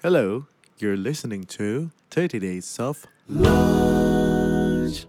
Hello, 0.00 0.48
you're 0.80 0.96
listening 0.96 1.44
to 1.44 1.92
30 2.08 2.40
Days 2.40 2.80
of 2.80 3.04
Lunch. 3.28 5.04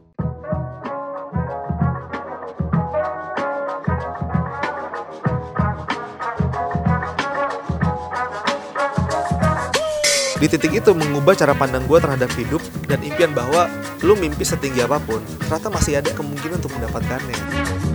Di 10.36 10.52
titik 10.52 10.76
itu 10.76 10.92
mengubah 10.92 11.40
cara 11.40 11.56
pandang 11.56 11.88
gue 11.88 11.96
terhadap 11.96 12.28
hidup 12.36 12.60
dan 12.92 13.00
impian 13.00 13.32
bahwa 13.32 13.72
lu 14.04 14.20
mimpi 14.20 14.44
setinggi 14.44 14.84
apa 14.84 15.00
pun, 15.00 15.24
ternyata 15.48 15.72
masih 15.72 16.04
ada 16.04 16.12
kemungkinan 16.12 16.60
untuk 16.60 16.76
mendapatkannya. 16.76 17.91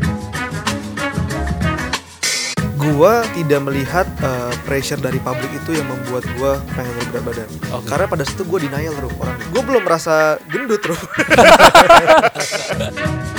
Gua 2.95 3.27
tidak 3.34 3.61
melihat 3.66 4.07
uh, 4.23 4.55
pressure 4.62 5.00
dari 5.00 5.18
publik 5.18 5.50
itu 5.50 5.75
yang 5.75 5.91
membuat 5.91 6.23
gue 6.39 6.53
pengen 6.79 6.95
berat 7.11 7.25
badan. 7.27 7.48
Oke. 7.75 7.91
Karena 7.91 8.07
pada 8.07 8.23
situ 8.23 8.46
gue 8.46 8.59
denial 8.62 8.94
bro 8.94 9.11
orang. 9.18 9.35
Gue 9.50 9.63
belum 9.67 9.82
merasa 9.82 10.39
gendut 10.46 10.79
bro. 10.85 10.94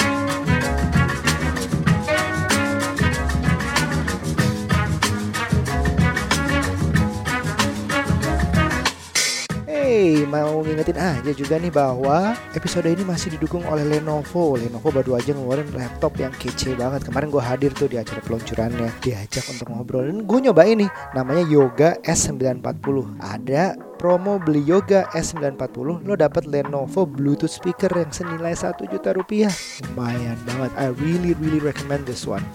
mau 10.28 10.62
ngingetin 10.62 11.00
aja 11.00 11.32
juga 11.32 11.56
nih 11.56 11.72
bahwa 11.72 12.36
episode 12.54 12.86
ini 12.92 13.08
masih 13.08 13.34
didukung 13.34 13.64
oleh 13.66 13.88
Lenovo. 13.88 14.60
Lenovo 14.60 14.92
baru 14.92 15.16
aja 15.16 15.32
ngeluarin 15.32 15.72
laptop 15.74 16.20
yang 16.20 16.36
kece 16.36 16.76
banget. 16.76 17.08
Kemarin 17.08 17.32
gue 17.32 17.44
hadir 17.44 17.72
tuh 17.72 17.88
di 17.88 17.96
acara 17.96 18.20
peluncurannya, 18.20 18.92
diajak 19.00 19.48
untuk 19.48 19.72
ngobrol 19.72 20.06
dan 20.06 20.28
gue 20.28 20.40
nyobain 20.44 20.78
nih, 20.78 20.92
namanya 21.16 21.44
Yoga 21.48 21.96
S940. 22.04 23.24
Ada 23.24 23.80
promo 23.98 24.38
beli 24.38 24.62
Yoga 24.68 25.10
S940 25.16 26.06
lo 26.06 26.14
dapat 26.14 26.46
Lenovo 26.46 27.10
Bluetooth 27.10 27.50
speaker 27.50 27.90
yang 27.90 28.12
senilai 28.14 28.54
1 28.54 28.78
juta 28.92 29.16
rupiah. 29.16 29.52
Lumayan 29.92 30.38
banget. 30.46 30.72
I 30.78 30.94
really 31.00 31.34
really 31.40 31.64
recommend 31.64 32.06
this 32.06 32.28
one. 32.30 32.46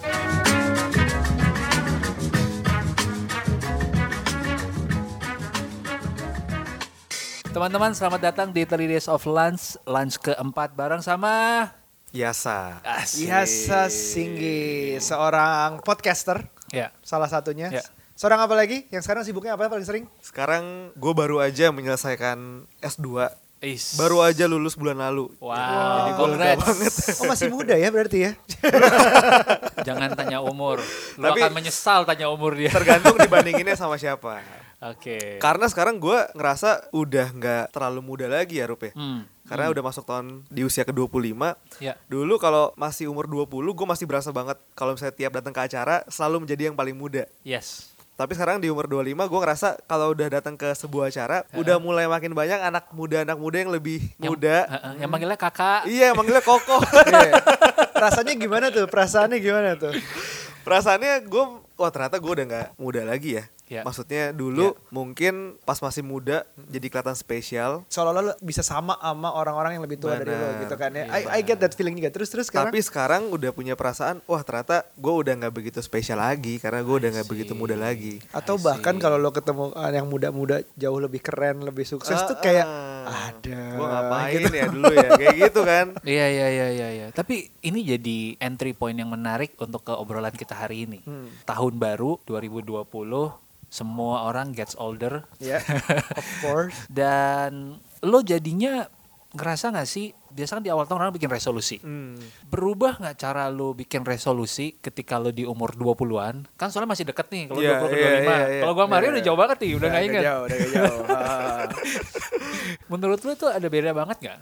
Teman-teman 7.53 7.93
selamat 7.93 8.33
datang 8.33 8.49
di 8.49 8.65
30 8.65 8.89
Days 8.89 9.07
of 9.13 9.21
Lunch 9.29 9.77
Lunch 9.85 10.17
keempat 10.17 10.73
bareng 10.73 11.05
sama 11.05 11.69
Biasa. 12.09 12.81
Asik 12.85 13.29
Yasa 13.29 13.89
Singgi, 13.89 14.97
seorang 15.01 15.81
podcaster 15.81 16.45
Ya 16.73 16.89
salah 17.05 17.29
satunya. 17.29 17.69
Ya. 17.69 17.85
Seorang 18.17 18.41
apa 18.41 18.57
lagi? 18.57 18.89
Yang 18.89 19.05
sekarang 19.05 19.23
sibuknya 19.25 19.53
apa 19.57 19.69
paling 19.69 19.85
sering? 19.85 20.05
Sekarang 20.25 20.93
gue 20.97 21.13
baru 21.13 21.41
aja 21.41 21.69
menyelesaikan 21.69 22.65
S2. 22.81 23.29
Is. 23.63 23.95
Baru 23.95 24.19
aja 24.25 24.51
lulus 24.51 24.75
bulan 24.75 24.99
lalu. 24.99 25.31
Wow, 25.39 25.55
Jadi 25.55 26.13
banget. 26.19 26.57
Oh 27.23 27.29
masih 27.31 27.47
muda 27.53 27.77
ya 27.77 27.89
berarti 27.93 28.19
ya? 28.27 28.33
Jangan 29.87 30.19
tanya 30.19 30.43
umur 30.43 30.83
Lo 31.15 31.31
Tapi- 31.31 31.47
akan 31.47 31.53
menyesal 31.55 32.03
tanya 32.03 32.27
umur 32.27 32.59
dia 32.59 32.75
Tergantung 32.75 33.15
dibandinginnya 33.21 33.77
sama 33.79 34.01
siapa. 34.01 34.41
Oke. 34.83 35.39
Karena 35.39 35.71
sekarang 35.71 36.03
gue 36.03 36.19
ngerasa 36.35 36.91
udah 36.91 37.31
nggak 37.31 37.65
terlalu 37.71 38.01
muda 38.03 38.27
lagi 38.27 38.59
ya 38.59 38.67
Rup 38.67 38.83
ya. 38.83 38.93
Hmm, 38.93 39.23
Karena 39.47 39.71
udah 39.71 39.83
masuk 39.85 40.03
tahun 40.03 40.43
di 40.51 40.67
usia 40.67 40.83
ke-25 40.83 41.39
Ya. 41.79 41.95
Dulu 42.11 42.35
kalau 42.37 42.75
masih 42.75 43.07
umur 43.07 43.31
20 43.31 43.47
gue 43.73 43.87
masih 43.87 44.07
berasa 44.07 44.31
banget 44.31 44.59
Kalau 44.75 44.95
misalnya 44.95 45.15
tiap 45.15 45.33
datang 45.33 45.55
ke 45.55 45.63
acara 45.63 46.03
selalu 46.11 46.43
menjadi 46.43 46.63
yang 46.69 46.77
paling 46.77 46.99
muda. 46.99 47.31
Yes. 47.47 47.95
Tapi 48.13 48.35
sekarang 48.35 48.59
di 48.59 48.69
umur 48.69 48.87
25 48.87 49.07
gue 49.25 49.41
ngerasa 49.41 49.69
kalau 49.87 50.13
udah 50.13 50.29
datang 50.29 50.59
ke 50.59 50.75
sebuah 50.75 51.09
acara 51.09 51.47
Udah 51.55 51.79
mulai 51.79 52.11
makin 52.11 52.35
banyak 52.35 52.59
anak 52.59 52.91
muda-anak 52.91 53.39
muda 53.39 53.63
yang 53.63 53.71
lebih 53.71 54.03
Yang- 54.19 54.31
muda. 54.35 54.57
Heeh, 54.67 54.93
Yang 54.99 55.11
manggilnya 55.11 55.39
kakak. 55.39 55.81
Iya 55.87 56.09
manggilnya 56.13 56.43
Koko. 56.43 56.77
Iya. 57.07 57.39
Rasanya 57.95 58.35
gimana 58.35 58.67
tuh? 58.69 58.91
Perasaannya 58.91 59.39
gimana 59.39 59.79
tuh? 59.79 59.95
Perasaannya 60.63 61.23
gue 61.23 61.45
Wah 61.73 61.91
ternyata 61.91 62.23
gue 62.23 62.31
udah 62.31 62.47
nggak 62.47 62.69
muda 62.79 63.03
lagi 63.03 63.39
ya 63.39 63.45
Ya. 63.73 63.81
Maksudnya 63.89 64.37
dulu 64.37 64.77
mungkin 64.93 65.57
pas 65.65 65.81
masih 65.81 66.05
muda 66.05 66.45
jadi 66.69 66.93
kelihatan 66.93 67.17
spesial 67.17 67.89
Seolah-olah 67.89 68.23
lo 68.23 68.33
bisa 68.45 68.61
sama 68.61 69.01
sama 69.01 69.33
orang-orang 69.33 69.81
yang 69.81 69.85
lebih 69.89 69.97
tua 69.97 70.21
dari 70.21 70.37
lo 70.37 70.61
gitu 70.61 70.77
kan 70.77 70.93
ya. 70.93 71.09
Iya, 71.09 71.33
I, 71.33 71.41
I 71.41 71.41
get 71.41 71.57
that 71.57 71.73
feeling 71.73 71.97
juga. 71.97 72.13
Terus 72.13 72.29
terus 72.29 72.53
sekarang. 72.53 72.69
Tapi 72.69 72.85
sekarang 72.85 73.23
udah 73.33 73.49
punya 73.57 73.73
perasaan, 73.73 74.21
wah 74.29 74.45
ternyata 74.45 74.85
gue 74.93 75.09
udah 75.13 75.33
nggak 75.41 75.55
begitu 75.57 75.81
spesial 75.81 76.21
lagi 76.21 76.61
karena 76.61 76.85
gue 76.85 76.97
udah 77.01 77.11
nggak 77.17 77.29
begitu 77.33 77.53
muda 77.57 77.73
lagi. 77.73 78.21
atau 78.29 78.61
bahkan 78.61 79.01
kalau 79.01 79.17
lo 79.17 79.33
ketemu 79.33 79.73
ah, 79.73 79.89
yang 79.89 80.05
muda-muda 80.05 80.61
jauh 80.77 81.01
lebih 81.01 81.25
keren, 81.25 81.65
lebih 81.65 81.89
sukses 81.89 82.19
Ah, 82.19 82.29
tuh 82.29 82.37
kayak 82.45 82.67
ah. 82.69 83.33
ada. 83.33 83.61
Gue 83.73 83.87
ngapain 83.89 84.37
gitu. 84.37 84.53
ya 84.53 84.67
dulu 84.69 84.93
ya 84.93 85.09
kayak 85.17 85.37
gitu 85.49 85.61
kan. 85.65 85.87
Iya 86.13 86.27
iya 86.29 86.47
iya 86.51 86.67
iya 86.69 86.89
iya. 86.93 87.07
Tapi 87.15 87.49
ini 87.65 87.81
jadi 87.87 88.37
entry 88.37 88.77
point 88.77 88.99
yang 88.99 89.09
menarik 89.09 89.57
untuk 89.57 89.87
ke 89.87 89.93
obrolan 89.97 90.35
kita 90.35 90.53
hari 90.53 90.85
ini. 90.85 91.01
Hmm. 91.07 91.31
Tahun 91.49 91.73
baru 91.79 92.21
2020, 92.29 92.85
semua 93.73 94.29
orang 94.29 94.53
gets 94.53 94.77
older 94.77 95.25
Ya, 95.41 95.65
of 96.13 96.29
course. 96.39 96.77
dan 96.93 97.81
lo 97.99 98.21
jadinya 98.21 98.85
ngerasa 99.33 99.73
nggak 99.73 99.89
sih? 99.89 100.13
Biasa 100.29 100.57
kan 100.57 100.63
di 100.63 100.69
awal 100.69 100.85
tahun 100.85 101.01
orang 101.03 101.13
bikin 101.13 101.29
resolusi. 101.29 101.77
Hmm. 101.79 102.21
Berubah 102.47 102.97
nggak 102.97 103.17
cara 103.17 103.49
lo 103.49 103.73
bikin 103.73 104.01
resolusi 104.03 104.77
ketika 104.77 105.17
lo 105.17 105.29
di 105.29 105.43
umur 105.43 105.73
20-an? 105.73 106.45
Kan 106.53 106.69
soalnya 106.69 106.93
masih 106.93 107.05
deket 107.05 107.29
nih 107.29 107.49
kalau 107.49 107.61
Iya, 107.61 107.73
20 107.79 107.81
ke 107.83 107.97
iya, 107.97 108.09
25. 108.13 108.21
iya, 108.21 108.37
iya. 108.47 108.61
Kalau 108.61 108.73
gua 108.75 108.87
Mario 108.87 109.01
Iya, 109.03 109.13
udah 109.13 109.25
jauh 109.25 109.39
banget 109.39 109.57
nih, 109.59 109.71
udah 109.73 109.89
nggak 109.89 109.97
agak 109.99 110.11
inget. 110.11 110.23
jauh, 110.23 110.45
udah 110.45 110.59
jauh. 110.69 111.05
Ah. 111.13 111.65
Menurut 112.89 113.21
lo 113.23 113.33
tuh 113.35 113.49
ada 113.49 113.67
beda 113.67 113.91
banget 113.91 114.17
nggak? 114.21 114.39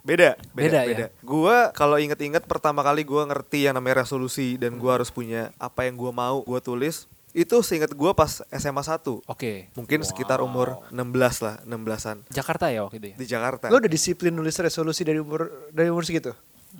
Beda, 0.00 0.38
Beda 0.54 0.54
beda, 0.54 0.80
ya? 0.80 0.86
beda. 0.86 1.06
Gue 1.20 1.56
kalau 1.72 1.96
inget-inget 1.98 2.46
pertama 2.46 2.80
kali 2.80 3.02
gue 3.02 3.22
ngerti 3.26 3.66
yang 3.66 3.74
namanya 3.74 4.00
resolusi 4.00 4.54
dan 4.54 4.78
gue 4.78 4.86
harus 4.86 5.10
punya 5.10 5.50
apa 5.58 5.82
yang 5.82 5.98
gue 5.98 6.08
mau 6.10 6.40
gue 6.40 6.60
tulis 6.62 7.10
itu 7.36 7.60
seinget 7.60 7.92
gue 7.92 8.12
pas 8.16 8.40
SMA 8.48 8.80
1 8.80 9.28
Oke. 9.28 9.68
mungkin 9.76 10.00
sekitar 10.00 10.40
umur 10.40 10.80
16 10.88 11.44
lah 11.44 11.60
16an 11.68 12.24
Jakarta 12.32 12.72
ya 12.72 12.88
waktu 12.88 12.96
itu 12.96 13.06
ya? 13.12 13.16
di 13.20 13.26
Jakarta. 13.28 13.68
Lo 13.68 13.76
udah 13.76 13.92
disiplin 13.92 14.32
nulis 14.32 14.56
resolusi 14.56 15.04
dari 15.04 15.20
umur 15.20 15.68
dari 15.68 15.92
umur 15.92 16.08
segitu? 16.08 16.32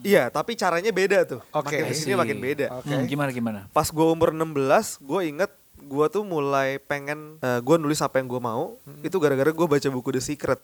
Iya, 0.04 0.28
tapi 0.28 0.56
caranya 0.60 0.92
beda 0.92 1.24
tuh. 1.24 1.40
Oke. 1.56 1.76
Makin 1.80 1.88
ke 1.88 1.94
sini 1.96 2.12
I 2.12 2.16
see. 2.16 2.20
makin 2.20 2.38
beda. 2.40 2.66
Oke. 2.80 2.88
Hmm, 2.88 3.04
gimana 3.08 3.30
gimana? 3.32 3.60
Pas 3.72 3.88
gue 3.88 4.04
umur 4.04 4.28
16, 4.32 5.00
gue 5.00 5.20
inget 5.24 5.52
gue 5.76 6.06
tuh 6.08 6.24
mulai 6.24 6.76
pengen 6.80 7.36
gue 7.40 7.76
nulis 7.76 8.00
apa 8.00 8.20
yang 8.20 8.28
gue 8.28 8.40
mau. 8.40 8.76
Itu 9.00 9.16
gara-gara 9.20 9.52
gue 9.52 9.66
baca 9.68 9.88
buku 9.92 10.08
The 10.16 10.20
Secret. 10.20 10.60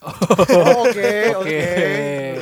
Oh, 0.50 0.86
Oke, 0.86 1.12
Oke. 1.36 1.60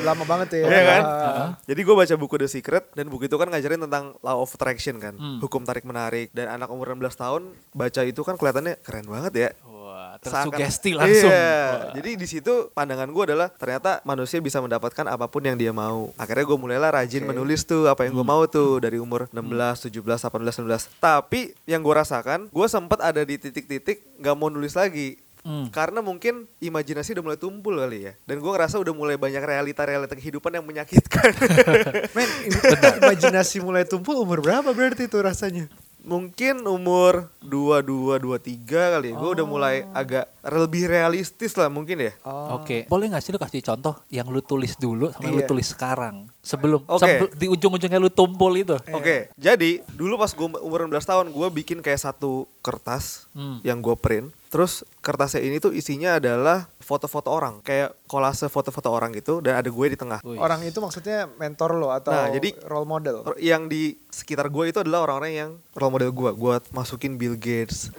Lama 0.00 0.22
banget 0.24 0.48
ya. 0.56 0.64
Iya 0.64 0.82
kan? 0.84 1.02
Ah. 1.02 1.48
Jadi 1.64 1.80
gue 1.82 1.92
baca 1.92 2.14
buku 2.14 2.34
The 2.38 2.48
Secret 2.48 2.84
dan 2.92 3.06
buku 3.06 3.26
itu 3.26 3.34
kan 3.34 3.46
ngajarin 3.46 3.82
tentang 3.82 4.14
law 4.20 4.38
of 4.38 4.48
attraction 4.48 4.96
kan, 4.96 5.14
Hmm. 5.14 5.38
hukum 5.38 5.62
tarik 5.62 5.82
menarik. 5.82 6.30
Dan 6.30 6.48
anak 6.48 6.68
umur 6.68 6.88
16 6.88 7.12
tahun 7.12 7.42
baca 7.72 8.00
itu 8.02 8.20
kan 8.20 8.34
kelihatannya 8.34 8.78
keren 8.78 9.04
banget 9.04 9.32
ya. 9.34 9.50
Wah, 9.64 10.14
Seakan- 10.16 10.54
tersugesti 10.54 10.94
langsung. 10.94 11.28
Iya. 11.28 11.50
Wah. 11.50 11.92
Jadi 11.92 12.10
di 12.14 12.26
situ 12.26 12.52
pandangan 12.70 13.08
gue 13.08 13.24
adalah 13.26 13.48
ternyata 13.50 14.00
manusia 14.02 14.38
bisa 14.38 14.62
mendapatkan 14.62 15.04
apa 15.04 15.26
pun 15.26 15.42
yang 15.42 15.58
dia 15.58 15.74
mau. 15.74 16.14
Akhirnya 16.14 16.46
gue 16.46 16.58
mulailah 16.58 16.90
rajin 16.94 17.22
Oke. 17.22 17.28
menulis 17.28 17.64
tuh 17.64 17.84
apa 17.84 18.06
yang 18.06 18.14
gue 18.14 18.22
Hmm. 18.22 18.32
mau 18.32 18.46
tuh 18.46 18.78
dari 18.78 18.96
umur 18.96 19.26
16, 19.28 19.82
17, 19.82 20.22
18, 20.22 20.54
19. 20.56 20.86
Tapi 20.96 21.40
yang 21.64 21.82
gue 21.82 21.94
rasakan, 21.96 22.48
gue 22.48 22.66
sempat 22.66 23.02
ada 23.02 23.20
di 23.20 23.34
titik-titik 23.36 24.06
nggak 24.16 24.34
mau 24.34 24.48
nulis 24.48 24.72
lagi. 24.72 25.18
Hmm. 25.48 25.72
Karena 25.72 26.04
mungkin 26.04 26.44
imajinasi 26.60 27.16
udah 27.16 27.24
mulai 27.24 27.40
tumpul 27.40 27.80
kali 27.80 28.04
ya. 28.04 28.12
Dan 28.28 28.44
gue 28.44 28.52
ngerasa 28.52 28.76
udah 28.76 28.92
mulai 28.92 29.16
banyak 29.16 29.40
realita-realita 29.40 30.12
kehidupan 30.12 30.60
yang 30.60 30.66
menyakitkan. 30.68 31.32
Men, 32.16 32.28
im- 32.44 33.00
imajinasi 33.00 33.64
mulai 33.64 33.88
tumpul 33.88 34.20
umur 34.20 34.44
berapa 34.44 34.68
berarti 34.76 35.08
itu 35.08 35.16
rasanya? 35.16 35.64
Mungkin 36.08 36.64
umur 36.64 37.28
22, 37.40 38.16
23 38.18 38.64
kali 38.96 39.12
ya. 39.12 39.14
Gue 39.14 39.30
udah 39.30 39.46
mulai 39.46 39.84
agak 39.86 40.24
lebih 40.42 40.88
realistis 40.88 41.52
lah 41.52 41.68
mungkin 41.68 42.00
ya. 42.00 42.12
Oh. 42.24 42.58
Oke, 42.58 42.88
boleh 42.88 43.06
nggak 43.06 43.20
sih 43.20 43.30
lu 43.30 43.38
kasih 43.38 43.60
contoh 43.62 44.00
yang 44.08 44.26
lu 44.26 44.40
tulis 44.40 44.74
dulu 44.74 45.12
sama 45.12 45.22
yang 45.22 45.34
lu 45.34 45.42
Iya. 45.44 45.48
tulis 45.48 45.68
sekarang? 45.68 46.32
Sebelum 46.40 46.80
sebel- 46.96 47.28
di 47.30 47.46
ujung-ujungnya 47.46 48.00
lu 48.00 48.08
tumpul 48.08 48.56
itu. 48.56 48.72
Oke, 48.88 49.28
jadi 49.36 49.84
dulu 49.86 50.16
pas 50.16 50.32
gue 50.32 50.48
umur 50.56 50.80
16 50.82 51.04
tahun, 51.04 51.26
gue 51.28 51.48
bikin 51.54 51.78
kayak 51.78 52.00
satu 52.02 52.48
kertas 52.58 53.28
Hmm. 53.30 53.60
yang 53.60 53.78
gue 53.78 53.92
print. 53.94 54.32
Terus 54.48 54.80
kertasnya 54.98 55.44
ini 55.44 55.60
tuh 55.60 55.70
isinya 55.70 56.16
adalah 56.16 56.72
foto-foto 56.88 57.28
orang, 57.28 57.60
kayak 57.60 57.92
kolase 58.08 58.48
foto-foto 58.48 58.88
orang 58.88 59.12
gitu, 59.12 59.44
dan 59.44 59.60
ada 59.60 59.68
gue 59.68 59.86
di 59.86 59.92
tengah. 59.92 60.24
Orang 60.24 60.64
itu 60.64 60.80
maksudnya 60.80 61.28
mentor 61.36 61.76
lo 61.76 61.92
atau 61.92 62.08
Nah, 62.08 62.32
jadi- 62.32 62.56
role 62.64 62.88
model? 62.88 63.28
Yang 63.36 63.62
di 63.68 63.82
sekitar 64.08 64.48
gue 64.48 64.64
itu 64.66 64.80
adalah 64.80 65.04
orang-orang 65.04 65.32
yang 65.34 65.50
role 65.76 65.92
model 65.92 66.10
gue. 66.10 66.30
Gue 66.32 66.54
masukin 66.72 67.14
Bill 67.14 67.36
Gates. 67.36 67.92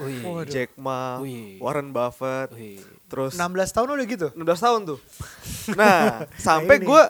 Jack 0.50 0.74
Ma. 0.74 1.22
Warren 1.62 1.94
Buffett, 1.94 2.50
terus 3.06 3.38
16 3.38 3.70
tahun 3.70 3.88
udah 3.94 4.06
gitu? 4.10 4.28
16 4.34 4.42
tahun 4.58 4.80
tuh. 4.88 5.00
Nah, 5.78 6.26
sampai 6.36 6.82
ini. 6.82 6.90
gue 6.90 7.04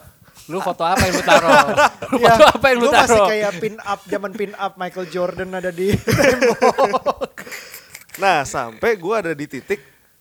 Lu 0.49 0.57
foto 0.59 0.81
apa 0.81 0.99
yang 0.99 1.13
lu 1.13 1.21
taruh? 1.21 1.49
lu 2.09 2.17
Iya, 2.17 2.33
foto 2.33 2.45
apa 2.49 2.65
yang 2.67 2.77
lu 2.77 2.83
gua 2.83 2.91
masih 2.97 3.07
taruh? 3.13 3.27
kayak 3.29 3.51
pin 3.55 3.75
up, 3.79 3.99
zaman 4.03 4.31
pin 4.33 4.51
up 4.57 4.73
Michael 4.75 5.07
Jordan 5.07 5.49
ada 5.53 5.69
di 5.69 5.93
Nah, 8.17 8.43
sampai 8.43 8.97
gue 8.97 9.15
ada 9.15 9.31
di 9.31 9.45
titik 9.45 9.79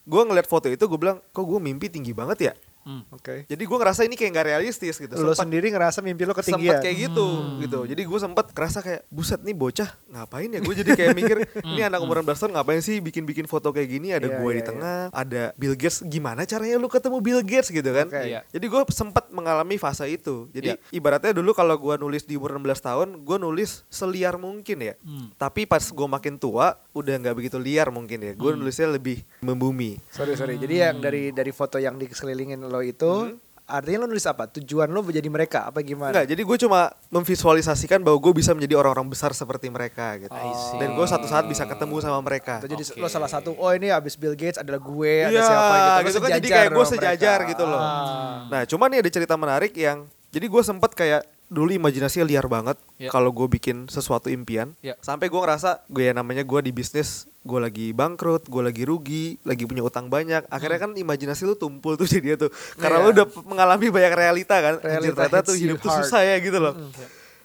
gue 0.08 0.22
ngeliat 0.24 0.48
foto 0.48 0.72
itu 0.72 0.88
gue 0.88 0.98
bilang 0.98 1.20
kok 1.20 1.44
gue 1.44 1.60
mimpi 1.60 1.92
tinggi 1.92 2.16
banget 2.16 2.38
ya 2.40 2.52
Hmm. 2.88 3.04
Oke. 3.10 3.44
jadi 3.44 3.60
gue 3.60 3.76
ngerasa 3.76 4.00
ini 4.02 4.14
kayak 4.14 4.30
nggak 4.32 4.46
realistis 4.48 4.96
gitu 4.96 5.12
Lo 5.12 5.30
Sempet- 5.30 5.44
sendiri 5.44 5.68
ngerasa 5.68 6.00
mimpi 6.00 6.24
lo 6.24 6.32
sempet 6.32 6.40
ketinggian. 6.48 6.80
kayak 6.80 6.96
gitu 7.04 7.26
gitu 7.60 7.78
jadi 7.84 8.00
gue 8.00 8.18
sempet 8.18 8.46
kerasa 8.50 8.80
kayak 8.80 9.04
buset 9.08 9.40
nih 9.40 9.52
bocah 9.52 9.84
ngapain 10.08 10.48
ya 10.48 10.58
gue 10.58 10.74
jadi 10.74 10.90
kayak 10.94 11.12
mikir 11.12 11.36
ini 11.68 11.82
anak 11.82 12.00
umur 12.00 12.24
16 12.24 12.32
tahun 12.38 12.52
ngapain 12.54 12.80
sih 12.80 12.96
bikin 12.98 13.22
bikin 13.22 13.44
foto 13.44 13.68
kayak 13.68 13.88
gini 13.90 14.08
ada 14.10 14.24
Iya, 14.26 14.36
gue 14.38 14.46
iya, 14.46 14.54
di 14.54 14.58
iya. 14.58 14.66
tengah 14.66 14.96
ada 15.10 15.42
Bill 15.54 15.74
Gates 15.74 16.00
gimana 16.02 16.42
caranya 16.42 16.76
lu 16.76 16.88
ketemu 16.88 17.16
Bill 17.18 17.40
Gates 17.42 17.68
gitu 17.68 17.90
kan 17.90 18.08
Oke. 18.08 18.24
Iya. 18.24 18.40
jadi 18.48 18.64
gue 18.64 18.80
sempet 18.88 19.28
mengalami 19.28 19.76
fase 19.76 20.06
itu 20.06 20.48
jadi 20.48 20.74
Iya. 20.74 20.76
ibaratnya 20.90 21.32
dulu 21.32 21.52
kalau 21.52 21.76
gue 21.76 21.94
nulis 21.98 22.24
di 22.24 22.34
umur 22.34 22.56
16 22.56 22.80
tahun 22.80 23.08
gue 23.20 23.36
nulis 23.36 23.84
seliar 23.86 24.34
mungkin 24.34 24.80
ya 24.80 24.94
Hmm. 24.98 25.28
tapi 25.34 25.64
pas 25.64 25.82
gue 25.82 26.08
makin 26.08 26.34
tua 26.34 26.72
udah 26.90 27.14
nggak 27.18 27.34
begitu 27.34 27.56
liar 27.56 27.88
mungkin 27.88 28.16
ya 28.18 28.32
gue 28.32 28.50
nulisnya 28.50 28.88
lebih 28.88 29.20
membumi 29.40 30.00
Sorry 30.08 30.32
sorry. 30.34 30.56
Jadi 30.56 30.74
yang 30.78 30.98
dari 30.98 31.30
dari 31.30 31.50
foto 31.50 31.76
yang 31.76 31.96
dikelilingin 31.96 32.60
lo 32.60 32.77
itu 32.82 33.38
artinya 33.68 34.04
lo 34.04 34.06
nulis 34.08 34.24
apa? 34.24 34.48
Tujuan 34.48 34.88
lo 34.88 35.04
menjadi 35.04 35.28
mereka 35.28 35.68
apa 35.68 35.84
gimana? 35.84 36.16
Enggak, 36.16 36.32
jadi 36.32 36.40
gue 36.40 36.56
cuma 36.64 36.88
memvisualisasikan 37.12 38.00
bahwa 38.00 38.16
gue 38.16 38.32
bisa 38.32 38.56
menjadi 38.56 38.80
orang-orang 38.80 39.12
besar 39.12 39.36
seperti 39.36 39.68
mereka 39.68 40.16
gitu. 40.16 40.32
I 40.32 40.52
see. 40.56 40.80
Dan 40.80 40.96
gue 40.96 41.04
satu 41.04 41.28
saat 41.28 41.44
bisa 41.44 41.68
ketemu 41.68 42.00
sama 42.00 42.16
mereka. 42.24 42.64
Atau 42.64 42.72
jadi 42.72 42.80
lo 42.96 43.08
salah 43.12 43.28
satu. 43.28 43.52
Oh 43.60 43.68
ini 43.68 43.92
abis 43.92 44.16
Bill 44.16 44.32
Gates 44.32 44.56
adalah 44.56 44.80
gue, 44.80 45.14
ada 45.28 45.36
Iya, 45.36 45.42
siapa 45.44 45.76
gitu. 45.76 45.84
Lo 45.84 46.08
gitu 46.08 46.18
kan, 46.24 46.30
jadi 46.40 46.48
kayak 46.48 46.70
gue 46.72 46.86
sejajar 46.88 47.38
mereka. 47.44 47.50
gitu 47.52 47.64
loh. 47.68 47.80
Ah. 47.80 48.48
Nah, 48.48 48.62
cuman 48.64 48.88
nih 48.88 48.98
ada 49.04 49.10
cerita 49.12 49.34
menarik 49.36 49.72
yang 49.76 50.08
jadi 50.32 50.46
gue 50.48 50.62
sempet 50.64 50.90
kayak 50.96 51.22
dulu 51.48 51.72
imajinasinya 51.72 52.24
liar 52.24 52.46
banget 52.46 52.76
Ya. 52.96 53.08
kalau 53.08 53.30
gue 53.30 53.48
bikin 53.48 53.86
sesuatu 53.86 54.28
impian. 54.28 54.74
Ya. 54.78 54.94
Sampai 54.98 55.26
gue 55.26 55.36
ngerasa 55.36 55.82
gue 55.86 56.02
ya 56.02 56.12
namanya 56.12 56.42
gue 56.42 56.60
di 56.60 56.70
bisnis, 56.70 57.24
gue 57.40 57.56
lagi 57.56 57.90
bangkrut, 57.90 58.44
gue 58.44 58.60
lagi 58.60 58.82
rugi, 58.82 59.26
lagi 59.42 59.64
punya 59.64 59.80
utang 59.80 60.06
banyak. 60.06 60.44
Akhirnya 60.46 60.78
kan 60.78 60.92
imajinasi 60.92 61.44
lu 61.44 61.54
tumpul 61.54 61.94
tuh 61.94 62.04
jadi 62.10 62.36
tuh. 62.36 62.50
Karena 62.74 62.98
Iya. 62.98 63.04
lu 63.04 63.10
udah 63.12 63.26
mengalami 63.44 63.86
banyak 63.88 64.12
realita 64.12 64.56
kan. 64.58 64.74
Anjir, 64.76 64.88
Realita 65.08 65.14
ternyata 65.24 65.38
tuh 65.42 65.56
hidup 65.56 65.78
tuh 65.78 65.88
hard. 65.88 66.04
susah 66.04 66.20
ya 66.22 66.36
gitu 66.38 66.58
loh. 66.58 66.74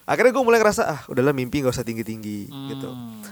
Akhirnya 0.03 0.35
gue 0.35 0.43
mulai 0.43 0.59
ngerasa 0.59 0.83
ah 0.83 0.99
udahlah 1.07 1.31
mimpi 1.31 1.63
gak 1.63 1.71
usah 1.71 1.87
tinggi-tinggi 1.87 2.51
gitu. 2.69 2.89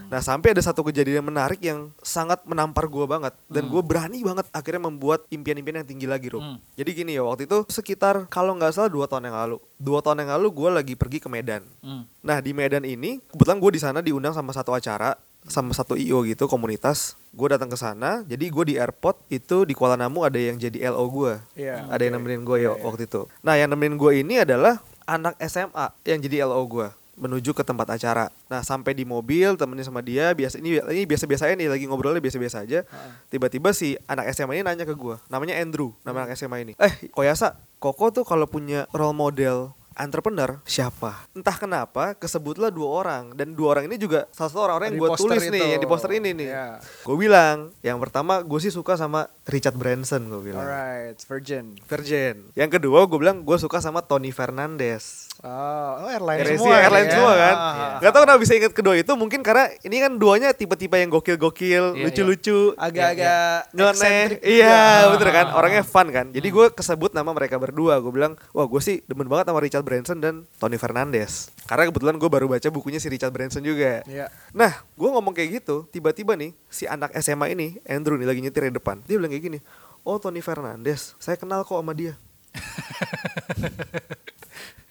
Nah 0.07 0.19
sampai 0.19 0.55
ada 0.55 0.63
satu 0.63 0.83
kejadian 0.83 1.23
menarik 1.23 1.59
yang 1.59 1.91
sangat 1.99 2.39
menampar 2.47 2.87
gue 2.87 3.03
banget 3.03 3.35
dan 3.47 3.67
gue 3.67 3.81
berani 3.83 4.23
banget 4.23 4.47
akhirnya 4.51 4.87
membuat 4.87 5.27
impian-impian 5.27 5.83
yang 5.83 5.87
tinggi 5.87 6.07
lagi 6.07 6.31
Rup. 6.31 6.39
Hmm. 6.39 6.57
Jadi 6.75 6.89
gini 6.95 7.11
ya 7.15 7.27
waktu 7.27 7.43
itu 7.47 7.67
sekitar 7.67 8.27
kalau 8.31 8.55
nggak 8.55 8.71
salah 8.71 8.87
dua 8.87 9.07
tahun 9.07 9.27
yang 9.27 9.35
lalu, 9.35 9.57
dua 9.75 9.99
tahun 9.99 10.23
yang 10.23 10.31
lalu 10.39 10.47
gue 10.51 10.69
lagi 10.71 10.93
pergi 10.95 11.19
ke 11.19 11.27
Medan. 11.27 11.63
Hmm. 11.83 12.07
Nah 12.23 12.37
di 12.39 12.51
Medan 12.55 12.87
ini 12.87 13.19
kebetulan 13.31 13.59
gue 13.59 13.71
di 13.75 13.81
sana 13.83 13.99
diundang 13.99 14.31
sama 14.31 14.55
satu 14.55 14.71
acara 14.71 15.15
sama 15.47 15.73
satu 15.73 15.97
IO 15.97 16.21
gitu 16.23 16.45
komunitas. 16.45 17.17
Gue 17.31 17.47
datang 17.49 17.71
ke 17.71 17.79
sana, 17.79 18.21
jadi 18.27 18.45
gue 18.51 18.63
di 18.67 18.75
airport 18.75 19.23
itu 19.31 19.63
di 19.63 19.71
Kuala 19.71 19.95
Namu 19.95 20.21
ada 20.21 20.35
yang 20.35 20.59
jadi 20.59 20.91
LO 20.91 21.07
gue. 21.09 21.33
Iya, 21.57 21.87
ada 21.87 22.01
yang 22.03 22.19
oke. 22.19 22.21
nemenin 22.27 22.41
gue 22.43 22.57
ya 22.59 22.63
Iya, 22.67 22.71
iya. 22.75 22.83
waktu 22.85 23.03
itu. 23.07 23.21
Nah 23.41 23.53
yang 23.55 23.69
nemenin 23.71 23.95
gue 23.97 24.11
ini 24.19 24.35
adalah 24.43 24.83
anak 25.05 25.37
SMA 25.45 25.85
yang 26.05 26.19
jadi 26.21 26.47
LO 26.47 26.63
gue 26.67 26.89
menuju 27.21 27.53
ke 27.53 27.61
tempat 27.61 27.85
acara. 27.85 28.33
Nah 28.49 28.65
sampai 28.65 28.97
di 28.97 29.05
mobil 29.05 29.53
temenin 29.53 29.85
sama 29.85 30.01
dia 30.01 30.33
biasa 30.33 30.57
ini 30.57 30.81
ini 30.81 31.03
biasa-biasa 31.05 31.51
aja 31.51 31.55
nih 31.59 31.69
lagi 31.69 31.85
ngobrolnya 31.85 32.23
biasa-biasa 32.23 32.65
aja. 32.65 32.81
Tiba-tiba 33.29 33.75
si 33.75 33.93
anak 34.09 34.31
SMA 34.33 34.57
ini 34.57 34.63
nanya 34.65 34.87
ke 34.87 34.97
gue, 34.97 35.21
namanya 35.29 35.59
Andrew, 35.61 35.93
nama 36.01 36.25
anak 36.25 36.33
SMA 36.33 36.65
ini. 36.65 36.73
Eh 36.81 37.11
Koyasa, 37.13 37.61
Koko 37.77 38.09
tuh 38.09 38.25
kalau 38.25 38.49
punya 38.49 38.89
role 38.95 39.13
model 39.13 39.73
entrepreneur 40.03 40.59
siapa? 40.67 41.29
Entah 41.31 41.55
kenapa 41.55 42.17
kesebutlah 42.17 42.73
dua 42.73 42.89
orang 43.05 43.23
dan 43.37 43.53
dua 43.55 43.77
orang 43.77 43.87
ini 43.87 43.95
juga 44.01 44.27
salah 44.35 44.49
satu 44.51 44.61
orang-orang 44.67 44.87
yang 44.91 44.99
gue 44.99 45.09
tulis 45.15 45.43
nih 45.47 45.61
itu. 45.61 45.71
yang 45.77 45.81
di 45.81 45.89
poster 45.89 46.11
ini 46.11 46.29
nih. 46.35 46.49
Iya. 46.51 46.69
Gue 47.07 47.15
bilang 47.15 47.57
yang 47.85 47.97
pertama 48.01 48.43
gue 48.43 48.59
sih 48.59 48.73
suka 48.73 48.99
sama 48.99 49.31
Richard 49.47 49.79
Branson 49.79 50.27
gue 50.27 50.51
bilang. 50.51 50.65
Alright, 50.65 51.17
Virgin. 51.23 51.79
Virgin. 51.87 52.51
Yang 52.57 52.81
kedua 52.81 53.07
gue 53.07 53.17
bilang 53.17 53.45
gue 53.45 53.57
suka 53.61 53.79
sama 53.79 54.03
Tony 54.03 54.35
Fernandez. 54.35 55.30
Oh, 55.41 55.49
oh 55.97 56.09
airline 56.11 56.37
Airline 56.45 56.59
semua. 56.61 56.77
airline 56.77 57.07
ya. 57.07 57.13
semua 57.17 57.33
kan. 57.33 57.55
Ah. 57.57 57.97
Gak 57.97 58.11
tau 58.13 58.21
kenapa 58.21 58.37
bisa 58.37 58.53
inget 58.53 58.73
kedua 58.75 58.93
itu 58.93 59.09
mungkin 59.17 59.41
karena 59.41 59.73
ini 59.81 59.97
kan 59.97 60.13
duanya 60.13 60.53
tipe-tipe 60.53 60.93
yang 60.93 61.09
gokil-gokil, 61.09 61.97
Iya, 61.97 62.03
lucu-lucu, 62.05 62.77
Agak-agak 62.77 63.73
nyeleneh. 63.73 63.97
eksentrik 63.97 64.39
Iya, 64.45 64.77
juga. 65.01 65.09
bener 65.17 65.29
kan? 65.33 65.47
Orangnya 65.57 65.81
fun 65.81 66.07
kan. 66.13 66.25
Jadi 66.29 66.45
gue 66.45 66.65
kesebut 66.69 67.09
nama 67.11 67.33
mereka 67.33 67.57
berdua. 67.57 67.97
Gue 67.97 68.13
bilang, 68.13 68.37
wah 68.51 68.69
gue 68.69 68.81
sih 68.83 69.01
demen 69.07 69.25
banget 69.25 69.49
sama 69.49 69.59
Richard 69.59 69.81
Branson 69.81 70.21
dan 70.21 70.45
Tony 70.61 70.77
Fernandez. 70.77 71.49
Karena 71.65 71.89
kebetulan 71.89 72.15
gue 72.15 72.29
baru 72.29 72.45
baca 72.45 72.67
bukunya 72.69 73.01
si 73.01 73.09
Richard 73.09 73.33
Branson 73.33 73.65
juga. 73.65 74.05
Iya. 74.05 74.29
Nah, 74.51 74.85
gue 74.93 75.09
ngomong 75.09 75.33
kayak 75.33 75.57
gitu, 75.57 75.89
tiba-tiba 75.89 76.37
nih 76.37 76.53
si 76.69 76.85
anak 76.85 77.17
SMA 77.17 77.49
ini, 77.49 77.81
Andrew 77.83 78.13
nih 78.13 78.29
lagi 78.29 78.45
nyetir 78.45 78.69
di 78.69 78.77
depan. 78.77 79.01
Dia 79.09 79.17
bilang 79.17 79.33
kayak 79.33 79.41
gini, 79.41 79.59
oh 80.03 80.21
Tony 80.21 80.37
Fernandez, 80.37 81.17
saya 81.17 81.33
kenal 81.33 81.65
kok 81.65 81.81
sama 81.81 81.97
dia. 81.97 82.13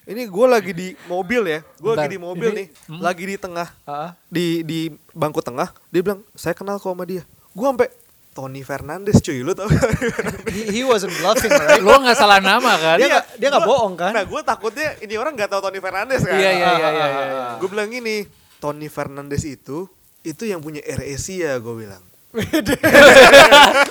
ini 0.05 0.23
gue 0.25 0.47
lagi 0.47 0.73
di 0.73 0.89
mobil 1.05 1.43
ya, 1.45 1.61
gue 1.75 1.93
lagi 1.93 2.09
di 2.09 2.19
mobil 2.19 2.51
ini- 2.51 2.59
nih, 2.67 2.69
lagi 2.99 3.25
di 3.25 3.37
tengah, 3.37 3.69
Ah. 3.85 4.17
di 4.27 4.63
di 4.63 4.81
bangku 5.11 5.39
tengah. 5.39 5.71
Dia 5.89 6.01
bilang, 6.01 6.25
saya 6.33 6.53
kenal 6.53 6.77
kok 6.77 6.89
sama 6.89 7.05
dia. 7.05 7.23
Gue 7.51 7.67
sampai 7.67 7.89
Tony 8.31 8.63
Fernandez 8.63 9.19
cuy, 9.19 9.41
lu 9.41 9.53
tau? 9.53 9.67
He, 10.49 10.63
he 10.71 10.83
wasn't 10.83 11.11
bluffing, 11.15 11.51
right? 11.51 11.79
Lo 11.79 11.99
nggak 11.99 12.15
salah 12.15 12.39
nama 12.39 12.73
kan? 12.75 12.97
Dia 12.97 13.09
nggak- 13.11 13.27
dia 13.37 13.49
nggak 13.51 13.67
bohong 13.67 13.95
kan? 13.95 14.13
Nah, 14.13 14.23
gue 14.23 14.41
takutnya 14.41 14.95
ini 14.99 15.15
orang 15.15 15.35
gak 15.35 15.51
tahu 15.51 15.61
Tony 15.61 15.79
Fernandez 15.79 16.23
kan? 16.23 16.35
Iya 16.35 16.51
iya 16.53 16.69
iya 16.73 16.89
iya. 16.89 17.07
iya. 17.11 17.45
Gue 17.59 17.69
bilang 17.69 17.89
gini, 17.89 18.25
Tony 18.57 18.87
Fernandez 18.87 19.43
itu 19.43 19.91
itu 20.23 20.43
yang 20.45 20.61
punya 20.61 20.79
Air 20.81 21.03
Asia 21.11 21.59
gue 21.59 21.75
bilang. 21.77 22.03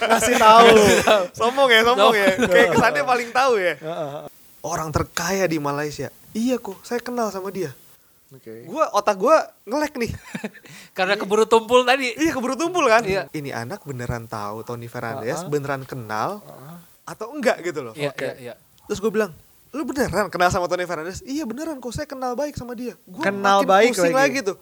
Ngasih 0.01 0.35
tahu. 0.37 0.67
sombong 1.33 1.69
ya, 1.69 1.81
sombong 1.83 2.13
ya. 2.13 2.27
Kayak 2.39 2.67
kesannya 2.71 3.03
paling 3.03 3.29
tahu 3.29 3.53
ya. 3.57 3.73
Orang 4.59 4.89
terkaya 4.89 5.45
di 5.45 5.55
Malaysia. 5.55 6.11
Iya 6.29 6.57
kok, 6.57 6.83
saya 6.83 6.99
kenal 6.99 7.29
sama 7.29 7.49
dia. 7.49 7.71
Oke. 8.29 8.61
Gua 8.63 8.85
otak 8.91 9.17
gua 9.17 9.41
ngelek 9.63 9.97
nih. 9.97 10.11
Karena 10.97 11.15
keburu 11.15 11.43
tumpul 11.43 11.81
tadi. 11.81 12.13
iya 12.13 12.29
keburu 12.29 12.53
tumpul 12.53 12.85
kan. 12.85 13.01
Iya. 13.01 13.25
Ini 13.29 13.55
anak 13.55 13.81
beneran 13.81 14.27
tahu 14.27 14.61
Tony 14.61 14.85
Fernandez, 14.85 15.39
Uh-uh. 15.39 15.49
beneran 15.49 15.81
kenal 15.81 16.43
atau 17.03 17.33
enggak 17.33 17.63
gitu 17.63 17.81
loh. 17.81 17.93
Iya 17.93 18.11
Oke. 18.11 18.27
iya 18.27 18.33
iya. 18.37 18.53
Terus 18.85 18.99
gue 18.99 19.09
bilang, 19.09 19.33
lu 19.69 19.81
beneran 19.81 20.29
kenal 20.29 20.49
sama 20.49 20.67
Tony 20.67 20.85
Fernandez? 20.85 21.23
Iya 21.23 21.47
beneran 21.47 21.79
kok, 21.79 21.89
saya 21.89 22.05
kenal 22.05 22.35
baik 22.35 22.53
sama 22.53 22.73
dia. 22.73 22.93
Gua 23.03 23.23
Kenal 23.23 23.63
makin 23.63 23.69
baik 23.71 23.91
pusing 23.91 24.13
lagi. 24.13 24.37
lagi, 24.37 24.39
tuh. 24.45 24.57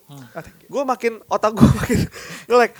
Gue 0.63 0.83
makin 0.83 1.13
otak 1.27 1.51
gue 1.51 1.67
makin 1.79 1.99
ngelek. 2.47 2.71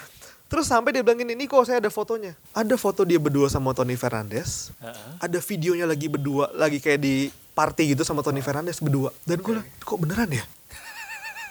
Terus 0.47 0.65
sampai 0.71 0.95
dia 0.95 1.03
bilang 1.03 1.19
gini, 1.19 1.35
ini 1.35 1.45
kok 1.45 1.67
saya 1.67 1.83
ada 1.83 1.91
fotonya. 1.91 2.31
Ada 2.55 2.79
foto 2.79 3.03
dia 3.03 3.19
berdua 3.19 3.51
sama 3.51 3.75
Tony 3.75 3.99
Fernandez. 3.99 4.71
Heeh. 4.79 5.11
Ada 5.19 5.44
videonya 5.44 5.83
lagi 5.83 6.07
berdua, 6.07 6.47
lagi 6.56 6.80
kayak 6.80 6.99
di 7.04 7.27
party 7.51 7.94
gitu 7.95 8.07
sama 8.07 8.23
Tony 8.23 8.39
Fernandez 8.39 8.80
berdua. 8.80 9.11
Dan 9.27 9.44
gue 9.44 9.59
bilang, 9.59 9.68
kok 9.83 9.99
beneran 9.99 10.31
ya? 10.31 10.44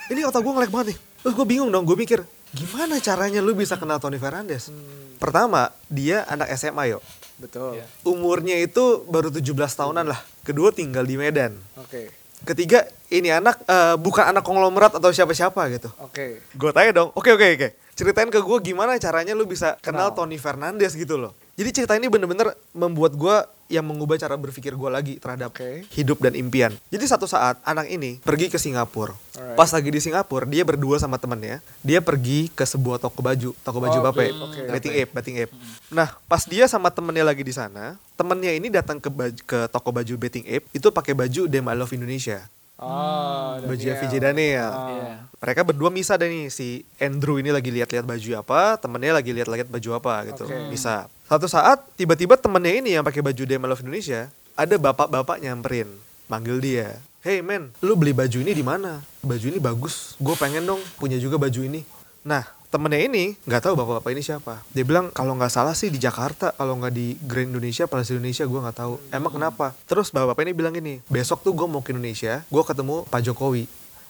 ini 0.06 0.22
otak 0.24 0.40
gue 0.40 0.52
ngelek 0.54 0.72
banget 0.72 0.86
nih. 0.94 0.98
Terus 1.26 1.34
gue 1.36 1.46
bingung 1.46 1.68
dong, 1.68 1.84
gue 1.84 1.98
mikir, 1.98 2.22
gimana 2.54 2.96
caranya 3.02 3.44
lu 3.44 3.52
bisa 3.52 3.76
kenal 3.76 4.00
Tony 4.00 4.16
Fernandez? 4.16 4.72
Pertama, 5.20 5.74
dia 5.92 6.24
anak 6.30 6.48
SMA 6.56 6.96
yo. 6.96 7.04
Betul. 7.36 7.82
Iya. 7.82 7.84
Umurnya 8.06 8.56
itu 8.56 9.04
baru 9.12 9.28
17 9.28 9.44
tahunan 9.52 10.08
lah. 10.08 10.20
Kedua 10.40 10.72
tinggal 10.72 11.04
di 11.04 11.20
Medan. 11.20 11.52
Oke. 11.76 12.08
Ketiga, 12.46 12.86
ini 13.12 13.28
anak 13.32 13.60
eh, 13.66 13.96
bukan 13.98 14.30
anak 14.30 14.44
konglomerat 14.46 14.96
atau 14.96 15.10
siapa-siapa 15.12 15.60
gitu. 15.74 15.88
Oke. 16.00 16.40
Gue 16.54 16.70
tanya 16.72 17.02
dong, 17.02 17.08
oke 17.12 17.28
oke 17.34 17.46
oke. 17.60 17.68
Ceritain 17.96 18.28
ke 18.28 18.36
gue 18.36 18.58
gimana 18.60 19.00
caranya 19.00 19.32
lu 19.32 19.48
bisa 19.48 19.80
kenal, 19.80 20.12
Kenal. 20.12 20.28
Tony 20.28 20.36
Fernandez 20.36 20.92
gitu 20.92 21.16
loh. 21.16 21.32
Jadi 21.56 21.72
cerita 21.72 21.96
ini 21.96 22.12
bener-bener 22.12 22.52
membuat 22.76 23.16
gue 23.16 23.36
yang 23.72 23.88
mengubah 23.88 24.20
cara 24.20 24.36
berpikir 24.36 24.76
gue 24.76 24.90
lagi 24.92 25.16
terhadap 25.16 25.56
Oke. 25.56 25.88
hidup 25.96 26.20
dan 26.20 26.36
impian. 26.36 26.76
Jadi 26.92 27.04
satu 27.08 27.24
saat 27.24 27.56
anak 27.64 27.88
ini 27.88 28.20
pergi 28.20 28.52
ke 28.52 28.60
Singapura. 28.60 29.16
Alright. 29.32 29.56
Pas 29.56 29.72
lagi 29.72 29.88
di 29.88 29.96
Singapura, 29.96 30.44
dia 30.44 30.60
berdua 30.68 31.00
sama 31.00 31.16
temennya. 31.16 31.64
Dia 31.80 32.04
pergi 32.04 32.52
ke 32.52 32.68
sebuah 32.68 33.00
toko 33.00 33.24
baju, 33.24 33.56
toko 33.64 33.78
baju 33.80 33.98
Oh, 33.98 34.04
Bape, 34.12 34.28
oke, 34.28 34.60
Betting 34.76 34.92
oke. 34.92 35.00
Ape, 35.00 35.10
Betting 35.16 35.36
Ape. 35.40 35.52
Nah, 35.88 36.08
pas 36.28 36.44
dia 36.44 36.68
sama 36.68 36.92
temennya 36.92 37.24
lagi 37.24 37.40
di 37.40 37.56
sana, 37.56 37.96
temennya 38.20 38.52
ini 38.52 38.68
datang 38.68 39.00
ke 39.00 39.08
baju, 39.08 39.40
ke 39.40 39.58
toko 39.72 39.88
baju 39.88 40.14
Betting 40.20 40.44
Ape, 40.44 40.68
itu 40.76 40.92
pakai 40.92 41.16
baju 41.16 41.48
Dem 41.48 41.64
I 41.64 41.74
Love 41.74 41.96
Indonesia. 41.96 42.44
Ah, 42.76 43.56
Baju 43.64 43.72
Daniel. 43.80 44.00
VJ 44.04 44.14
Daniel. 44.20 44.72
Ah. 44.72 44.88
Iya. 44.92 45.12
Mereka 45.36 45.60
berdua 45.64 45.88
misah 45.92 46.16
deh 46.20 46.28
nih 46.28 46.48
si 46.52 46.84
Andrew 46.96 47.40
ini 47.40 47.52
lagi 47.52 47.68
lihat-lihat 47.72 48.04
baju 48.04 48.30
apa, 48.40 48.80
temennya 48.80 49.16
lagi 49.16 49.32
lihat-lihat 49.32 49.68
baju 49.68 49.90
apa 49.96 50.12
gitu. 50.32 50.44
Oke. 50.48 50.72
Bisa. 50.72 51.08
Satu 51.28 51.48
saat 51.48 51.84
tiba-tiba 51.96 52.36
temennya 52.40 52.80
ini 52.80 52.90
yang 52.96 53.04
pakai 53.04 53.20
baju 53.24 53.42
Dem 53.44 53.64
I 53.64 53.68
Love 53.68 53.84
Indonesia, 53.84 54.32
ada 54.56 54.74
bapak-bapak 54.80 55.40
nyamperin, 55.44 55.88
manggil 56.28 56.56
dia. 56.60 56.96
Hey 57.20 57.42
men, 57.42 57.74
lu 57.82 57.98
beli 57.98 58.14
baju 58.14 58.38
ini 58.38 58.52
di 58.54 58.62
mana? 58.62 59.02
Baju 59.20 59.46
ini 59.50 59.58
bagus. 59.58 60.14
Gue 60.22 60.38
pengen 60.38 60.62
dong 60.62 60.80
punya 60.96 61.18
juga 61.18 61.36
baju 61.36 61.60
ini. 61.64 61.82
Nah, 62.22 62.46
temennya 62.68 63.00
ini 63.06 63.24
nggak 63.42 63.62
tahu 63.62 63.74
bapak-bapak 63.74 64.10
ini 64.12 64.22
siapa. 64.22 64.60
Dia 64.70 64.82
bilang 64.82 65.08
kalau 65.10 65.34
nggak 65.34 65.50
salah 65.50 65.72
sih 65.72 65.88
di 65.88 65.96
Jakarta, 65.96 66.52
kalau 66.52 66.76
nggak 66.76 66.92
di 66.92 67.14
Grand 67.22 67.48
Indonesia, 67.48 67.86
Plaza 67.86 68.12
Indonesia, 68.12 68.44
gue 68.44 68.60
nggak 68.60 68.76
tahu. 68.76 68.94
Emang 69.10 69.32
kenapa? 69.32 69.72
Terus 69.86 70.10
bapak-bapak 70.10 70.42
ini 70.44 70.52
bilang 70.52 70.74
gini, 70.74 70.98
besok 71.06 71.40
tuh 71.40 71.54
gue 71.54 71.66
mau 71.66 71.80
ke 71.80 71.94
Indonesia, 71.94 72.42
gue 72.44 72.62
ketemu 72.62 73.06
Pak 73.06 73.20
Jokowi. 73.22 73.64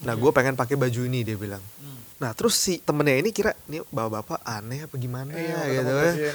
Nah, 0.05 0.13
gue 0.13 0.29
pengen 0.29 0.53
pakai 0.53 0.77
baju 0.77 1.01
ini 1.09 1.25
dia 1.25 1.37
bilang. 1.37 1.63
Nah, 2.17 2.33
terus 2.33 2.57
si 2.57 2.81
temennya 2.81 3.21
ini 3.21 3.29
kira, 3.29 3.53
ini 3.69 3.85
bapak-bapak 3.93 4.41
aneh 4.41 4.89
apa 4.89 4.97
gimana 4.97 5.37
Iya, 5.37 5.61
ya 5.69 5.81
gitu 5.85 5.93
ya. 5.93 6.01
presiden. 6.01 6.35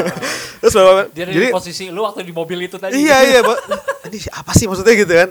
Terus 0.60 0.74
bapak, 0.76 1.04
Dia 1.12 1.22
ada 1.28 1.32
jadi 1.36 1.46
di 1.48 1.52
posisi 1.52 1.84
lu 1.92 2.00
waktu 2.04 2.20
di 2.24 2.32
mobil 2.32 2.58
itu 2.64 2.76
tadi. 2.80 2.96
iya 2.96 3.20
iya. 3.24 3.40
Ini 4.08 4.16
apa 4.32 4.52
sih 4.56 4.64
maksudnya 4.64 4.96
gitu 4.96 5.12
kan? 5.12 5.28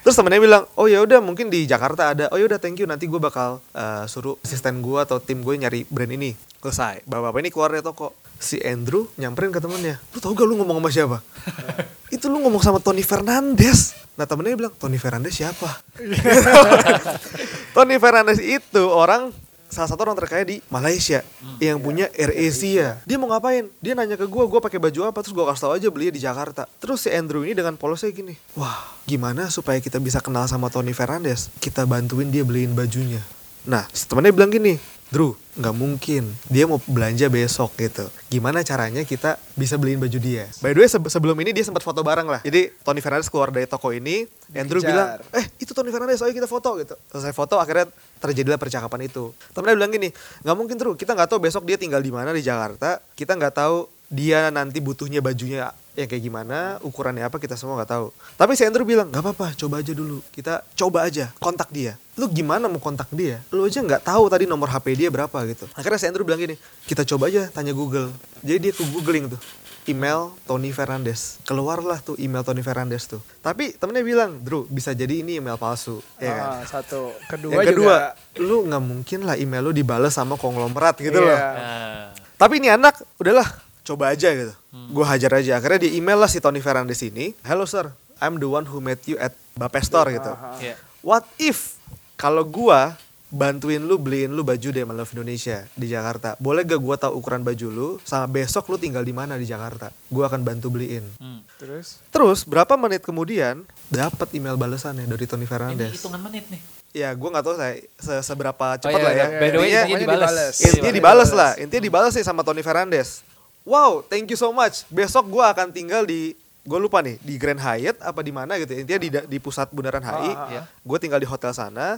Terus 0.00 0.16
temennya 0.16 0.40
bilang, 0.40 0.62
oh 0.80 0.88
ya 0.88 1.04
udah 1.04 1.20
mungkin 1.20 1.52
di 1.52 1.68
Jakarta 1.68 2.16
ada. 2.16 2.32
Oh 2.32 2.38
ya 2.40 2.48
udah 2.48 2.56
thank 2.56 2.80
you 2.80 2.88
nanti 2.88 3.04
gue 3.04 3.20
bakal 3.20 3.60
eh, 3.76 4.04
suruh 4.08 4.40
asisten 4.40 4.80
gue 4.80 4.98
atau 5.00 5.20
tim 5.20 5.44
gue 5.44 5.54
nyari 5.60 5.84
brand 5.88 6.08
ini. 6.08 6.32
Selesai. 6.60 7.04
Bapak-bapak 7.04 7.40
ini 7.40 7.50
keluar 7.52 7.70
dari 7.72 7.84
toko. 7.84 8.16
Si 8.40 8.56
Andrew 8.64 9.12
nyamperin 9.20 9.52
ke 9.52 9.60
temennya. 9.60 10.00
Lu 10.16 10.18
tau 10.24 10.32
gak 10.32 10.48
lu 10.48 10.56
ngomong 10.56 10.80
sama 10.80 10.90
siapa? 10.92 11.18
itu 12.16 12.26
lu 12.32 12.40
ngomong 12.40 12.62
sama 12.64 12.78
Tony 12.80 13.04
Fernandes. 13.04 13.92
Nah 14.16 14.24
temennya 14.24 14.56
bilang, 14.56 14.74
Tony 14.76 14.96
Fernandes 14.96 15.36
siapa? 15.36 15.68
Tony 17.76 17.96
Fernandes 18.00 18.40
itu 18.40 18.82
orang 18.88 19.32
salah 19.70 19.88
satu 19.88 20.02
orang 20.04 20.18
terkaya 20.18 20.44
di 20.44 20.58
Malaysia 20.68 21.22
yang 21.62 21.78
punya 21.80 22.10
Air 22.12 22.34
Asia. 22.34 22.98
Dia 23.06 23.16
mau 23.16 23.30
ngapain? 23.30 23.70
Dia 23.78 23.94
nanya 23.94 24.18
ke 24.18 24.26
gue, 24.26 24.44
gue 24.44 24.60
pakai 24.60 24.82
baju 24.82 25.00
apa? 25.08 25.18
Terus 25.22 25.34
gue 25.34 25.44
kasih 25.46 25.62
tau 25.62 25.72
aja 25.72 25.88
belinya 25.88 26.14
di 26.18 26.22
Jakarta. 26.22 26.66
Terus 26.82 27.06
si 27.06 27.08
Andrew 27.08 27.46
ini 27.46 27.54
dengan 27.54 27.78
polosnya 27.78 28.10
gini, 28.10 28.34
wah 28.58 28.98
gimana 29.06 29.48
supaya 29.48 29.78
kita 29.78 30.02
bisa 30.02 30.18
kenal 30.18 30.44
sama 30.50 30.68
Tony 30.68 30.92
Fernandes? 30.92 31.48
Kita 31.62 31.86
bantuin 31.86 32.28
dia 32.28 32.42
beliin 32.42 32.74
bajunya. 32.74 33.22
Nah, 33.64 33.84
si 33.92 34.08
temennya 34.08 34.32
bilang 34.32 34.48
gini, 34.48 34.80
Drew, 35.10 35.34
nggak 35.58 35.74
mungkin. 35.74 36.30
Dia 36.46 36.70
mau 36.70 36.78
belanja 36.86 37.26
besok 37.26 37.74
gitu. 37.74 38.06
Gimana 38.30 38.62
caranya 38.62 39.02
kita 39.02 39.42
bisa 39.58 39.74
beliin 39.74 39.98
baju 39.98 40.14
dia? 40.22 40.46
By 40.62 40.70
the 40.70 40.86
way, 40.86 40.88
se- 40.88 41.02
sebelum 41.10 41.34
ini 41.42 41.50
dia 41.50 41.66
sempat 41.66 41.82
foto 41.82 42.06
bareng 42.06 42.30
lah. 42.30 42.38
Jadi 42.46 42.70
Tony 42.86 43.02
Fernandes 43.02 43.26
keluar 43.26 43.50
dari 43.50 43.66
toko 43.66 43.90
ini, 43.90 44.22
Andrew 44.54 44.78
bilang, 44.78 45.18
eh 45.34 45.50
itu 45.58 45.74
Tony 45.74 45.90
Fernandes, 45.90 46.22
ayo 46.22 46.30
kita 46.30 46.46
foto 46.46 46.78
gitu. 46.78 46.94
Selesai 47.10 47.34
foto, 47.34 47.58
akhirnya 47.58 47.90
terjadilah 48.22 48.54
percakapan 48.54 49.10
itu. 49.10 49.34
Temennya 49.50 49.74
bilang 49.82 49.90
gini, 49.90 50.08
nggak 50.46 50.56
mungkin 50.56 50.78
Drew, 50.78 50.94
kita 50.94 51.18
nggak 51.18 51.26
tahu 51.26 51.42
besok 51.42 51.66
dia 51.66 51.74
tinggal 51.74 51.98
di 51.98 52.14
mana 52.14 52.30
di 52.30 52.46
Jakarta. 52.46 53.02
Kita 53.18 53.34
nggak 53.34 53.54
tahu 53.58 53.90
dia 54.06 54.50
nanti 54.54 54.78
butuhnya 54.78 55.18
bajunya 55.18 55.74
yang 55.92 56.06
kayak 56.06 56.22
gimana, 56.22 56.78
ukurannya 56.80 57.22
apa 57.22 57.36
kita 57.36 57.54
semua 57.54 57.74
nggak 57.76 57.90
tahu. 57.90 58.06
Tapi 58.34 58.52
si 58.54 58.62
Andrew 58.62 58.84
bilang 58.84 59.10
nggak 59.10 59.22
apa-apa, 59.22 59.52
coba 59.54 59.82
aja 59.82 59.90
dulu. 59.90 60.22
Kita 60.30 60.62
coba 60.74 61.04
aja 61.04 61.34
kontak 61.36 61.68
dia. 61.68 61.98
Lu 62.14 62.26
gimana 62.26 62.66
mau 62.66 62.78
kontak 62.78 63.10
dia? 63.10 63.42
Lu 63.50 63.64
aja 63.64 63.80
nggak 63.80 64.02
tahu 64.02 64.26
tadi 64.26 64.44
nomor 64.44 64.68
HP 64.68 64.94
dia 64.94 65.08
berapa 65.08 65.34
gitu. 65.46 65.66
Akhirnya 65.74 65.98
si 65.98 66.06
Andrew 66.06 66.22
bilang 66.22 66.38
gini, 66.38 66.54
kita 66.86 67.02
coba 67.04 67.26
aja 67.26 67.48
tanya 67.48 67.70
Google. 67.70 68.14
Jadi 68.40 68.58
dia 68.60 68.72
ke 68.72 68.82
googling 68.86 69.28
tuh 69.30 69.40
email 69.88 70.30
Tony 70.44 70.70
Fernandes. 70.70 71.40
Keluarlah 71.42 71.98
tuh 71.98 72.14
email 72.16 72.44
Tony 72.44 72.60
Fernandes 72.60 73.08
tuh. 73.08 73.18
Tapi 73.40 73.74
temennya 73.74 74.04
bilang, 74.04 74.30
Drew 74.38 74.62
bisa 74.64 74.92
jadi 74.92 75.10
ini 75.18 75.40
email 75.40 75.56
palsu. 75.56 75.98
Ya 76.16 76.30
kan? 76.30 76.46
Ah, 76.46 76.62
satu. 76.62 77.10
Kedua 77.26 77.58
Yang 77.58 77.66
kedua, 77.74 77.94
juga. 78.14 78.44
lu 78.44 78.56
nggak 78.64 78.82
mungkin 78.84 79.18
lah 79.24 79.34
email 79.34 79.64
lu 79.64 79.72
dibales 79.72 80.12
sama 80.12 80.36
konglomerat 80.36 80.94
gitu 80.96 81.16
Iya. 81.16 81.26
loh. 81.26 81.38
Nah, 81.38 82.04
Tapi 82.36 82.56
ini 82.56 82.68
anak 82.68 82.96
udahlah 83.16 83.44
coba 83.82 84.10
aja 84.10 84.28
gitu. 84.30 84.54
Gue 84.90 85.04
hajar 85.04 85.32
aja. 85.34 85.56
Akhirnya 85.56 85.84
di 85.84 85.96
email 85.96 86.18
lah 86.18 86.28
si 86.28 86.38
Tony 86.38 86.58
Fernandes 86.58 87.00
ini. 87.00 87.32
Hello 87.42 87.64
sir, 87.64 87.90
I'm 88.18 88.36
the 88.36 88.46
one 88.46 88.64
who 88.64 88.78
met 88.78 89.00
you 89.04 89.16
at 89.16 89.32
Bape 89.52 89.80
Store 89.80 90.08
gitu. 90.08 90.32
iya. 90.58 90.76
What 91.00 91.24
if 91.36 91.80
kalau 92.14 92.44
gua 92.44 92.94
bantuin 93.30 93.78
lu 93.78 93.94
beliin 93.94 94.34
lu 94.34 94.42
baju 94.42 94.68
deh 94.68 94.82
Love 94.82 95.14
Indonesia 95.14 95.64
di 95.72 95.86
Jakarta. 95.86 96.34
Boleh 96.36 96.66
gak 96.66 96.76
gua 96.76 96.98
tahu 96.98 97.16
ukuran 97.16 97.40
baju 97.40 97.66
lu 97.70 97.88
sama 98.02 98.26
besok 98.26 98.66
lu 98.68 98.76
tinggal 98.76 99.00
di 99.00 99.14
mana 99.14 99.38
di 99.38 99.46
Jakarta? 99.46 99.88
Gua 100.10 100.26
akan 100.26 100.42
bantu 100.42 100.68
beliin. 100.68 101.06
Hmm. 101.16 101.40
Terus? 101.56 102.02
Terus 102.10 102.42
berapa 102.42 102.74
menit 102.74 103.00
kemudian 103.00 103.62
dapat 103.88 104.28
email 104.34 104.58
balasannya 104.58 105.06
dari 105.06 105.24
Tony 105.24 105.42
Ini 105.42 105.50
Fernandes. 105.50 105.92
hitungan 105.94 106.20
menit 106.20 106.44
nih. 106.50 106.60
Ya, 106.90 107.14
gua 107.14 107.30
nggak 107.30 107.44
tahu 107.46 107.54
saya 107.54 107.74
se- 108.02 108.24
seberapa 108.26 108.66
cepat 108.76 108.98
iya, 108.98 109.06
lah 109.06 109.12
ya. 109.14 109.26
iya. 109.30 109.38
By 109.38 109.48
the 109.48 109.58
way, 109.58 109.68
Intinya- 109.70 109.86
dibales. 109.94 110.26
dibales. 110.26 110.54
intinya 110.60 110.92
dibales 110.92 111.30
lah 111.30 111.50
intinya 111.56 111.82
dibales 111.86 112.12
sih 112.12 112.24
sama 112.26 112.42
Tony 112.42 112.60
Fernandes 112.60 113.22
wow 113.62 114.00
thank 114.02 114.26
you 114.26 114.36
so 114.36 114.50
much 114.50 114.84
besok 114.88 115.26
gua 115.26 115.50
akan 115.50 115.70
tinggal 115.70 116.02
di 116.02 116.32
gue 116.60 116.76
lupa 116.76 117.00
nih 117.00 117.16
di 117.18 117.40
Grand 117.40 117.56
Hyatt 117.56 118.04
apa 118.04 118.20
di 118.20 118.28
mana 118.28 118.60
gitu 118.60 118.76
intinya 118.76 119.00
di 119.00 119.08
di 119.08 119.38
pusat 119.40 119.72
bundaran 119.72 120.04
HI 120.04 120.32
Iya. 120.52 120.62
gue 120.68 120.98
tinggal 121.00 121.16
di 121.16 121.24
hotel 121.24 121.56
sana 121.56 121.96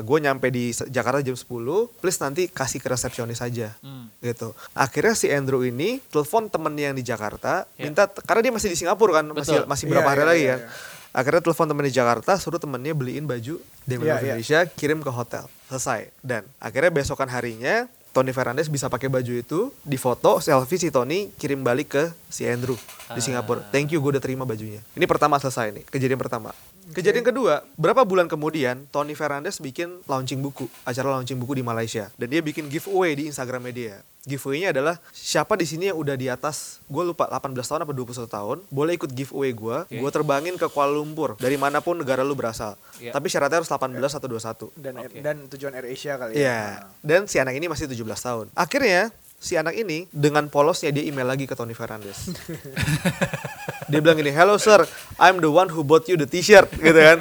gue 0.00 0.18
nyampe 0.22 0.48
di 0.48 0.70
Jakarta 0.70 1.18
jam 1.18 1.34
10 1.34 1.50
please 1.98 2.22
nanti 2.22 2.46
kasih 2.46 2.78
ke 2.78 2.86
resepsionis 2.86 3.42
aja 3.42 3.74
Hmm. 3.82 4.06
gitu 4.22 4.54
akhirnya 4.70 5.18
si 5.18 5.26
Andrew 5.28 5.60
ini 5.60 5.98
telepon 6.08 6.46
temennya 6.46 6.88
yang 6.88 6.96
di 6.96 7.02
Jakarta 7.02 7.66
Iya. 7.74 7.82
minta 7.84 8.06
karena 8.06 8.40
dia 8.40 8.52
masih 8.54 8.70
di 8.70 8.78
Singapura 8.78 9.18
kan 9.18 9.26
masih 9.28 9.60
Betul. 9.60 9.66
masih 9.66 9.84
berapa 9.90 10.06
Iya, 10.06 10.12
hari 10.14 10.22
iya, 10.22 10.30
lagi 10.30 10.40
iya, 10.40 10.52
kan 10.54 10.60
iya. 10.62 10.68
akhirnya 11.12 11.40
telepon 11.42 11.66
temen 11.66 11.84
di 11.84 11.92
Jakarta 11.92 12.32
suruh 12.38 12.60
temennya 12.62 12.92
beliin 12.94 13.26
baju 13.26 13.54
Demi 13.82 14.04
Love 14.06 14.14
iya. 14.22 14.38
Indonesia 14.38 14.60
kirim 14.70 15.02
ke 15.02 15.10
hotel 15.10 15.44
selesai 15.66 16.14
dan 16.22 16.46
akhirnya 16.62 16.94
besokan 16.94 17.26
harinya 17.26 17.90
Tony 18.14 18.30
Fernandes 18.30 18.70
bisa 18.70 18.86
pakai 18.86 19.10
baju 19.10 19.34
itu 19.34 19.74
difoto 19.82 20.38
selfie 20.38 20.78
si 20.78 20.88
Tony 20.94 21.34
kirim 21.34 21.66
balik 21.66 21.98
ke 21.98 22.04
si 22.30 22.46
Andrew 22.46 22.78
di 23.10 23.18
Singapura. 23.18 23.66
Thank 23.74 23.90
you 23.90 23.98
gue 23.98 24.14
udah 24.14 24.22
terima 24.22 24.46
bajunya. 24.46 24.78
Ini 24.94 25.04
pertama 25.10 25.42
selesai 25.42 25.74
nih 25.74 25.84
kejadian 25.90 26.22
pertama 26.22 26.54
kejadian 26.92 27.24
kedua 27.24 27.64
berapa 27.74 28.04
bulan 28.04 28.28
kemudian 28.28 28.84
Tony 28.90 29.14
Fernandes 29.14 29.56
bikin 29.56 30.04
launching 30.04 30.38
buku 30.38 30.68
acara 30.82 31.16
launching 31.16 31.38
buku 31.38 31.56
di 31.56 31.64
Malaysia 31.64 32.12
dan 32.14 32.28
dia 32.28 32.44
bikin 32.44 32.68
giveaway 32.68 33.16
di 33.16 33.30
Instagramnya 33.30 33.72
dia 33.72 33.96
giveaway-nya 34.24 34.72
adalah 34.72 34.96
siapa 35.12 35.52
di 35.52 35.68
sini 35.68 35.92
yang 35.92 36.00
udah 36.00 36.16
di 36.16 36.32
atas 36.32 36.80
gue 36.88 37.04
lupa 37.04 37.28
18 37.28 37.60
tahun 37.60 37.80
apa 37.84 37.92
21 37.92 38.24
tahun 38.24 38.56
boleh 38.68 38.92
ikut 38.96 39.12
giveaway 39.12 39.52
gue 39.52 39.76
Oke. 39.84 40.00
gue 40.00 40.10
terbangin 40.10 40.56
ke 40.56 40.64
Kuala 40.68 40.96
Lumpur 40.96 41.36
dari 41.36 41.60
mana 41.60 41.84
pun 41.84 42.00
negara 42.00 42.24
lu 42.24 42.32
berasal 42.32 42.76
Iya. 42.96 43.12
tapi 43.12 43.28
syaratnya 43.28 43.60
harus 43.60 43.68
18 43.68 44.00
atau 44.00 44.28
21 44.72 44.80
Dan 44.80 44.92
Oke. 44.96 45.20
dan 45.20 45.36
tujuan 45.48 45.72
Air 45.76 45.92
Asia 45.92 46.16
kali 46.16 46.32
ya. 46.34 46.40
Iya. 46.40 46.60
Dan 47.04 47.28
si 47.28 47.36
anak 47.36 47.52
ini 47.52 47.68
masih 47.68 47.84
17 47.84 48.00
tahun. 48.00 48.46
Akhirnya 48.56 49.12
si 49.36 49.60
anak 49.60 49.76
ini 49.76 50.08
dengan 50.08 50.48
polosnya 50.48 50.88
dia 50.88 51.04
email 51.04 51.28
lagi 51.28 51.44
ke 51.44 51.52
Tony 51.52 51.76
Fernandes. 51.76 52.32
dia 53.94 54.02
bilang 54.02 54.18
gini, 54.18 54.30
"Hello 54.30 54.54
sir, 54.56 54.82
I'm 55.16 55.38
the 55.38 55.48
one 55.48 55.66
who 55.66 55.80
bought 55.80 56.04
you 56.04 56.14
the 56.14 56.26
t-shirt." 56.26 56.66
gitu 56.76 56.94
kan. 56.94 57.18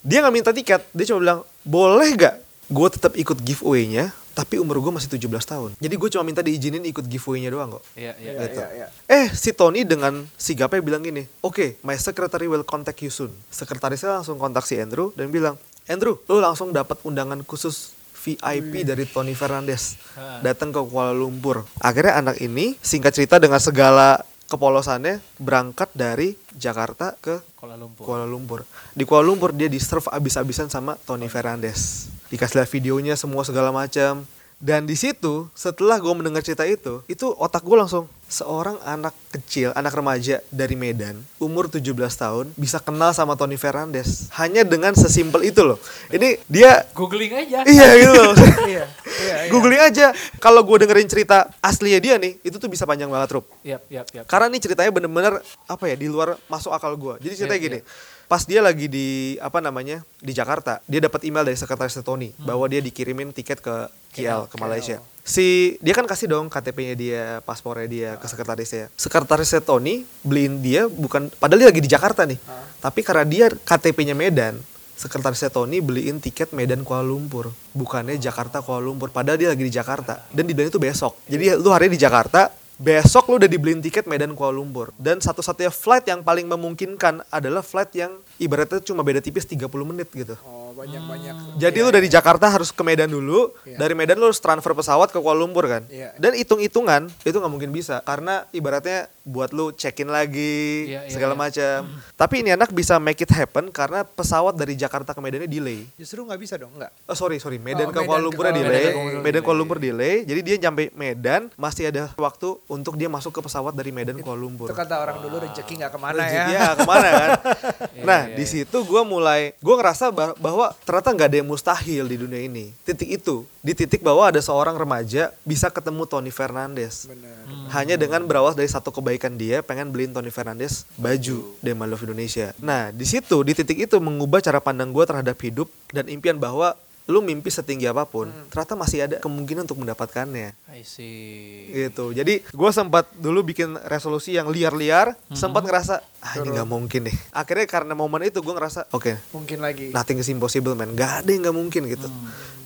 Dia 0.00 0.18
nggak 0.18 0.34
minta 0.34 0.50
tiket, 0.50 0.82
dia 0.88 1.04
cuma 1.06 1.18
bilang, 1.20 1.40
"Boleh 1.62 2.10
gak 2.12 2.34
gue 2.66 2.88
tetap 2.90 3.12
ikut 3.14 3.38
giveaway-nya, 3.38 4.10
tapi 4.32 4.56
umur 4.56 4.80
gue 4.80 4.90
masih 4.90 5.06
17 5.08 5.28
tahun. 5.44 5.70
Jadi 5.76 5.94
gue 5.94 6.08
cuma 6.10 6.24
minta 6.24 6.40
diizinin 6.40 6.82
ikut 6.82 7.04
giveaway-nya 7.04 7.48
doang 7.48 7.78
kok." 7.78 7.84
Iya, 7.94 8.16
iya. 8.16 8.30
Iya, 8.32 8.40
Gitu. 8.42 8.58
iya, 8.58 8.68
iya. 8.74 8.86
Eh, 9.06 9.26
si 9.30 9.52
Tony 9.52 9.84
dengan 9.84 10.26
sigapnya 10.34 10.80
bilang 10.80 11.00
gini, 11.00 11.22
oke, 11.38 11.78
my 11.80 11.94
secretary 11.94 12.46
will 12.46 12.62
contact 12.62 12.98
you 12.98 13.08
soon. 13.08 13.30
Sekretarisnya 13.46 14.18
langsung 14.18 14.36
kontak 14.36 14.64
si 14.64 14.74
Andrew 14.76 15.12
dan 15.12 15.28
bilang, 15.28 15.54
Andrew, 15.84 16.18
lu 16.24 16.38
langsung 16.38 16.70
dapat 16.70 16.98
undangan 17.02 17.42
khusus 17.42 17.94
VIP 18.16 18.82
dari 18.82 19.02
Tony 19.04 19.34
Fernandes 19.34 19.98
Ha. 20.14 20.38
datang 20.40 20.70
ke 20.70 20.78
Kuala 20.80 21.10
Lumpur. 21.10 21.66
Akhirnya 21.76 22.16
anak 22.16 22.38
ini 22.38 22.78
singkat 22.78 23.10
cerita 23.12 23.38
dengan 23.38 23.58
segala 23.58 24.22
kepolosannya 24.52 25.24
berangkat 25.40 25.88
dari 25.96 26.36
Jakarta 26.52 27.16
ke 27.16 27.40
Kuala 27.56 27.80
Lumpur. 27.80 28.04
Kuala 28.04 28.26
Lumpur. 28.28 28.60
Di 28.92 29.08
Kuala 29.08 29.24
Lumpur 29.24 29.56
dia 29.56 29.72
di 29.72 29.80
serve 29.80 30.12
abis-abisan 30.12 30.68
sama 30.68 31.00
Tony 31.08 31.32
Fernandes. 31.32 32.12
Dikasih 32.28 32.60
lihat 32.60 32.68
videonya 32.68 33.14
semua 33.16 33.48
segala 33.48 33.72
macam. 33.72 34.28
Dan 34.62 34.86
di 34.86 34.94
situ 34.94 35.50
setelah 35.58 35.98
gue 35.98 36.14
mendengar 36.14 36.38
cerita 36.38 36.62
itu, 36.62 37.02
itu 37.10 37.26
otak 37.34 37.66
gue 37.66 37.74
langsung 37.74 38.06
seorang 38.30 38.78
anak 38.86 39.10
kecil, 39.34 39.74
anak 39.74 39.90
remaja 39.90 40.38
dari 40.54 40.78
Medan, 40.78 41.18
umur 41.42 41.66
17 41.66 41.82
tahun 42.14 42.46
bisa 42.54 42.78
kenal 42.78 43.10
sama 43.10 43.34
Tony 43.34 43.58
Fernandes 43.58 44.30
hanya 44.38 44.62
dengan 44.62 44.94
sesimpel 44.94 45.50
itu 45.50 45.66
loh. 45.66 45.82
Ini 46.14 46.38
dia 46.46 46.86
Googling 46.94 47.34
aja. 47.34 47.66
iya 47.66 47.88
gitu 48.06 48.14
loh. 48.22 48.34
Iya, 49.22 49.26
iya, 49.32 49.42
iya. 49.46 49.50
Googling 49.50 49.78
aja. 49.80 50.06
Kalau 50.36 50.60
gue 50.60 50.76
dengerin 50.82 51.06
cerita 51.06 51.46
aslinya 51.58 51.98
dia 51.98 52.14
nih, 52.18 52.42
itu 52.42 52.58
tuh 52.58 52.66
bisa 52.66 52.82
panjang 52.82 53.06
banget, 53.06 53.38
Rup. 53.38 53.46
Yap, 53.62 53.86
yap, 53.86 54.06
yap. 54.10 54.24
Karena 54.26 54.50
nih 54.50 54.60
ceritanya 54.60 54.90
bener-bener 54.90 55.38
apa 55.64 55.84
ya 55.86 55.94
di 55.94 56.10
luar 56.10 56.34
masuk 56.46 56.70
akal 56.70 56.92
gue. 56.94 57.14
Jadi 57.22 57.34
ceritanya 57.38 57.60
Iya, 57.62 57.68
gini, 57.68 57.78
pas 58.26 58.42
dia 58.42 58.60
lagi 58.60 58.88
di 58.88 59.08
apa 59.38 59.60
namanya 59.60 60.00
di 60.18 60.32
Jakarta, 60.32 60.82
dia 60.84 60.98
dapat 60.98 61.22
email 61.22 61.44
dari 61.44 61.54
sekretaris 61.54 62.00
Tony 62.00 62.32
Hmm. 62.32 62.48
bahwa 62.48 62.64
dia 62.66 62.80
dikirimin 62.80 63.30
tiket 63.30 63.60
ke 63.60 63.74
KL 64.12 64.48
ke 64.48 64.56
Malaysia. 64.56 64.98
Si 65.22 65.78
dia 65.78 65.94
kan 65.94 66.02
kasih 66.02 66.26
dong 66.26 66.50
KTP-nya 66.50 66.94
dia, 66.98 67.24
paspornya 67.46 67.86
dia 67.86 68.10
ke 68.18 68.26
sekretarisnya. 68.26 68.90
Sekretarisnya 68.98 69.62
Tony 69.62 70.02
beliin 70.20 70.58
dia 70.58 70.90
bukan 70.90 71.30
padahal 71.38 71.62
dia 71.62 71.68
lagi 71.70 71.78
di 71.78 71.86
Jakarta 71.86 72.26
nih. 72.26 72.40
Tapi 72.82 73.00
karena 73.06 73.22
dia 73.22 73.46
KTP-nya 73.52 74.18
Medan, 74.18 74.58
sekretarisnya 75.02 75.50
Tony 75.50 75.82
beliin 75.82 76.22
tiket 76.22 76.54
Medan 76.54 76.86
Kuala 76.86 77.02
Lumpur, 77.02 77.50
bukannya 77.74 78.14
Jakarta 78.22 78.62
Kuala 78.62 78.86
Lumpur. 78.86 79.10
Padahal 79.10 79.34
dia 79.34 79.50
lagi 79.50 79.66
di 79.66 79.74
Jakarta 79.74 80.22
dan 80.30 80.46
dibilang 80.46 80.70
itu 80.70 80.78
besok. 80.78 81.18
Jadi 81.26 81.58
lu 81.58 81.74
hari 81.74 81.90
di 81.90 81.98
Jakarta, 81.98 82.54
besok 82.78 83.34
lu 83.34 83.42
udah 83.42 83.50
dibeliin 83.50 83.82
tiket 83.82 84.06
Medan 84.06 84.38
Kuala 84.38 84.62
Lumpur. 84.62 84.94
Dan 84.94 85.18
satu-satunya 85.18 85.74
flight 85.74 86.06
yang 86.06 86.22
paling 86.22 86.46
memungkinkan 86.46 87.26
adalah 87.34 87.66
flight 87.66 87.90
yang 87.98 88.14
ibaratnya 88.38 88.78
cuma 88.78 89.02
beda 89.02 89.18
tipis 89.18 89.42
30 89.42 89.66
menit 89.82 90.06
gitu. 90.14 90.38
Oh, 90.46 90.61
banyak-banyak. 90.82 91.34
Jadi 91.56 91.78
Iya, 91.78 91.86
lu 91.86 91.90
dari 91.90 92.08
iya. 92.10 92.14
Jakarta 92.18 92.46
harus 92.50 92.74
ke 92.74 92.82
Medan 92.82 93.06
dulu, 93.06 93.54
Iya. 93.62 93.78
dari 93.78 93.94
Medan 93.94 94.18
lu 94.18 94.26
harus 94.26 94.42
transfer 94.42 94.74
pesawat 94.74 95.08
ke 95.08 95.18
Kuala 95.18 95.38
Lumpur 95.38 95.64
kan. 95.64 95.86
Iya. 95.86 96.10
Dan 96.18 96.34
hitung-hitungan 96.34 97.06
itu 97.22 97.36
nggak 97.38 97.52
mungkin 97.52 97.70
bisa 97.70 98.02
karena 98.02 98.42
ibaratnya 98.50 99.06
buat 99.22 99.54
lu 99.54 99.70
check-in 99.70 100.10
lagi 100.10 100.90
Iya, 100.90 101.06
iya, 101.06 101.10
segala 101.10 101.34
iya. 101.34 101.40
macam. 101.40 101.78
Tapi 102.12 102.34
ini 102.42 102.50
anak 102.50 102.74
bisa 102.74 102.98
make 102.98 103.22
it 103.22 103.30
happen 103.30 103.70
karena 103.70 104.02
pesawat 104.02 104.58
dari 104.58 104.74
Jakarta 104.74 105.14
ke 105.14 105.20
Medannya 105.22 105.46
delay. 105.46 105.86
Justru 105.94 106.26
nggak 106.26 106.40
bisa 106.40 106.58
dong, 106.58 106.74
nggak? 106.74 106.90
Oh 107.06 107.14
sorry 107.14 107.38
sorry 107.38 107.62
Medan 107.62 107.88
Oh, 107.88 107.94
ke 107.94 108.02
Medan 108.02 108.08
Kuala 108.08 108.22
Lumpur 108.22 108.44
delay, 108.48 108.86
Lumpur. 108.90 109.22
Medan 109.22 109.40
Kuala 109.46 109.58
Lumpur 109.58 109.78
delay. 109.78 110.26
Jadi 110.26 110.40
dia 110.42 110.56
nyampe 110.60 110.90
Medan 110.92 111.46
masih 111.54 111.94
ada 111.94 112.10
waktu 112.18 112.58
untuk 112.66 112.98
dia 112.98 113.06
masuk 113.06 113.30
ke 113.30 113.40
pesawat 113.40 113.70
dari 113.72 113.94
Medan 113.94 114.18
ke 114.18 114.24
Kuala 114.26 114.42
Lumpur. 114.42 114.66
Itu 114.66 114.74
kata 114.74 114.98
orang 114.98 115.22
dulu 115.22 115.38
rezeki 115.38 115.72
nggak 115.78 115.92
ke 115.94 116.00
mana 116.00 116.22
ya. 116.26 116.44
Iya 116.50 116.66
ke 116.74 116.82
mana 116.82 117.08
kan? 117.08 117.30
nah 118.08 118.20
iya, 118.26 118.34
di 118.34 118.42
iya. 118.42 118.50
situ 118.66 118.78
gue 118.82 119.02
mulai 119.04 119.54
gue 119.56 119.74
ngerasa 119.74 120.10
bah- 120.10 120.34
bahwa 120.72 120.84
ternyata 120.88 121.08
nggak 121.12 121.28
ada 121.28 121.36
yang 121.36 121.48
mustahil 121.48 122.04
di 122.08 122.16
dunia 122.16 122.40
ini. 122.40 122.72
Titik 122.84 123.08
itu 123.20 123.44
di 123.60 123.72
titik 123.76 124.00
bahwa 124.00 124.24
ada 124.32 124.40
seorang 124.40 124.74
remaja 124.74 125.30
bisa 125.44 125.68
ketemu 125.68 126.08
Tony 126.08 126.32
Fernandes. 126.32 127.06
Bener. 127.06 127.68
Hanya 127.72 127.94
dengan 128.00 128.24
berawal 128.24 128.56
dari 128.56 128.68
satu 128.68 128.88
kebaikan 128.88 129.36
dia 129.36 129.60
pengen 129.60 129.92
beliin 129.92 130.16
Tony 130.16 130.32
Fernandes 130.32 130.88
baju 130.96 131.52
Dema 131.60 131.84
Love 131.84 132.08
Indonesia. 132.08 132.56
Nah 132.58 132.88
di 132.90 133.04
situ 133.04 133.44
di 133.44 133.52
titik 133.52 133.84
itu 133.84 133.96
mengubah 134.00 134.40
cara 134.40 134.58
pandang 134.58 134.90
gue 134.90 135.04
terhadap 135.04 135.36
hidup 135.44 135.68
dan 135.92 136.08
impian 136.08 136.40
bahwa 136.40 136.74
lu 137.12 137.20
mimpi 137.20 137.52
setinggi 137.52 137.84
apa 137.84 138.08
pun 138.08 138.32
ternyata 138.48 138.72
masih 138.72 139.04
ada 139.04 139.16
kemungkinan 139.20 139.68
untuk 139.68 139.76
mendapatkannya 139.78 140.56
I 140.72 140.80
see. 140.80 141.68
gitu 141.68 142.16
jadi 142.16 142.40
gue 142.40 142.70
sempat 142.72 143.12
dulu 143.14 143.44
bikin 143.44 143.76
resolusi 143.84 144.32
yang 144.32 144.48
liar-liar 144.48 145.12
sempat 145.30 145.62
ngerasa 145.62 146.00
ah 146.24 146.32
ini 146.40 146.56
nggak 146.56 146.68
mungkin 146.68 147.12
nih 147.12 147.16
akhirnya 147.30 147.66
karena 147.68 147.92
momen 147.92 148.24
itu 148.24 148.40
gue 148.40 148.54
ngerasa 148.56 148.88
oke 148.90 149.36
Mungkin 149.36 149.60
lagi. 149.60 149.92
nothing 149.92 150.16
is 150.16 150.32
impossible 150.32 150.72
man 150.72 150.96
gak 150.96 151.22
ada 151.22 151.28
yang 151.28 151.44
nggak 151.44 151.56
mungkin 151.60 151.84
gitu 151.84 152.08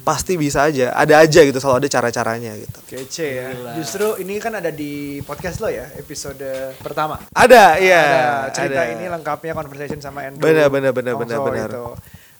pasti 0.07 0.39
bisa 0.39 0.63
aja 0.63 0.95
ada 0.95 1.19
aja 1.19 1.43
gitu 1.43 1.59
selalu 1.59 1.83
ada 1.83 1.91
cara-caranya 1.91 2.55
gitu 2.55 2.79
Kece 2.87 3.27
ya. 3.27 3.49
Gila. 3.51 3.73
Justru 3.75 4.07
ini 4.23 4.39
kan 4.39 4.55
ada 4.55 4.71
di 4.71 5.19
podcast 5.27 5.59
lo 5.59 5.67
ya, 5.67 5.91
episode 5.99 6.47
pertama. 6.79 7.19
ada 7.35 7.75
iya 7.83 8.03
ada 8.47 8.55
cerita 8.55 8.87
ada. 8.87 8.95
ini 8.95 9.11
lengkapnya 9.11 9.51
conversation 9.51 9.99
sama 9.99 10.23
Andrew. 10.31 10.47
Benar, 10.47 10.71
benar, 10.71 10.95
benar, 10.95 11.19
benar, 11.19 11.39
benar. 11.43 11.71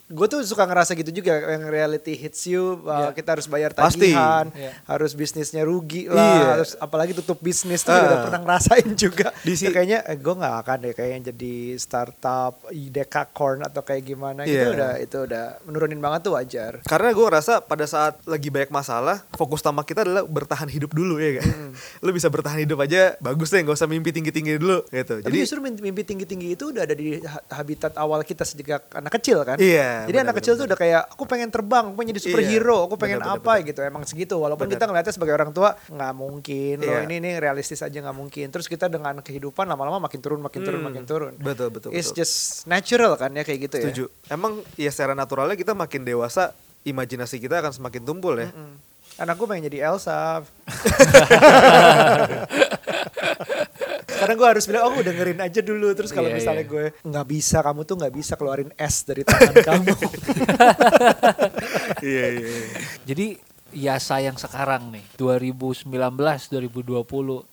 Gue 0.09 0.25
tuh 0.25 0.39
suka 0.41 0.63
ngerasa 0.63 0.95
gitu 0.95 1.11
juga 1.13 1.35
yang 1.35 1.67
reality 1.67 2.15
hits 2.15 2.47
you, 2.47 2.79
uh, 2.83 3.11
kita 3.11 3.35
harus 3.35 3.45
bayar 3.45 3.71
Pasti. 3.71 4.07
tagihan, 4.09 4.47
Iya. 4.49 4.71
harus 4.87 5.13
bisnisnya 5.13 5.63
rugi 5.63 6.07
lah, 6.07 6.23
Iya. 6.33 6.47
harus 6.55 6.71
apalagi 6.77 7.11
tutup 7.13 7.39
bisnis 7.39 7.83
tuh 7.83 7.91
Ah. 7.91 8.03
udah 8.05 8.19
pernah 8.25 8.41
ngerasain 8.41 8.87
juga. 8.95 9.35
Di 9.41 9.53
si- 9.53 9.65
Ya, 9.65 9.75
kayaknya 9.75 9.99
eh, 10.03 10.15
gue 10.15 10.31
nggak 10.33 10.55
akan 10.57 10.77
deh 10.81 10.93
kayaknya 10.93 11.21
jadi 11.29 11.55
startup 11.77 12.55
decacorn 12.71 13.61
atau 13.61 13.83
kayak 13.83 14.03
gimana 14.05 14.43
gitu 14.43 14.55
Iya. 14.57 14.71
udah 14.73 14.93
itu 14.97 15.19
udah 15.21 15.45
menurunin 15.65 15.99
banget 15.99 16.21
tuh 16.23 16.33
wajar. 16.35 16.73
karena 16.83 17.09
gue 17.11 17.25
ngerasa 17.25 17.53
pada 17.61 17.83
saat 17.85 18.15
lagi 18.25 18.47
banyak 18.47 18.71
masalah 18.71 19.27
fokus 19.33 19.59
utama 19.59 19.83
kita 19.83 20.03
adalah 20.03 20.23
bertahan 20.23 20.69
hidup 20.69 20.93
dulu 20.93 21.17
ya 21.17 21.41
kan 21.41 21.47
lu 22.05 22.11
bisa 22.11 22.29
bertahan 22.29 22.59
hidup 22.59 22.79
aja 22.79 23.19
bagus 23.19 23.49
deh 23.49 23.59
nggak 23.59 23.75
usah 23.75 23.87
mimpi 23.87 24.11
tinggi 24.11 24.31
tinggi 24.31 24.55
dulu 24.55 24.87
gitu 24.87 25.15
Tapi 25.17 25.27
jadi 25.27 25.37
justru 25.41 25.59
mimpi, 25.59 25.81
mimpi 25.83 26.03
tinggi-tinggi 26.05 26.49
itu 26.53 26.71
udah 26.71 26.83
ada 26.85 26.95
di 26.95 27.19
ha- 27.19 27.43
habitat 27.53 27.97
awal 27.97 28.23
kita 28.23 28.43
sejak 28.43 28.87
anak 28.93 29.13
kecil 29.13 29.43
kan. 29.43 29.57
Iya, 29.57 29.96
Jadi 30.05 30.13
benar, 30.13 30.21
anak 30.21 30.35
benar, 30.35 30.45
kecil 30.45 30.53
tuh 30.55 30.67
udah 30.67 30.79
kayak 30.79 31.03
aku 31.09 31.25
pengen 31.25 31.49
terbang, 31.49 31.85
aku 31.89 31.95
pengen 31.95 32.11
jadi 32.13 32.23
superhero, 32.23 32.77
Iya, 32.77 32.85
aku 32.85 32.95
pengen 32.97 33.19
benar, 33.19 33.35
apa 33.35 33.53
benar, 33.55 33.67
gitu. 33.67 33.81
Emang 33.81 34.03
segitu. 34.05 34.35
Walaupun 34.37 34.67
Benar. 34.67 34.75
kita 34.77 34.85
ngeliatnya 34.85 35.15
sebagai 35.15 35.35
orang 35.35 35.51
tua 35.51 35.71
nggak 35.87 36.13
mungkin. 36.13 36.75
Loh 36.79 36.93
Iya. 36.93 37.01
ini 37.05 37.15
ini 37.17 37.31
realistis 37.37 37.81
aja 37.81 37.97
nggak 37.97 38.13
mungkin. 38.15 38.47
Terus 38.49 38.67
kita 38.67 38.87
dengan 38.87 39.17
kehidupan 39.19 39.65
lama-lama 39.65 39.97
makin 40.03 40.21
turun, 40.21 40.39
makin 40.39 40.61
turun, 40.61 40.81
Hmm, 40.81 40.89
makin 40.91 41.05
turun. 41.05 41.33
betul 41.39 41.69
betul 41.71 41.91
It's 41.91 42.11
betul. 42.11 42.21
just 42.21 42.37
natural 42.65 43.15
kan 43.15 43.31
ya 43.31 43.41
kayak 43.41 43.61
gitu 43.65 43.77
Setuju. 43.81 44.05
ya. 44.27 44.35
Emang 44.35 44.61
ya 44.75 44.91
secara 44.91 45.13
naturalnya 45.13 45.55
kita 45.55 45.73
makin 45.73 46.03
dewasa, 46.03 46.53
imajinasi 46.83 47.39
kita 47.39 47.59
akan 47.59 47.73
semakin 47.73 48.03
tumpul 48.03 48.37
ya. 48.37 48.51
Hmm. 48.51 48.77
Anak 49.17 49.35
gue 49.35 49.47
pengen 49.47 49.65
jadi 49.67 49.89
Elsa. 49.89 50.45
Karena 54.27 54.35
gue 54.43 54.49
harus 54.59 54.65
bilang, 54.67 54.83
oh 54.91 54.93
gue 54.99 55.05
dengerin 55.07 55.39
aja 55.39 55.61
dulu. 55.63 55.87
Terus 55.95 56.11
kalau 56.11 56.27
Iya, 56.27 56.37
misalnya 56.43 56.67
iya. 56.67 56.73
gue 56.75 56.85
nggak 57.07 57.27
bisa, 57.31 57.63
kamu 57.63 57.81
tuh 57.87 57.95
nggak 58.03 58.15
bisa 58.19 58.33
keluarin 58.35 58.71
es 58.75 59.07
dari 59.07 59.23
tangan 59.23 59.55
kamu. 59.71 59.95
Iya 62.03 62.27
iya. 62.35 62.49
iya. 62.51 62.79
Jadi 63.07 63.27
Yasa 63.77 64.25
yang 64.25 64.41
sekarang 64.41 64.89
nih 64.89 65.05
2019 65.21 65.93
2020 65.93 67.05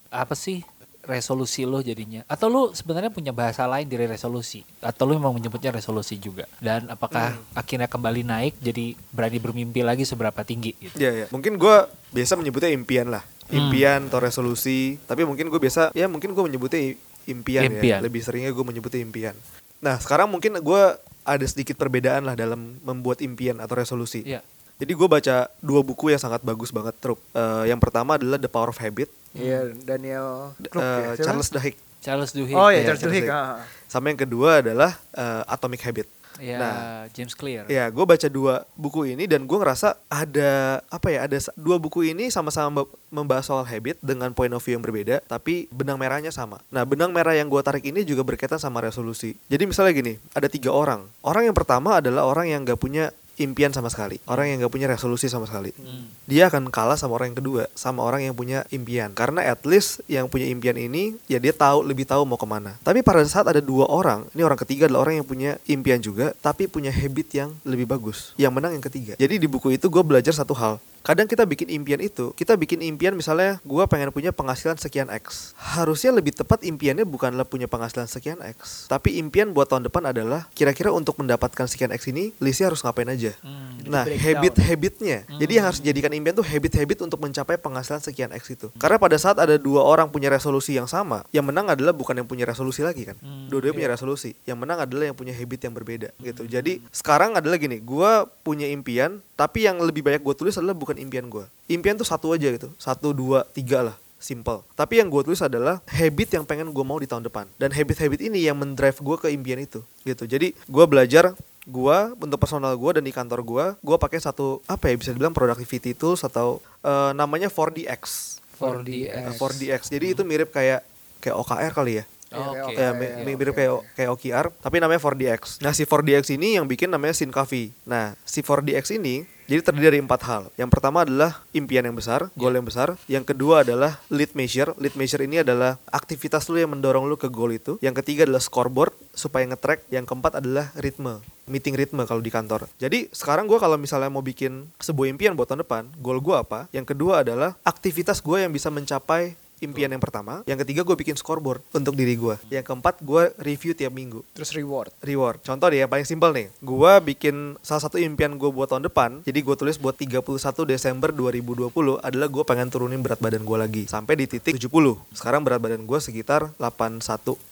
apa 0.08 0.36
sih 0.40 0.64
resolusi 1.04 1.68
lo 1.68 1.84
jadinya? 1.84 2.24
Atau 2.32 2.48
lu 2.48 2.62
sebenarnya 2.72 3.12
punya 3.12 3.36
bahasa 3.36 3.68
lain 3.68 3.92
dari 3.92 4.08
resolusi? 4.08 4.64
Atau 4.80 5.04
lu 5.04 5.20
memang 5.20 5.36
menyebutnya 5.36 5.76
resolusi 5.76 6.16
juga? 6.16 6.48
Dan 6.64 6.88
apakah 6.88 7.36
akhirnya 7.52 7.92
kembali 7.92 8.24
naik 8.24 8.54
jadi 8.64 8.96
berani 9.12 9.38
bermimpi 9.44 9.84
lagi 9.84 10.08
seberapa 10.08 10.48
tinggi 10.48 10.72
gitu? 10.80 10.96
Iya 10.96 11.12
iya. 11.12 11.26
Mungkin 11.28 11.60
gue 11.60 11.76
biasa 12.16 12.40
menyebutnya 12.40 12.72
impian 12.72 13.12
lah. 13.12 13.24
Hmm. 13.46 13.70
Impian 13.70 14.08
atau 14.08 14.20
resolusi. 14.20 14.96
Tapi 15.04 15.24
mungkin 15.24 15.48
gue 15.48 15.60
biasa, 15.60 15.92
ya 15.92 16.08
mungkin 16.08 16.32
gue 16.32 16.44
menyebutnya 16.44 16.96
impian, 17.24 17.68
Impian. 17.70 18.00
ya. 18.00 18.04
Lebih 18.04 18.22
seringnya 18.22 18.52
gue 18.52 18.64
menyebutnya 18.64 19.00
impian. 19.00 19.36
Nah 19.80 19.96
sekarang 19.98 20.28
mungkin 20.28 20.58
gue 20.58 20.82
ada 21.24 21.46
sedikit 21.48 21.76
perbedaan 21.76 22.24
lah 22.24 22.36
dalam 22.36 22.80
membuat 22.82 23.20
impian 23.20 23.60
atau 23.60 23.76
resolusi. 23.76 24.24
Iya. 24.24 24.44
Jadi 24.74 24.92
gue 24.92 25.08
baca 25.08 25.36
dua 25.60 25.80
buku 25.80 26.12
yang 26.12 26.20
sangat 26.20 26.42
bagus 26.42 26.74
banget, 26.74 26.98
Trup. 27.00 27.22
Eh, 27.32 27.70
yang 27.70 27.80
pertama 27.80 28.18
adalah 28.18 28.36
The 28.36 28.50
Power 28.50 28.70
of 28.70 28.80
Habit, 28.80 29.08
Iya, 29.32 29.72
Daniel 29.72 30.52
eh, 30.58 30.68
Krug 30.68 30.82
ya, 30.82 30.92
siapa? 31.16 31.24
Charles 31.24 31.50
Duhigg. 31.50 31.76
Charles 32.04 32.32
Duhigg. 32.34 32.58
Oh 32.58 32.68
iya, 32.68 32.82
Iya, 32.82 32.86
Charles 32.92 33.04
Duhigg. 33.06 33.26
Duhigg. 33.30 33.38
ah. 33.56 33.64
Sama 33.88 34.10
yang 34.10 34.20
kedua 34.20 34.60
adalah 34.60 34.92
eh, 35.14 35.44
Atomic 35.48 35.80
Habit. 35.82 36.08
Ya, 36.42 36.58
Nah, 36.58 36.78
James 37.14 37.34
Clear. 37.38 37.70
Ya, 37.70 37.86
gue 37.90 38.06
baca 38.06 38.28
dua 38.30 38.66
buku 38.74 39.14
ini 39.14 39.30
dan 39.30 39.46
gue 39.46 39.58
ngerasa 39.58 39.98
ada 40.10 40.82
apa 40.90 41.08
ya? 41.14 41.26
Ada 41.30 41.54
dua 41.54 41.78
buku 41.78 42.10
ini 42.10 42.30
sama-sama 42.34 42.82
mem- 42.82 42.92
membahas 43.14 43.46
soal 43.46 43.66
habit 43.66 44.02
dengan 44.02 44.34
point 44.34 44.50
of 44.50 44.62
view 44.62 44.74
yang 44.78 44.84
berbeda, 44.86 45.22
tapi 45.30 45.70
benang 45.70 46.02
merahnya 46.02 46.34
sama. 46.34 46.58
Nah, 46.74 46.82
benang 46.84 47.14
merah 47.14 47.38
yang 47.38 47.46
gue 47.50 47.62
tarik 47.62 47.86
ini 47.86 48.02
juga 48.02 48.26
berkaitan 48.26 48.58
sama 48.58 48.82
resolusi. 48.82 49.38
Jadi 49.46 49.64
misalnya 49.70 49.94
gini, 49.94 50.14
ada 50.34 50.50
tiga 50.50 50.74
orang. 50.74 51.06
Orang 51.22 51.46
yang 51.46 51.56
pertama 51.56 52.02
adalah 52.02 52.26
orang 52.26 52.50
yang 52.50 52.66
gak 52.66 52.82
punya 52.82 53.14
impian 53.42 53.74
sama 53.74 53.90
sekali, 53.90 54.22
orang 54.30 54.54
yang 54.54 54.58
gak 54.66 54.74
punya 54.74 54.88
resolusi 54.90 55.26
sama 55.26 55.50
sekali. 55.50 55.74
Hmm. 55.74 56.10
Dia 56.30 56.52
akan 56.54 56.70
kalah 56.70 56.98
sama 57.00 57.18
orang 57.18 57.34
yang 57.34 57.40
kedua, 57.42 57.64
sama 57.74 58.06
orang 58.06 58.26
yang 58.26 58.36
punya 58.38 58.66
impian. 58.70 59.14
Karena 59.18 59.42
at 59.46 59.66
least 59.66 60.06
yang 60.06 60.30
punya 60.30 60.46
impian 60.50 60.78
ini, 60.78 61.18
ya 61.26 61.42
dia 61.42 61.54
tahu 61.54 61.82
lebih 61.82 62.06
tahu 62.06 62.28
mau 62.28 62.38
ke 62.38 62.46
mana. 62.46 62.78
Tapi 62.86 63.02
pada 63.02 63.26
saat 63.26 63.50
ada 63.50 63.62
dua 63.64 63.90
orang, 63.90 64.30
ini 64.38 64.46
orang 64.46 64.60
ketiga 64.62 64.86
adalah 64.86 65.10
orang 65.10 65.24
yang 65.24 65.28
punya 65.28 65.58
impian 65.66 65.98
juga, 65.98 66.38
tapi 66.42 66.70
punya 66.70 66.94
habit 66.94 67.28
yang 67.34 67.50
lebih 67.66 67.90
bagus. 67.90 68.38
Yang 68.38 68.54
menang 68.54 68.72
yang 68.78 68.86
ketiga. 68.86 69.14
Jadi 69.18 69.42
di 69.42 69.48
buku 69.50 69.74
itu 69.74 69.90
gue 69.90 70.04
belajar 70.06 70.34
satu 70.36 70.54
hal. 70.54 70.78
Kadang 71.04 71.28
kita 71.28 71.44
bikin 71.44 71.68
impian 71.68 72.00
itu, 72.00 72.32
kita 72.32 72.56
bikin 72.56 72.80
impian 72.80 73.12
misalnya 73.12 73.60
gue 73.68 73.84
pengen 73.92 74.08
punya 74.16 74.32
penghasilan 74.32 74.80
sekian 74.80 75.12
X. 75.12 75.52
Harusnya 75.60 76.16
lebih 76.16 76.32
tepat 76.32 76.64
impiannya 76.64 77.04
bukanlah 77.04 77.44
punya 77.44 77.68
penghasilan 77.68 78.08
sekian 78.08 78.40
X. 78.40 78.88
Tapi 78.88 79.20
impian 79.20 79.52
buat 79.52 79.68
tahun 79.68 79.92
depan 79.92 80.16
adalah 80.16 80.48
kira-kira 80.56 80.96
untuk 80.96 81.20
mendapatkan 81.20 81.68
sekian 81.68 81.92
X 81.92 82.08
ini, 82.08 82.32
Lisi 82.40 82.64
harus 82.64 82.80
ngapain 82.88 83.12
aja. 83.12 83.36
Hmm. 83.44 83.84
Nah, 83.84 84.08
breakdown. 84.08 84.24
habit-habitnya. 84.24 85.18
Jadi 85.28 85.52
yang 85.52 85.66
harus 85.68 85.84
dijadikan 85.84 86.16
impian 86.16 86.40
tuh 86.40 86.48
habit-habit 86.48 87.04
untuk 87.04 87.20
mencapai 87.20 87.60
penghasilan 87.60 88.00
sekian 88.00 88.32
X 88.32 88.56
itu. 88.56 88.72
Karena 88.80 88.96
pada 88.96 89.20
saat 89.20 89.36
ada 89.44 89.60
dua 89.60 89.84
orang 89.84 90.08
punya 90.08 90.32
resolusi 90.32 90.80
yang 90.80 90.88
sama, 90.88 91.28
yang 91.36 91.44
menang 91.44 91.68
adalah 91.68 91.92
bukan 91.92 92.16
yang 92.16 92.28
punya 92.32 92.48
resolusi 92.48 92.80
lagi 92.80 93.12
kan. 93.12 93.20
Hmm, 93.20 93.52
Dua-duanya 93.52 93.76
punya 93.76 93.92
resolusi. 93.92 94.40
Yang 94.48 94.56
menang 94.56 94.80
adalah 94.80 95.12
yang 95.12 95.18
punya 95.20 95.36
habit 95.36 95.68
yang 95.68 95.76
berbeda 95.76 96.16
gitu. 96.24 96.48
Jadi 96.48 96.80
sekarang 96.96 97.36
adalah 97.36 97.60
gini, 97.60 97.84
gua 97.84 98.24
punya 98.24 98.72
impian, 98.72 99.20
tapi 99.34 99.66
yang 99.66 99.82
lebih 99.82 100.06
banyak 100.06 100.22
gue 100.22 100.36
tulis 100.38 100.54
adalah 100.56 100.78
bukan 100.78 100.93
impian 100.98 101.28
gua. 101.28 101.46
Impian 101.66 101.96
tuh 101.96 102.06
satu 102.06 102.32
aja 102.32 102.48
gitu. 102.48 102.70
Satu, 102.76 103.12
dua, 103.12 103.46
tiga 103.48 103.82
lah. 103.82 103.96
Simple. 104.18 104.64
Tapi 104.74 105.04
yang 105.04 105.12
gue 105.12 105.20
tulis 105.22 105.44
adalah 105.44 105.84
habit 105.84 106.32
yang 106.32 106.48
pengen 106.48 106.72
gue 106.72 106.86
mau 106.88 106.96
di 106.96 107.04
tahun 107.04 107.28
depan. 107.28 107.44
Dan 107.60 107.76
habit-habit 107.76 108.24
ini 108.24 108.40
yang 108.42 108.56
mendrive 108.56 108.96
gue 108.96 109.18
ke 109.20 109.28
impian 109.28 109.60
itu. 109.60 109.84
Gitu. 110.02 110.24
Jadi 110.24 110.56
gue 110.56 110.86
belajar 110.88 111.36
gua 111.64 112.12
untuk 112.14 112.36
personal 112.36 112.76
gua 112.76 113.00
dan 113.00 113.08
di 113.08 113.16
kantor 113.16 113.40
gua 113.40 113.66
gua 113.80 113.96
pakai 113.96 114.20
satu 114.20 114.60
apa 114.68 114.92
ya 114.92 115.00
bisa 115.00 115.16
dibilang 115.16 115.32
productivity 115.32 115.96
tools 115.96 116.20
atau 116.20 116.60
eh, 116.84 117.12
namanya 117.16 117.48
4DX 117.48 118.36
4DX. 118.60 119.16
Eh, 119.16 119.32
4DX 119.32 119.82
jadi 119.88 120.06
itu 120.12 120.28
mirip 120.28 120.52
kayak 120.52 120.84
kayak 121.20 121.36
OKR 121.40 121.72
kali 121.72 122.04
ya 122.04 122.06
Oh, 122.34 122.50
Iya, 122.52 122.66
Oke. 122.66 122.74
kayak 122.74 122.94
Ya, 122.98 123.14
iya, 123.14 123.24
mi- 123.24 123.38
mirip 123.38 123.54
kayak 123.54 123.74
kayak 123.94 124.10
OKR, 124.10 124.46
tapi 124.58 124.82
namanya 124.82 124.98
4DX. 124.98 125.62
Nah, 125.62 125.70
si 125.70 125.86
4DX 125.86 126.34
ini 126.34 126.58
yang 126.58 126.66
bikin 126.66 126.90
namanya 126.90 127.14
Sincavi. 127.14 127.70
Nah, 127.86 128.18
si 128.26 128.42
4DX 128.42 128.98
ini 128.98 129.22
jadi 129.44 129.60
terdiri 129.60 129.86
dari 129.94 130.00
empat 130.00 130.22
hal. 130.24 130.44
Yang 130.56 130.70
pertama 130.72 131.04
adalah 131.04 131.44
impian 131.52 131.84
yang 131.84 131.96
besar, 131.96 132.32
goal 132.40 132.56
yang 132.56 132.64
besar. 132.64 132.96
Yang 133.12 133.36
kedua 133.36 133.68
adalah 133.68 134.00
lead 134.08 134.32
measure. 134.34 134.72
Lead 134.80 134.96
measure 134.96 135.24
ini 135.24 135.44
adalah 135.44 135.76
aktivitas 135.92 136.48
lu 136.48 136.64
yang 136.64 136.72
mendorong 136.72 137.06
lu 137.06 137.20
ke 137.20 137.28
goal 137.28 137.52
itu. 137.52 137.76
Yang 137.84 138.04
ketiga 138.04 138.24
adalah 138.24 138.40
scoreboard 138.40 138.96
supaya 139.12 139.44
nge-track. 139.52 139.92
Yang 139.92 140.06
keempat 140.08 140.40
adalah 140.40 140.72
ritme, 140.80 141.20
meeting 141.46 141.76
ritme 141.76 142.08
kalau 142.08 142.24
di 142.24 142.32
kantor. 142.32 142.72
Jadi 142.80 143.12
sekarang 143.12 143.46
gua 143.46 143.60
kalau 143.60 143.76
misalnya 143.76 144.08
mau 144.08 144.24
bikin 144.24 144.72
sebuah 144.80 145.12
impian 145.12 145.36
buat 145.36 145.52
tahun 145.52 145.68
depan, 145.68 145.84
goal 146.00 146.24
gua 146.24 146.48
apa? 146.48 146.72
Yang 146.72 146.96
kedua 146.96 147.28
adalah 147.28 147.60
aktivitas 147.68 148.24
gue 148.24 148.48
yang 148.48 148.52
bisa 148.56 148.72
mencapai 148.72 149.36
impian 149.64 149.90
yang 149.90 150.04
pertama. 150.04 150.44
Yang 150.44 150.68
ketiga 150.68 150.84
gue 150.84 150.96
bikin 150.96 151.16
scoreboard 151.16 151.64
untuk 151.72 151.96
diri 151.96 152.14
gue. 152.14 152.36
Yang 152.52 152.68
keempat 152.68 153.00
gue 153.00 153.32
review 153.40 153.72
tiap 153.74 153.90
minggu. 153.90 154.22
Terus 154.36 154.52
reward. 154.52 154.92
Reward. 155.00 155.40
Contoh 155.42 155.72
deh 155.72 155.82
yang 155.82 155.90
paling 155.90 156.04
simpel 156.04 156.36
nih. 156.36 156.52
Gue 156.60 156.92
bikin 157.02 157.56
salah 157.64 157.82
satu 157.82 157.96
impian 157.98 158.36
gue 158.36 158.50
buat 158.52 158.68
tahun 158.68 158.86
depan. 158.88 159.24
Jadi 159.24 159.40
gue 159.40 159.56
tulis 159.56 159.80
buat 159.80 159.96
31 159.96 160.20
Desember 160.68 161.10
2020 161.10 161.72
adalah 162.00 162.28
gue 162.28 162.44
pengen 162.44 162.68
turunin 162.68 163.00
berat 163.00 163.18
badan 163.18 163.42
gue 163.42 163.58
lagi 163.58 163.84
sampai 163.88 164.20
di 164.20 164.26
titik 164.28 164.60
70. 164.60 164.68
Sekarang 165.16 165.42
berat 165.42 165.64
badan 165.64 165.88
gue 165.88 166.00
sekitar 166.00 166.52
81, 166.60 167.00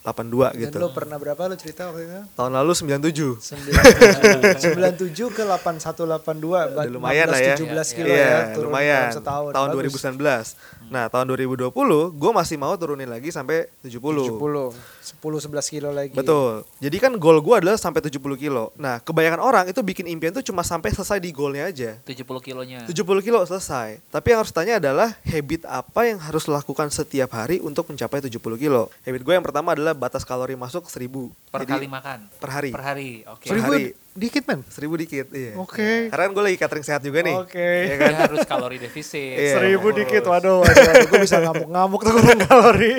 82 0.04 0.60
gitu. 0.60 0.76
Dan 0.78 0.82
lo 0.84 0.91
pernah 0.91 1.15
berapa 1.15 1.47
lo 1.47 1.56
cerita 1.56 1.88
waktu 1.88 2.04
itu? 2.06 2.19
Tahun 2.36 2.52
lalu 2.52 2.71
97. 2.76 3.39
97 3.41 5.32
ke 5.32 5.43
8182 5.45 6.76
Udah 6.76 6.91
lumayan 6.91 7.28
lah 7.30 7.39
ya. 7.39 7.56
17 7.56 7.95
kilo 7.97 8.08
Iya, 8.12 8.19
ya 8.19 8.39
turun 8.58 8.69
lumayan. 8.74 9.10
dalam 9.10 9.17
setahun. 9.21 9.52
Tahun 9.54 9.69
Bagus. 9.71 10.02
2019. 10.02 10.81
Nah, 10.91 11.08
tahun 11.08 11.32
2020 11.32 11.71
gue 12.19 12.32
masih 12.36 12.60
mau 12.60 12.75
turunin 12.75 13.08
lagi 13.08 13.32
sampai 13.32 13.71
70. 13.80 14.27
70 14.36 14.75
10 15.02 15.18
11 15.18 15.50
kilo 15.68 15.90
lagi. 15.90 16.14
Betul. 16.14 16.62
Jadi 16.78 16.98
kan 16.98 17.12
goal 17.16 17.42
gue 17.42 17.56
adalah 17.58 17.74
sampai 17.74 18.00
70 18.00 18.22
kilo. 18.38 18.70
Nah, 18.76 18.98
kebanyakan 18.98 19.42
orang 19.42 19.66
itu 19.66 19.82
bikin 19.82 20.06
impian 20.06 20.30
tuh 20.30 20.42
cuma 20.42 20.62
sampai 20.62 20.90
selesai 20.90 21.18
di 21.18 21.30
goalnya 21.30 21.66
aja. 21.66 21.98
70 22.02 22.22
kilonya. 22.40 22.86
70 22.86 22.94
kilo 23.20 23.42
selesai. 23.42 23.98
Tapi 24.08 24.28
yang 24.28 24.40
harus 24.40 24.54
tanya 24.54 24.78
adalah 24.78 25.18
habit 25.22 25.66
apa 25.66 26.06
yang 26.06 26.18
harus 26.18 26.46
lakukan 26.46 26.88
setiap 26.88 27.34
hari 27.34 27.58
untuk 27.58 27.86
mencapai 27.86 28.22
70 28.22 28.38
kilo. 28.56 28.94
Habit 29.02 29.22
gue 29.22 29.34
yang 29.34 29.42
pertama 29.42 29.74
adalah 29.74 29.92
batas 29.92 30.22
kalori 30.22 30.54
masuk 30.54 30.86
1000. 30.86 31.10
Per 31.50 31.62
Jadi, 31.62 31.72
kali 31.74 31.88
makan. 31.90 32.20
per 32.38 32.50
hari. 32.50 32.70
Per 32.70 32.80
hari. 32.80 33.12
Oke. 33.28 33.50
Per 33.50 33.58
Seribu 33.58 33.74
hari. 33.74 33.86
dikit 34.12 34.44
men. 34.46 34.60
1000 34.64 34.96
dikit, 34.98 35.28
iya. 35.34 35.52
Oke. 35.58 36.08
Karena 36.08 36.24
kan 36.24 36.32
gue 36.32 36.44
lagi 36.46 36.58
catering 36.58 36.86
sehat 36.86 37.02
juga 37.02 37.20
nih. 37.20 37.36
Oke. 37.36 37.68
Ya 37.90 37.96
kan? 37.98 38.12
Dia 38.12 38.24
harus 38.30 38.44
kalori 38.46 38.78
defisit. 38.78 39.36
Iya. 39.36 39.58
Seribu 39.58 39.92
dikit, 39.92 40.24
waduh, 40.24 40.62
waduh, 40.62 40.72
waduh. 40.80 41.08
gue 41.10 41.20
bisa 41.20 41.42
ngamuk-ngamuk 41.42 42.00
tuh 42.00 42.12
kurang 42.14 42.40
kalori. 42.48 42.94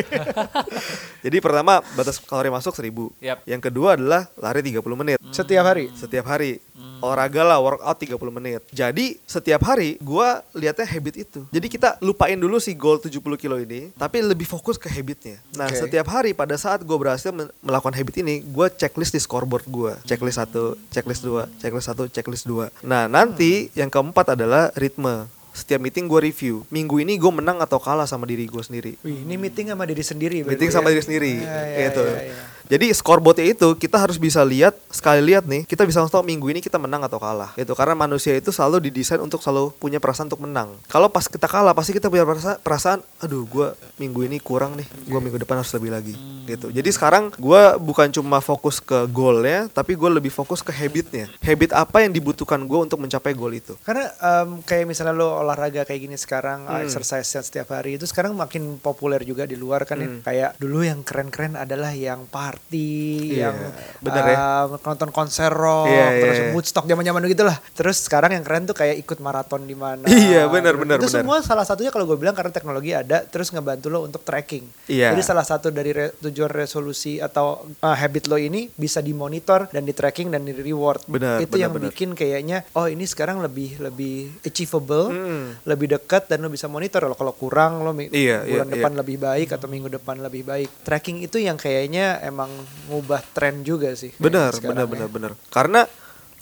Jadi 1.22 1.36
pertama 1.38 1.80
batas 1.96 2.16
kalori 2.22 2.48
masuk 2.52 2.72
1000. 2.74 3.12
Yap. 3.20 3.38
Yang 3.44 3.62
kedua 3.70 3.96
adalah 3.96 4.28
lari 4.36 4.60
30 4.64 4.82
menit. 4.96 5.18
Setiap 5.32 5.64
hari. 5.64 5.88
Setiap 5.96 6.26
hari. 6.28 6.60
Olahraga 7.02 7.42
lah, 7.42 7.58
workout 7.58 7.98
30 7.98 8.14
menit. 8.30 8.62
Jadi 8.70 9.18
setiap 9.26 9.66
hari 9.66 9.98
gua 9.98 10.46
lihatnya 10.54 10.86
habit 10.86 11.26
itu. 11.26 11.42
Jadi 11.50 11.66
kita 11.66 11.98
lupain 11.98 12.38
dulu 12.38 12.62
si 12.62 12.78
goal 12.78 13.02
70 13.02 13.18
kilo 13.34 13.58
ini, 13.58 13.90
tapi 13.98 14.22
lebih 14.22 14.46
fokus 14.46 14.78
ke 14.78 14.86
habitnya. 14.86 15.42
Nah, 15.58 15.66
Oke. 15.66 15.82
setiap 15.82 16.06
hari 16.14 16.30
pada 16.30 16.54
saat 16.54 16.78
gue 16.86 16.94
berhasil 16.94 17.34
melakukan 17.58 17.98
habit 17.98 18.22
ini, 18.22 18.46
gua 18.46 18.70
checklist 18.70 19.18
di 19.18 19.20
scoreboard 19.20 19.66
gua. 19.66 19.98
Checklist 20.06 20.38
1, 20.38 20.78
checklist 20.94 21.26
2, 21.26 21.50
checklist 21.58 21.90
1, 21.90 22.06
checklist 22.14 22.44
2. 22.46 22.70
Nah, 22.86 23.10
nanti 23.10 23.66
yang 23.74 23.90
keempat 23.90 24.38
adalah 24.38 24.70
ritme. 24.78 25.26
Setiap 25.52 25.84
meeting 25.84 26.08
gue 26.08 26.20
review. 26.22 26.64
Minggu 26.72 27.04
ini 27.04 27.20
gue 27.20 27.28
menang 27.28 27.60
atau 27.60 27.76
kalah 27.76 28.08
sama 28.08 28.24
diri 28.24 28.48
gue 28.48 28.62
sendiri. 28.64 28.96
Wih, 29.04 29.20
ini 29.20 29.36
meeting 29.36 29.68
sama 29.68 29.84
diri 29.84 30.00
sendiri. 30.00 30.38
Meeting 30.48 30.72
ya? 30.72 30.74
sama 30.74 30.88
diri 30.88 31.02
sendiri 31.04 31.32
Ya, 31.44 31.56
ya, 31.68 31.78
gitu. 31.92 32.04
ya, 32.08 32.20
ya. 32.24 32.36
Jadi 32.66 32.90
scoreboardnya 32.90 33.46
itu 33.48 33.74
kita 33.74 33.96
harus 33.96 34.16
bisa 34.16 34.42
lihat 34.42 34.74
sekali 34.88 35.22
lihat 35.24 35.44
nih 35.44 35.64
kita 35.64 35.82
bisa 35.82 35.98
langsung 35.98 36.20
tahu 36.20 36.26
minggu 36.26 36.46
ini 36.48 36.60
kita 36.60 36.76
menang 36.76 37.02
atau 37.02 37.16
kalah 37.16 37.54
gitu 37.54 37.72
karena 37.72 37.94
manusia 37.94 38.34
itu 38.34 38.50
selalu 38.50 38.88
didesain 38.88 39.18
untuk 39.18 39.40
selalu 39.40 39.72
punya 39.76 39.98
perasaan 39.98 40.26
untuk 40.26 40.42
menang. 40.42 40.76
Kalau 40.86 41.08
pas 41.08 41.26
kita 41.26 41.46
kalah 41.46 41.72
pasti 41.72 41.92
kita 41.92 42.06
punya 42.06 42.22
perasa- 42.22 42.58
perasaan, 42.58 43.00
aduh 43.18 43.44
gue 43.44 43.68
minggu 43.96 44.26
ini 44.26 44.38
kurang 44.38 44.74
nih, 44.74 44.86
gue 45.06 45.20
minggu 45.20 45.38
depan 45.38 45.60
harus 45.60 45.72
lebih 45.72 45.90
lagi 45.90 46.14
gitu. 46.44 46.68
Jadi 46.68 46.90
sekarang 46.90 47.30
gue 47.34 47.62
bukan 47.78 48.10
cuma 48.10 48.38
fokus 48.38 48.78
ke 48.78 49.06
goalnya, 49.06 49.70
tapi 49.70 49.94
gue 49.94 50.10
lebih 50.10 50.28
fokus 50.28 50.58
ke 50.58 50.70
habitnya. 50.70 51.30
Habit 51.38 51.70
apa 51.72 52.02
yang 52.02 52.10
dibutuhkan 52.10 52.58
gue 52.60 52.78
untuk 52.78 52.98
mencapai 52.98 53.32
goal 53.32 53.54
itu? 53.54 53.78
Karena 53.82 54.10
em, 54.12 54.58
kayak 54.60 54.84
misalnya 54.84 55.14
lo 55.14 55.38
olahraga 55.38 55.82
kayak 55.82 56.00
gini 56.02 56.16
sekarang, 56.16 56.66
Hmm. 56.66 56.82
exercise 56.82 57.26
setiap 57.28 57.70
hari 57.70 57.94
itu 57.94 58.04
sekarang 58.04 58.34
makin 58.34 58.78
populer 58.78 59.22
juga 59.22 59.46
di 59.46 59.54
luar 59.54 59.84
kan 59.84 59.98
ya. 59.98 60.08
Hmm. 60.08 60.20
Kayak 60.22 60.50
dulu 60.58 60.82
yang 60.82 61.00
keren-keren 61.02 61.54
adalah 61.54 61.94
yang 61.94 62.26
party, 62.52 62.92
Iya, 63.32 63.48
yang 63.48 63.56
bener 63.98 64.24
ya. 64.26 64.36
em, 64.62 64.70
nonton 64.78 65.08
konser 65.08 65.48
rock, 65.48 65.88
Iya, 65.88 66.04
iya, 66.06 66.20
terus 66.20 66.36
iya. 66.38 66.50
Woodstock 66.52 66.84
zaman-zaman 66.84 67.20
gitu 67.26 67.42
lah. 67.42 67.56
Terus 67.72 67.96
sekarang 67.98 68.30
yang 68.30 68.44
keren 68.44 68.64
tuh 68.64 68.74
kayak 68.74 68.96
ikut 68.98 69.18
maraton 69.18 69.64
di 69.64 69.72
mana. 69.72 70.04
Iya, 70.04 70.46
bener, 70.46 70.76
bener, 70.76 70.96
Itu 70.96 71.08
bener. 71.08 71.18
semua 71.18 71.40
salah 71.40 71.64
satunya 71.64 71.88
kalau 71.88 72.04
gue 72.04 72.14
bilang 72.14 72.32
karena 72.32 72.50
teknologi 72.50 72.92
ada, 72.92 73.24
terus 73.24 73.48
ngebantu 73.48 73.88
lo 73.88 74.04
untuk 74.04 74.20
tracking. 74.22 74.68
Iya. 74.86 75.10
Jadi 75.10 75.22
salah 75.22 75.42
satu 75.42 75.68
dari 75.68 75.90
re- 75.90 76.12
tujuan 76.20 76.48
resolusi 76.48 77.16
atau 77.18 77.64
uh, 77.64 77.96
habit 77.96 78.26
lo 78.26 78.36
ini 78.36 78.68
bisa 78.70 79.00
dimonitor 79.00 79.66
dan 79.68 79.82
di 79.82 79.92
tracking 79.92 80.28
dan 80.28 80.42
di 80.42 80.52
reward. 80.52 81.06
Benar, 81.06 81.40
Itu 81.40 81.56
benar, 81.56 81.62
yang 81.62 81.72
benar. 81.72 81.86
bikin 81.88 82.10
kayaknya 82.12 82.68
oh 82.72 82.84
ini 82.84 83.04
sekarang 83.04 83.40
lebih 83.40 83.80
lebih 83.80 84.14
achievable, 84.42 85.10
Mm. 85.12 85.64
lebih 85.64 85.86
dekat 85.90 86.26
dan 86.26 86.40
lo 86.40 86.48
bisa 86.48 86.66
monitor 86.66 87.04
lo 87.04 87.14
kalau 87.14 87.32
kurang 87.32 87.80
lo 87.80 87.92
mi- 87.92 88.08
Iya, 88.08 88.42
bulan 88.42 88.66
iya, 88.66 88.74
depan 88.74 88.92
lebih 88.94 89.16
baik 89.18 89.48
atau 89.50 89.66
minggu 89.66 89.88
depan 89.90 90.18
lebih 90.18 90.42
baik. 90.42 90.68
Tracking 90.82 91.20
itu 91.20 91.38
yang 91.38 91.54
kayaknya 91.54 92.18
emang 92.22 92.41
ngubah 92.88 93.22
tren 93.34 93.62
juga 93.66 93.92
sih. 93.94 94.14
Benar, 94.16 94.56
benar, 94.60 94.86
ya. 94.86 94.90
benar, 94.90 95.08
benar. 95.08 95.30
Karena 95.50 95.86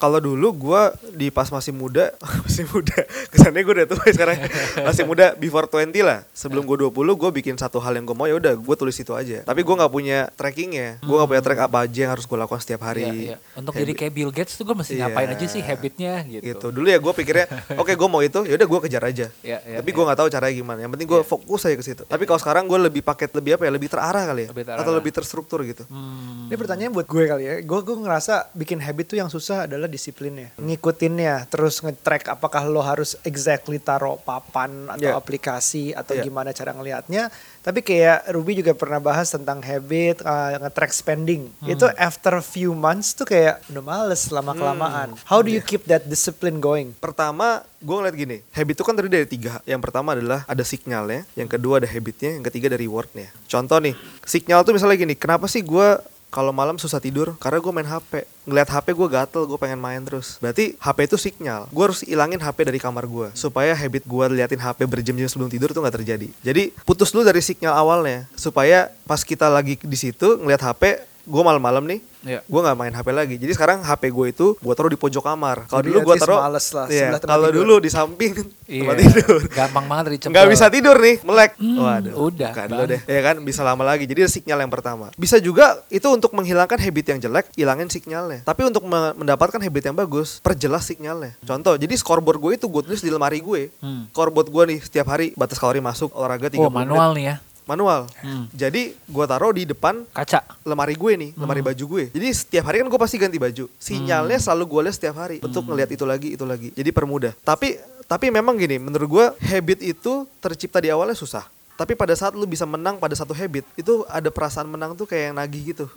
kalau 0.01 0.17
dulu 0.17 0.49
gua 0.51 0.83
di 1.13 1.29
pas 1.29 1.45
masih 1.47 1.71
muda, 1.71 2.09
masih 2.45 2.65
muda, 2.67 2.97
kesannya 3.29 3.61
gue 3.61 3.75
udah 3.75 3.87
tua 3.87 4.01
ya 4.03 4.13
sekarang. 4.13 4.37
masih 4.81 5.05
muda 5.05 5.37
before 5.37 5.69
20 5.69 5.93
lah. 6.01 6.25
Sebelum 6.33 6.65
gue 6.65 6.77
20, 6.83 6.89
gue 6.91 7.31
bikin 7.35 7.55
satu 7.55 7.77
hal 7.79 7.93
yang 7.93 8.03
gue 8.03 8.17
mau 8.17 8.25
ya 8.25 8.33
udah 8.35 8.57
gue 8.57 8.75
tulis 8.75 8.97
itu 8.97 9.13
aja. 9.13 9.45
Tapi 9.45 9.61
gue 9.61 9.75
nggak 9.77 9.93
punya 9.93 10.33
trackingnya. 10.33 10.99
Gue 11.01 11.15
nggak 11.15 11.29
punya 11.29 11.43
track 11.45 11.61
apa 11.63 11.85
aja 11.85 11.99
yang 12.01 12.13
harus 12.13 12.25
gue 12.25 12.33
lakukan 12.35 12.59
setiap 12.59 12.81
hari. 12.83 13.05
Iya, 13.05 13.13
iya. 13.13 13.37
Untuk 13.55 13.71
Habit- 13.71 13.83
jadi 13.83 13.93
kayak 13.95 14.13
Bill 14.15 14.31
Gates 14.33 14.55
tuh 14.55 14.65
gue 14.65 14.73
mesti 14.75 14.93
Iya. 14.93 15.05
ngapain 15.07 15.29
aja 15.29 15.45
sih 15.47 15.61
habitnya 15.61 16.13
gitu. 16.25 16.43
gitu. 16.43 16.67
Dulu 16.73 16.87
ya 16.89 16.97
gue 16.97 17.13
pikirnya, 17.15 17.47
oke 17.77 17.93
gue 17.93 18.09
mau 18.09 18.21
itu, 18.21 18.41
ya 18.43 18.55
udah 18.57 18.67
gue 18.67 18.81
kejar 18.83 19.03
aja. 19.05 19.27
Iya, 19.41 19.59
iya, 19.61 19.77
Tapi 19.79 19.87
iya. 19.87 19.97
gue 19.97 20.05
nggak 20.09 20.19
tahu 20.19 20.29
caranya 20.31 20.55
gimana. 20.57 20.79
Yang 20.81 20.91
penting 20.97 21.09
gue 21.09 21.21
fokus 21.23 21.61
aja 21.63 21.77
ke 21.77 21.85
situ. 21.85 22.03
Tapi 22.03 22.25
kalau 22.25 22.41
sekarang 22.41 22.65
gue 22.65 22.79
lebih 22.81 23.03
paket 23.03 23.29
lebih 23.33 23.61
apa 23.61 23.69
ya, 23.69 23.71
lebih 23.71 23.93
terarah 23.93 24.25
kali 24.25 24.49
ya, 24.49 24.49
Lebih 24.49 24.65
terarah. 24.65 24.81
atau 24.81 24.93
lebih 24.95 25.13
terstruktur 25.13 25.61
gitu. 25.63 25.85
Hmm. 25.87 26.49
Ini 26.49 26.57
pertanyaan 26.57 26.91
buat 26.91 27.05
gue 27.05 27.25
kali 27.27 27.43
ya. 27.43 27.55
Gue 27.61 27.81
gue 27.83 27.97
ngerasa 27.99 28.49
bikin 28.55 28.81
habit 28.81 29.05
tuh 29.07 29.19
yang 29.19 29.29
susah 29.29 29.67
adalah 29.67 29.90
disiplinnya. 29.91 30.55
Ngikutinnya, 30.57 31.51
terus 31.51 31.83
nge-track 31.83 32.31
apakah 32.31 32.63
lo 32.65 32.81
harus 32.81 33.19
exactly 33.27 33.77
taruh 33.77 34.17
papan 34.17 34.87
atau 34.87 35.11
Iya. 35.11 35.19
aplikasi 35.19 35.91
atau 35.93 36.15
Iya. 36.15 36.23
gimana 36.23 36.55
cara 36.55 36.71
ngelihatnya. 36.71 37.29
Tapi 37.61 37.85
kayak 37.85 38.33
Ruby 38.33 38.65
juga 38.65 38.73
pernah 38.73 38.97
bahas 38.97 39.29
tentang 39.29 39.61
habit, 39.61 40.25
uh, 40.25 40.57
nge-track 40.65 40.93
spending. 40.95 41.53
Itu 41.67 41.91
after 41.99 42.41
few 42.41 42.73
months 42.73 43.13
tuh 43.13 43.29
kayak 43.29 43.61
udah 43.69 43.85
males 43.85 44.23
lama 44.33 44.57
kelamaan. 44.57 45.13
How 45.29 45.45
do 45.45 45.53
you 45.53 45.61
keep 45.61 45.85
that 45.85 46.09
discipline 46.09 46.57
going? 46.57 46.97
Pertama, 46.97 47.61
gue 47.77 47.93
ngeliat 47.93 48.17
gini, 48.17 48.39
habit 48.57 48.81
itu 48.81 48.85
kan 48.87 48.97
terdiri 48.97 49.13
dari 49.21 49.29
tiga. 49.29 49.61
Yang 49.69 49.81
pertama 49.85 50.17
adalah 50.17 50.49
ada 50.49 50.65
sinyalnya, 50.65 51.29
yang 51.37 51.51
kedua 51.51 51.85
ada 51.85 51.89
habitnya, 51.91 52.39
yang 52.39 52.45
ketiga 52.49 52.73
ada 52.73 52.81
rewardnya. 52.81 53.29
Contoh 53.45 53.77
nih, 53.77 53.93
sinyal 54.25 54.65
tuh 54.65 54.73
misalnya 54.73 54.97
gini, 54.97 55.13
kenapa 55.13 55.45
sih 55.45 55.61
gue 55.61 56.01
kalau 56.31 56.55
malam 56.55 56.79
susah 56.79 57.03
tidur? 57.03 57.35
Karena 57.43 57.59
gue 57.59 57.73
main 57.75 57.87
HP. 57.91 58.25
Ngeliat 58.47 58.71
HP 58.71 58.95
gue 58.95 59.09
gatel, 59.11 59.43
gue 59.45 59.59
pengen 59.59 59.83
main 59.83 59.99
terus. 60.01 60.39
Berarti 60.39 60.79
HP 60.79 60.99
itu 61.11 61.17
sinyal. 61.19 61.67
Gue 61.75 61.85
harus 61.91 62.07
ilangin 62.07 62.39
HP 62.39 62.71
dari 62.71 62.79
kamar 62.79 63.05
gue. 63.05 63.29
Supaya 63.35 63.75
habit 63.75 64.07
gue 64.07 64.25
liatin 64.39 64.63
HP 64.63 64.87
berjam-jam 64.87 65.27
sebelum 65.27 65.51
tidur 65.51 65.75
tuh 65.75 65.83
nggak 65.83 66.01
terjadi. 66.01 66.31
Jadi 66.41 66.71
putus 66.87 67.11
dulu 67.11 67.27
dari 67.27 67.43
sinyal 67.43 67.75
awalnya. 67.75 68.31
Supaya 68.39 68.95
pas 69.05 69.27
kita 69.27 69.51
lagi 69.51 69.77
di 69.83 69.99
situ 69.99 70.39
ngeliat 70.39 70.63
HP, 70.63 71.10
gue 71.23 71.43
malam-malam 71.43 71.85
nih, 71.85 72.01
Iya. 72.21 72.41
gue 72.43 72.61
nggak 72.61 72.77
main 72.77 72.93
HP 72.93 73.09
lagi. 73.11 73.35
Jadi 73.35 73.53
sekarang 73.53 73.81
HP 73.81 74.09
gue 74.09 74.27
itu 74.29 74.47
gue 74.55 74.75
taruh 74.75 74.89
di 74.89 74.97
pojok 74.97 75.23
kamar. 75.23 75.65
Kalau 75.65 75.81
dulu 75.81 75.99
gue 76.03 76.17
taruh, 76.17 76.39
males 76.39 76.67
lah, 76.71 76.87
Iya, 76.87 77.17
kalau 77.19 77.49
dulu 77.49 77.75
di 77.79 77.89
samping 77.89 78.33
Iya. 78.69 78.85
tempat 78.85 78.97
tidur. 78.99 79.41
Gampang 79.49 79.85
banget 79.87 80.05
dicepet. 80.11 80.31
Nggak 80.31 80.47
bisa 80.49 80.67
tidur 80.69 80.97
nih, 80.97 81.17
melek. 81.23 81.53
Waduh, 81.57 82.13
udah, 82.23 82.51
buka 82.51 82.63
dulu 82.67 82.83
deh. 82.87 83.01
Ya 83.03 83.21
kan, 83.23 83.37
bisa 83.41 83.61
lama 83.61 83.83
lagi. 83.83 84.05
Jadi 84.05 84.21
sinyal 84.31 84.59
yang 84.61 84.69
pertama. 84.69 85.09
Bisa 85.15 85.37
juga 85.37 85.81
itu 85.89 86.05
untuk 86.07 86.31
menghilangkan 86.31 86.77
habit 86.77 87.07
yang 87.09 87.19
jelek, 87.21 87.47
hilangin 87.55 87.89
sinyalnya. 87.89 88.43
Tapi 88.43 88.63
untuk 88.63 88.85
me- 88.85 89.17
mendapatkan 89.17 89.59
habit 89.59 89.83
yang 89.83 89.97
bagus, 89.97 90.39
perjelas 90.39 90.85
sinyalnya. 90.85 91.35
Contoh, 91.41 91.75
jadi 91.75 91.95
scoreboard 91.95 92.39
gue 92.39 92.53
itu 92.55 92.67
gue 92.67 92.83
tulis 92.85 93.01
di 93.01 93.09
lemari 93.09 93.41
gue. 93.41 93.73
Hmm. 93.81 94.07
Scoreboard 94.11 94.49
gue 94.49 94.63
nih 94.69 94.79
setiap 94.81 95.09
hari 95.09 95.33
batas 95.35 95.57
kalori 95.57 95.81
masuk, 95.81 96.13
olahraga 96.13 96.47
30 96.47 96.61
Oh 96.61 96.69
manual 96.69 97.13
nih 97.13 97.25
ya. 97.27 97.37
Manual. 97.71 98.11
Hmm. 98.19 98.51
Jadi 98.51 98.99
gue 98.99 99.25
taruh 99.31 99.55
di 99.55 99.63
depan 99.63 100.03
Kaca. 100.11 100.43
lemari 100.67 100.99
gue 100.99 101.13
nih, 101.15 101.31
lemari 101.39 101.63
baju 101.63 101.85
gue. 101.87 102.05
Jadi 102.11 102.29
setiap 102.35 102.67
hari 102.67 102.83
kan 102.83 102.91
gue 102.91 103.01
pasti 103.01 103.17
ganti 103.23 103.39
baju. 103.39 103.71
Sinyalnya 103.79 104.39
selalu 104.43 104.65
gue 104.67 104.81
lihat 104.91 104.97
setiap 104.99 105.15
hari 105.23 105.39
untuk 105.39 105.63
ngelihat 105.71 105.91
itu 105.95 106.03
lagi, 106.03 106.29
itu 106.35 106.45
lagi. 106.45 106.69
Jadi 106.75 106.91
permudah. 106.91 107.33
Tapi 107.47 107.79
tapi 108.11 108.27
memang 108.27 108.59
gini, 108.59 108.83
menurut 108.83 109.07
gue 109.07 109.27
habit 109.55 109.87
itu 109.87 110.27
tercipta 110.43 110.83
di 110.83 110.91
awalnya 110.91 111.15
susah. 111.15 111.47
Tapi 111.81 111.97
pada 111.97 112.13
saat 112.13 112.37
lu 112.37 112.45
bisa 112.45 112.69
menang 112.69 113.01
pada 113.01 113.17
satu 113.17 113.33
habit, 113.33 113.65
itu 113.73 114.05
ada 114.05 114.29
perasaan 114.29 114.69
menang 114.69 114.93
tuh 114.93 115.09
kayak 115.09 115.33
yang 115.33 115.37
nagih 115.41 115.73
gitu. 115.73 115.89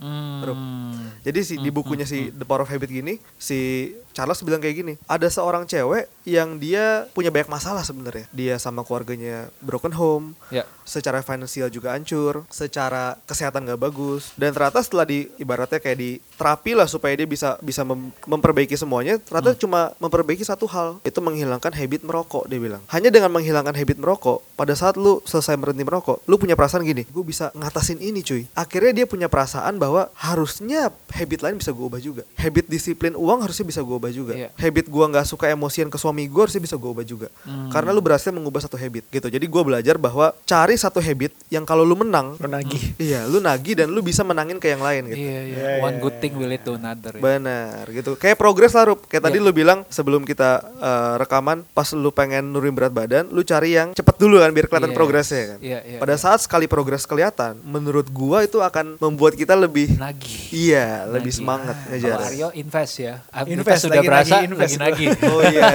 Rup. 0.48 0.56
Hmm. 0.56 1.12
Jadi 1.28 1.40
si 1.44 1.54
di 1.60 1.68
bukunya 1.76 2.08
si 2.08 2.32
The 2.32 2.48
Power 2.48 2.64
of 2.64 2.72
Habit 2.72 2.88
gini, 2.88 3.20
si 3.36 3.92
Charles 4.16 4.40
bilang 4.48 4.64
kayak 4.64 4.80
gini, 4.80 4.94
ada 5.04 5.28
seorang 5.28 5.68
cewek 5.68 6.08
yang 6.24 6.56
dia 6.56 7.12
punya 7.12 7.36
banyak 7.36 7.52
masalah 7.52 7.84
sebenarnya. 7.84 8.32
Dia 8.32 8.56
sama 8.64 8.88
keluarganya 8.88 9.52
broken 9.60 9.92
home, 9.92 10.40
Ya. 10.56 10.64
Secara 10.84 11.24
finansial 11.24 11.68
juga 11.72 11.96
hancur, 11.96 12.46
secara 12.52 13.18
kesehatan 13.28 13.66
gak 13.68 13.82
bagus, 13.82 14.32
dan 14.36 14.54
ternyata 14.54 14.80
setelah 14.84 15.08
di 15.08 15.28
ibaratnya 15.40 15.80
kayak 15.80 15.98
di 15.98 16.12
terapi 16.36 16.76
lah 16.76 16.88
supaya 16.90 17.16
dia 17.16 17.28
bisa 17.28 17.56
bisa 17.64 17.82
mem- 17.88 18.12
memperbaiki 18.28 18.76
semuanya, 18.76 19.18
ternyata 19.20 19.56
cuma 19.58 19.96
memperbaiki 19.98 20.44
satu 20.44 20.68
hal, 20.70 21.00
itu 21.06 21.20
menghilangkan 21.24 21.72
habit 21.72 22.02
merokok 22.04 22.46
dia 22.52 22.60
bilang. 22.60 22.82
Hanya 22.92 23.10
dengan 23.10 23.32
menghilangkan 23.32 23.76
habit 23.76 23.98
merokok, 24.00 24.44
pada 24.54 24.74
saat 24.76 25.00
lu 25.00 25.24
selesai 25.24 25.56
berhenti 25.56 25.86
merokok, 25.86 26.22
lu 26.28 26.36
punya 26.36 26.58
perasaan 26.58 26.84
gini, 26.84 27.08
gue 27.08 27.24
bisa 27.24 27.50
ngatasin 27.56 28.00
ini 28.04 28.20
cuy. 28.26 28.44
Akhirnya 28.54 29.04
dia 29.04 29.06
punya 29.08 29.28
perasaan 29.32 29.80
bahwa 29.80 30.12
harusnya 30.18 30.92
habit 31.14 31.40
lain 31.46 31.56
bisa 31.58 31.72
gue 31.72 31.86
ubah 31.86 32.02
juga. 32.02 32.24
Habit 32.36 32.66
disiplin 32.68 33.14
uang 33.16 33.46
harusnya 33.46 33.66
bisa 33.66 33.80
gue 33.82 33.96
ubah 33.96 34.12
juga. 34.12 34.34
Iya. 34.34 34.50
Habit 34.58 34.90
gue 34.90 35.06
nggak 35.14 35.26
suka 35.30 35.46
emosian 35.50 35.88
ke 35.88 35.98
suami 35.98 36.28
gue 36.28 36.42
harusnya 36.42 36.64
bisa 36.64 36.76
gue 36.76 36.90
ubah 36.90 37.06
juga. 37.06 37.28
Hmm. 37.46 37.70
Karena 37.70 37.94
lu 37.94 38.02
berhasil 38.02 38.34
mengubah 38.34 38.62
satu 38.66 38.76
habit 38.76 39.08
gitu. 39.10 39.28
Jadi 39.30 39.46
gue 39.46 39.62
belajar 39.64 39.96
bahwa 39.96 40.34
cari 40.44 40.73
satu 40.76 40.98
habit 40.98 41.32
yang 41.48 41.64
kalau 41.64 41.82
lu 41.82 41.96
menang, 41.96 42.36
Lo 42.36 42.48
nagih. 42.48 42.82
iya 43.02 43.24
lu 43.24 43.38
nagih 43.38 43.74
dan 43.76 43.88
lu 43.88 44.00
bisa 44.00 44.22
menangin 44.22 44.58
ke 44.58 44.68
yang 44.68 44.80
lain 44.80 45.08
gitu. 45.08 45.18
Iya, 45.20 45.40
iya. 45.44 45.56
Iya, 45.56 45.70
One 45.80 45.96
iya, 45.96 46.02
good 46.02 46.16
thing 46.18 46.34
will 46.34 46.48
lead 46.48 46.62
to 46.62 46.74
another. 46.74 47.12
ya. 47.12 47.22
Benar 47.22 47.84
gitu. 47.90 48.14
Kayak 48.14 48.38
progres 48.38 48.72
lah 48.72 48.86
Rup. 48.86 49.06
Kayak 49.06 49.24
tadi 49.24 49.38
Iya. 49.38 49.46
lu 49.46 49.52
bilang 49.52 49.80
sebelum 49.88 50.22
kita 50.22 50.50
eh, 50.76 51.14
rekaman 51.18 51.66
pas 51.70 51.88
lu 51.92 52.10
pengen 52.10 52.50
nurunin 52.50 52.72
berat 52.72 52.92
badan, 52.92 53.26
lu 53.28 53.42
cari 53.42 53.74
yang 53.74 53.92
cepet 53.92 54.16
dulu 54.16 54.38
kan 54.38 54.50
biar 54.50 54.66
kelihatan 54.66 54.90
Yes. 54.90 54.98
progresnya 54.98 55.44
kan. 55.46 55.60
Iya, 55.60 55.80
iya, 55.84 55.98
Pada 55.98 56.14
iya. 56.14 56.20
saat 56.20 56.40
sekali 56.40 56.66
progres 56.66 57.04
kelihatan, 57.04 57.58
menurut 57.62 58.08
gua 58.08 58.42
itu 58.42 58.60
akan 58.60 58.98
membuat 58.98 59.34
kita 59.34 59.54
lebih 59.54 59.94
Nagih. 59.94 60.52
iya, 60.52 61.06
lebih 61.06 61.30
Nagih. 61.30 61.34
semangat 61.36 61.76
Kalau 61.76 61.90
ngejar. 61.90 62.18
Aryo 62.24 62.48
invest 62.54 62.96
ya. 62.98 63.14
Invest 63.34 63.52
Invest, 63.54 63.82
sudah 63.82 63.96
lagi 63.96 64.08
berasa 64.08 64.34
nagih, 64.34 64.48
invest 64.48 64.76
lagi 64.76 65.06
nagih. 65.06 65.10
Oh 65.34 65.42
iya, 65.42 65.70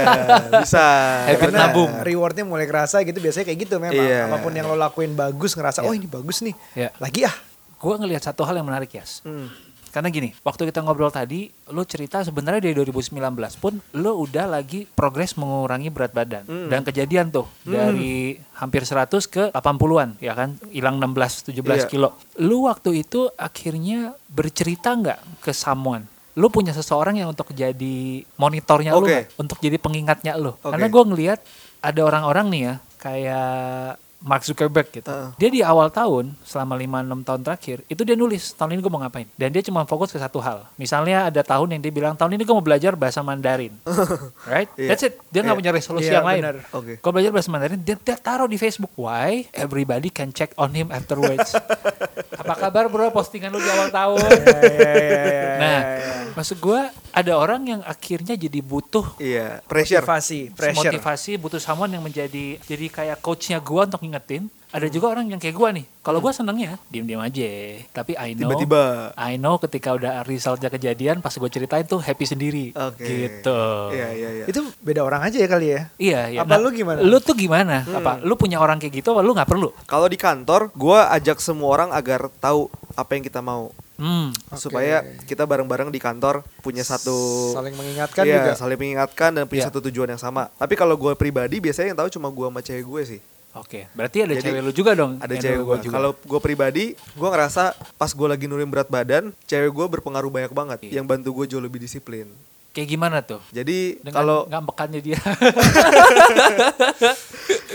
bisa. 0.55 0.87
Habit 1.25 1.41
Karena 1.41 1.59
nabung. 1.67 1.91
rewardnya 2.01 2.45
mulai 2.45 2.65
kerasa 2.65 3.01
gitu 3.01 3.19
biasanya 3.19 3.45
kayak 3.45 3.61
gitu 3.61 3.75
memang. 3.77 3.97
Iya. 3.97 4.21
Apa 4.27 4.37
pun 4.39 4.53
yang 4.53 4.67
lo 4.67 4.77
lakuin 4.89 5.13
bagus 5.13 5.53
ngerasa 5.53 5.81
Iya. 5.81 5.89
oh 5.89 5.95
ini 5.95 6.07
bagus 6.07 6.41
nih. 6.41 6.55
Iya. 6.75 6.91
Lagi 6.97 7.21
ah. 7.25 7.37
Gue 7.77 7.95
ngelihat 7.95 8.25
satu 8.25 8.43
hal 8.43 8.59
yang 8.59 8.67
menarik 8.67 8.91
ya. 8.91 9.05
Hmm. 9.23 9.47
Karena 9.89 10.13
gini, 10.13 10.37
waktu 10.45 10.69
kita 10.69 10.85
ngobrol 10.85 11.09
tadi, 11.09 11.49
lu 11.71 11.81
cerita 11.81 12.21
sebenarnya 12.21 12.61
dari 12.61 12.77
2019 12.77 13.17
pun 13.57 13.81
lu 13.97 14.13
udah 14.21 14.45
lagi 14.45 14.85
progres 14.85 15.33
mengurangi 15.33 15.89
berat 15.89 16.13
badan. 16.13 16.45
Hmm. 16.45 16.69
Dan 16.69 16.85
kejadian 16.85 17.33
tuh 17.33 17.49
dari 17.63 18.37
hampir 18.55 18.85
100 18.85 19.09
ke 19.25 19.49
80-an, 19.49 20.19
ya 20.19 20.37
kan? 20.37 20.61
Hilang 20.69 21.01
16 21.01 21.49
17 21.49 21.55
Iya. 21.57 21.89
kilo. 21.89 22.09
Lu 22.37 22.69
waktu 22.69 23.01
itu 23.01 23.33
akhirnya 23.33 24.13
bercerita 24.29 24.93
nggak 24.93 25.41
ke 25.41 25.57
someone? 25.57 26.05
Lu 26.37 26.53
punya 26.53 26.71
seseorang 26.71 27.17
yang 27.17 27.33
untuk 27.33 27.51
jadi 27.51 27.97
monitornya 28.37 28.93
lu 28.93 29.03
Oke. 29.03 29.09
nggak? 29.09 29.41
Untuk 29.41 29.59
jadi 29.59 29.81
pengingatnya 29.81 30.37
lu. 30.37 30.53
Oke. 30.53 30.69
Karena 30.69 30.87
gue 30.87 31.03
ngelihat 31.07 31.39
ada 31.81 32.01
orang-orang 32.05 32.47
nih 32.53 32.63
ya, 32.63 32.75
kayak 33.01 33.97
Mark 34.19 34.43
Zuckerberg 34.43 34.91
gitu. 34.91 35.07
Heeh. 35.07 35.31
Dia 35.37 35.49
di 35.49 35.61
awal 35.63 35.89
tahun 35.89 36.35
selama 36.43 36.75
5-6 36.75 37.23
tahun 37.23 37.41
terakhir 37.41 37.77
itu 37.87 38.03
dia 38.03 38.13
nulis 38.13 38.51
tahun 38.53 38.75
ini 38.75 38.81
gue 38.81 38.91
mau 38.91 38.99
ngapain. 38.99 39.31
Dan 39.35 39.49
dia 39.51 39.63
cuma 39.63 39.87
fokus 39.87 40.11
ke 40.11 40.19
satu 40.19 40.43
hal. 40.43 40.67
Misalnya 40.75 41.31
ada 41.31 41.39
tahun 41.41 41.79
yang 41.79 41.81
dia 41.81 41.93
bilang 41.93 42.15
tahun 42.15 42.35
ini 42.35 42.43
gue 42.43 42.51
mau 42.51 42.61
belajar 42.61 42.93
bahasa 42.93 43.23
Mandarin. 43.23 43.71
right? 44.51 44.67
Iya. 44.75 44.89
That's 44.91 45.05
it. 45.05 45.15
Dia 45.31 45.47
nggak 45.47 45.55
Iya. 45.55 45.61
punya 45.63 45.73
resolusi 45.73 46.11
Iya, 46.11 46.19
yang 46.19 46.27
lain. 46.27 46.43
Oke. 46.73 46.93
Gue 46.99 47.11
belajar 47.13 47.31
bahasa 47.31 47.49
Mandarin, 47.49 47.79
dia, 47.79 47.95
dia 47.95 48.17
taruh 48.17 48.47
di 48.47 48.59
Facebook. 48.59 48.91
Why? 48.95 49.47
Everybody 49.55 50.11
can 50.11 50.35
check 50.35 50.51
on 50.55 50.75
him 50.75 50.91
afterwards. 50.91 51.55
Apa 52.43 52.55
kabar 52.59 52.91
bro? 52.91 53.11
Postingan 53.11 53.51
lu 53.51 53.59
di 53.59 53.71
awal 53.71 53.89
tahun. 53.89 54.19
nah, 55.59 55.81
maksud 56.35 56.59
gue 56.59 56.81
ada 57.11 57.33
orang 57.35 57.63
yang 57.67 57.81
akhirnya 57.83 58.35
jadi 58.35 58.61
butuh 58.61 59.19
Iya, 59.19 59.59
pressure. 59.65 60.03
Motivasi, 60.03 60.41
pressure. 60.53 60.91
motivasi 60.91 61.31
butuh 61.37 61.59
someone 61.59 61.91
yang 61.91 62.01
menjadi 62.01 62.59
jadi 62.63 62.87
kayak 62.89 63.19
coachnya 63.19 63.59
gua 63.59 63.85
untuk 63.85 64.07
ngingetin 64.09 64.49
ada 64.69 64.85
juga 64.87 65.09
orang 65.09 65.25
yang 65.27 65.37
kayak 65.37 65.53
gua 65.53 65.69
nih 65.71 65.85
kalau 65.99 66.19
gua 66.19 66.29
senengnya 66.29 66.77
diem 66.87 67.03
diem 67.03 67.17
aja 67.17 67.49
tapi 67.91 68.13
I 68.15 68.33
know 68.33 68.49
Tiba-tiba. 68.51 69.13
I 69.15 69.37
know 69.37 69.57
ketika 69.57 69.93
udah 69.93 70.21
resultnya 70.23 70.69
kejadian 70.69 71.19
pas 71.19 71.31
gue 71.31 71.47
ceritain 71.47 71.83
tuh 71.83 71.97
happy 71.99 72.25
sendiri 72.25 72.65
Oke. 72.75 73.01
gitu 73.01 73.61
Iya, 73.91 74.09
iya, 74.11 74.29
iya. 74.35 74.45
Itu 74.45 74.61
beda 74.79 75.01
orang 75.03 75.23
aja 75.23 75.37
ya 75.37 75.47
kali 75.47 75.67
ya. 75.71 75.81
iya 75.97 76.21
iya 76.29 76.41
Apa 76.41 76.57
lu 76.57 76.69
gimana? 76.71 77.01
lu 77.01 77.17
tuh 77.19 77.33
gimana 77.35 77.81
apa 77.87 78.21
lu 78.21 78.35
punya 78.35 78.57
orang 78.57 78.77
kayak 78.77 78.99
gitu 78.99 79.09
apa 79.11 79.21
lu 79.21 79.33
nggak 79.33 79.49
perlu 79.49 79.73
Kalau 79.85 80.05
di 80.05 80.17
kantor, 80.17 80.69
gua 80.75 81.09
ajak 81.11 81.39
semua 81.39 81.69
orang 81.71 81.91
agar 81.91 82.29
tahu 82.35 82.69
apa 82.93 83.11
yang 83.13 83.23
kita 83.23 83.41
mau. 83.41 83.73
hmm 83.97 84.31
supaya 84.55 85.01
kita 85.25 85.43
bareng-bareng 85.43 85.89
di 85.89 85.99
kantor 85.99 86.45
punya 86.61 86.83
satu 86.83 87.51
Saling 87.51 87.73
mengingatkan 87.73 88.23
Iya, 88.23 88.37
juga. 88.39 88.53
saling 88.55 88.77
mengingatkan 88.77 89.31
dan 89.33 89.45
punya 89.45 89.65
Iya. 89.65 89.69
satu 89.69 89.81
tujuan 89.83 90.07
yang 90.09 90.21
sama. 90.21 90.53
Tapi 90.53 90.75
kalau 90.75 90.95
gue 90.95 91.13
pribadi 91.15 91.59
biasanya 91.59 91.91
yang 91.91 91.99
tahu 91.99 92.13
cuma 92.13 92.29
gue 92.29 92.47
sama 92.47 92.61
cewek 92.61 92.85
gue 92.85 93.03
sih. 93.09 93.21
Oke 93.57 93.89
berarti 93.97 94.19
ada 94.27 94.35
Jadi, 94.37 94.45
cewek 94.45 94.61
lu 94.65 94.73
juga 94.75 94.93
dong 94.93 95.13
Ada 95.23 95.35
cewek 95.39 95.61
gue. 95.61 95.67
gua 95.67 95.77
juga. 95.81 95.95
Kalau 95.97 96.11
gue 96.17 96.41
pribadi, 96.43 96.85
gue 96.95 97.29
ngerasa 97.29 97.73
pas 97.97 98.11
gue 98.13 98.29
lagi 98.29 98.45
nurunin 98.45 98.69
berat 98.69 98.89
badan, 98.93 99.33
cewek 99.49 99.71
gue 99.73 99.87
berpengaruh 99.99 100.29
banyak 100.29 100.53
banget. 100.53 100.79
Iya. 100.85 101.01
Yang 101.01 101.07
bantu 101.09 101.29
gue 101.43 101.47
jauh 101.55 101.65
lebih 101.65 101.81
disiplin. 101.81 102.29
Kayak 102.79 102.89
gimana 102.95 103.19
tuh? 103.27 103.43
Jadi 103.51 103.99
dengan 103.99 104.23
kalau 104.23 104.39
ngambekannya 104.47 105.03
dia. 105.03 105.19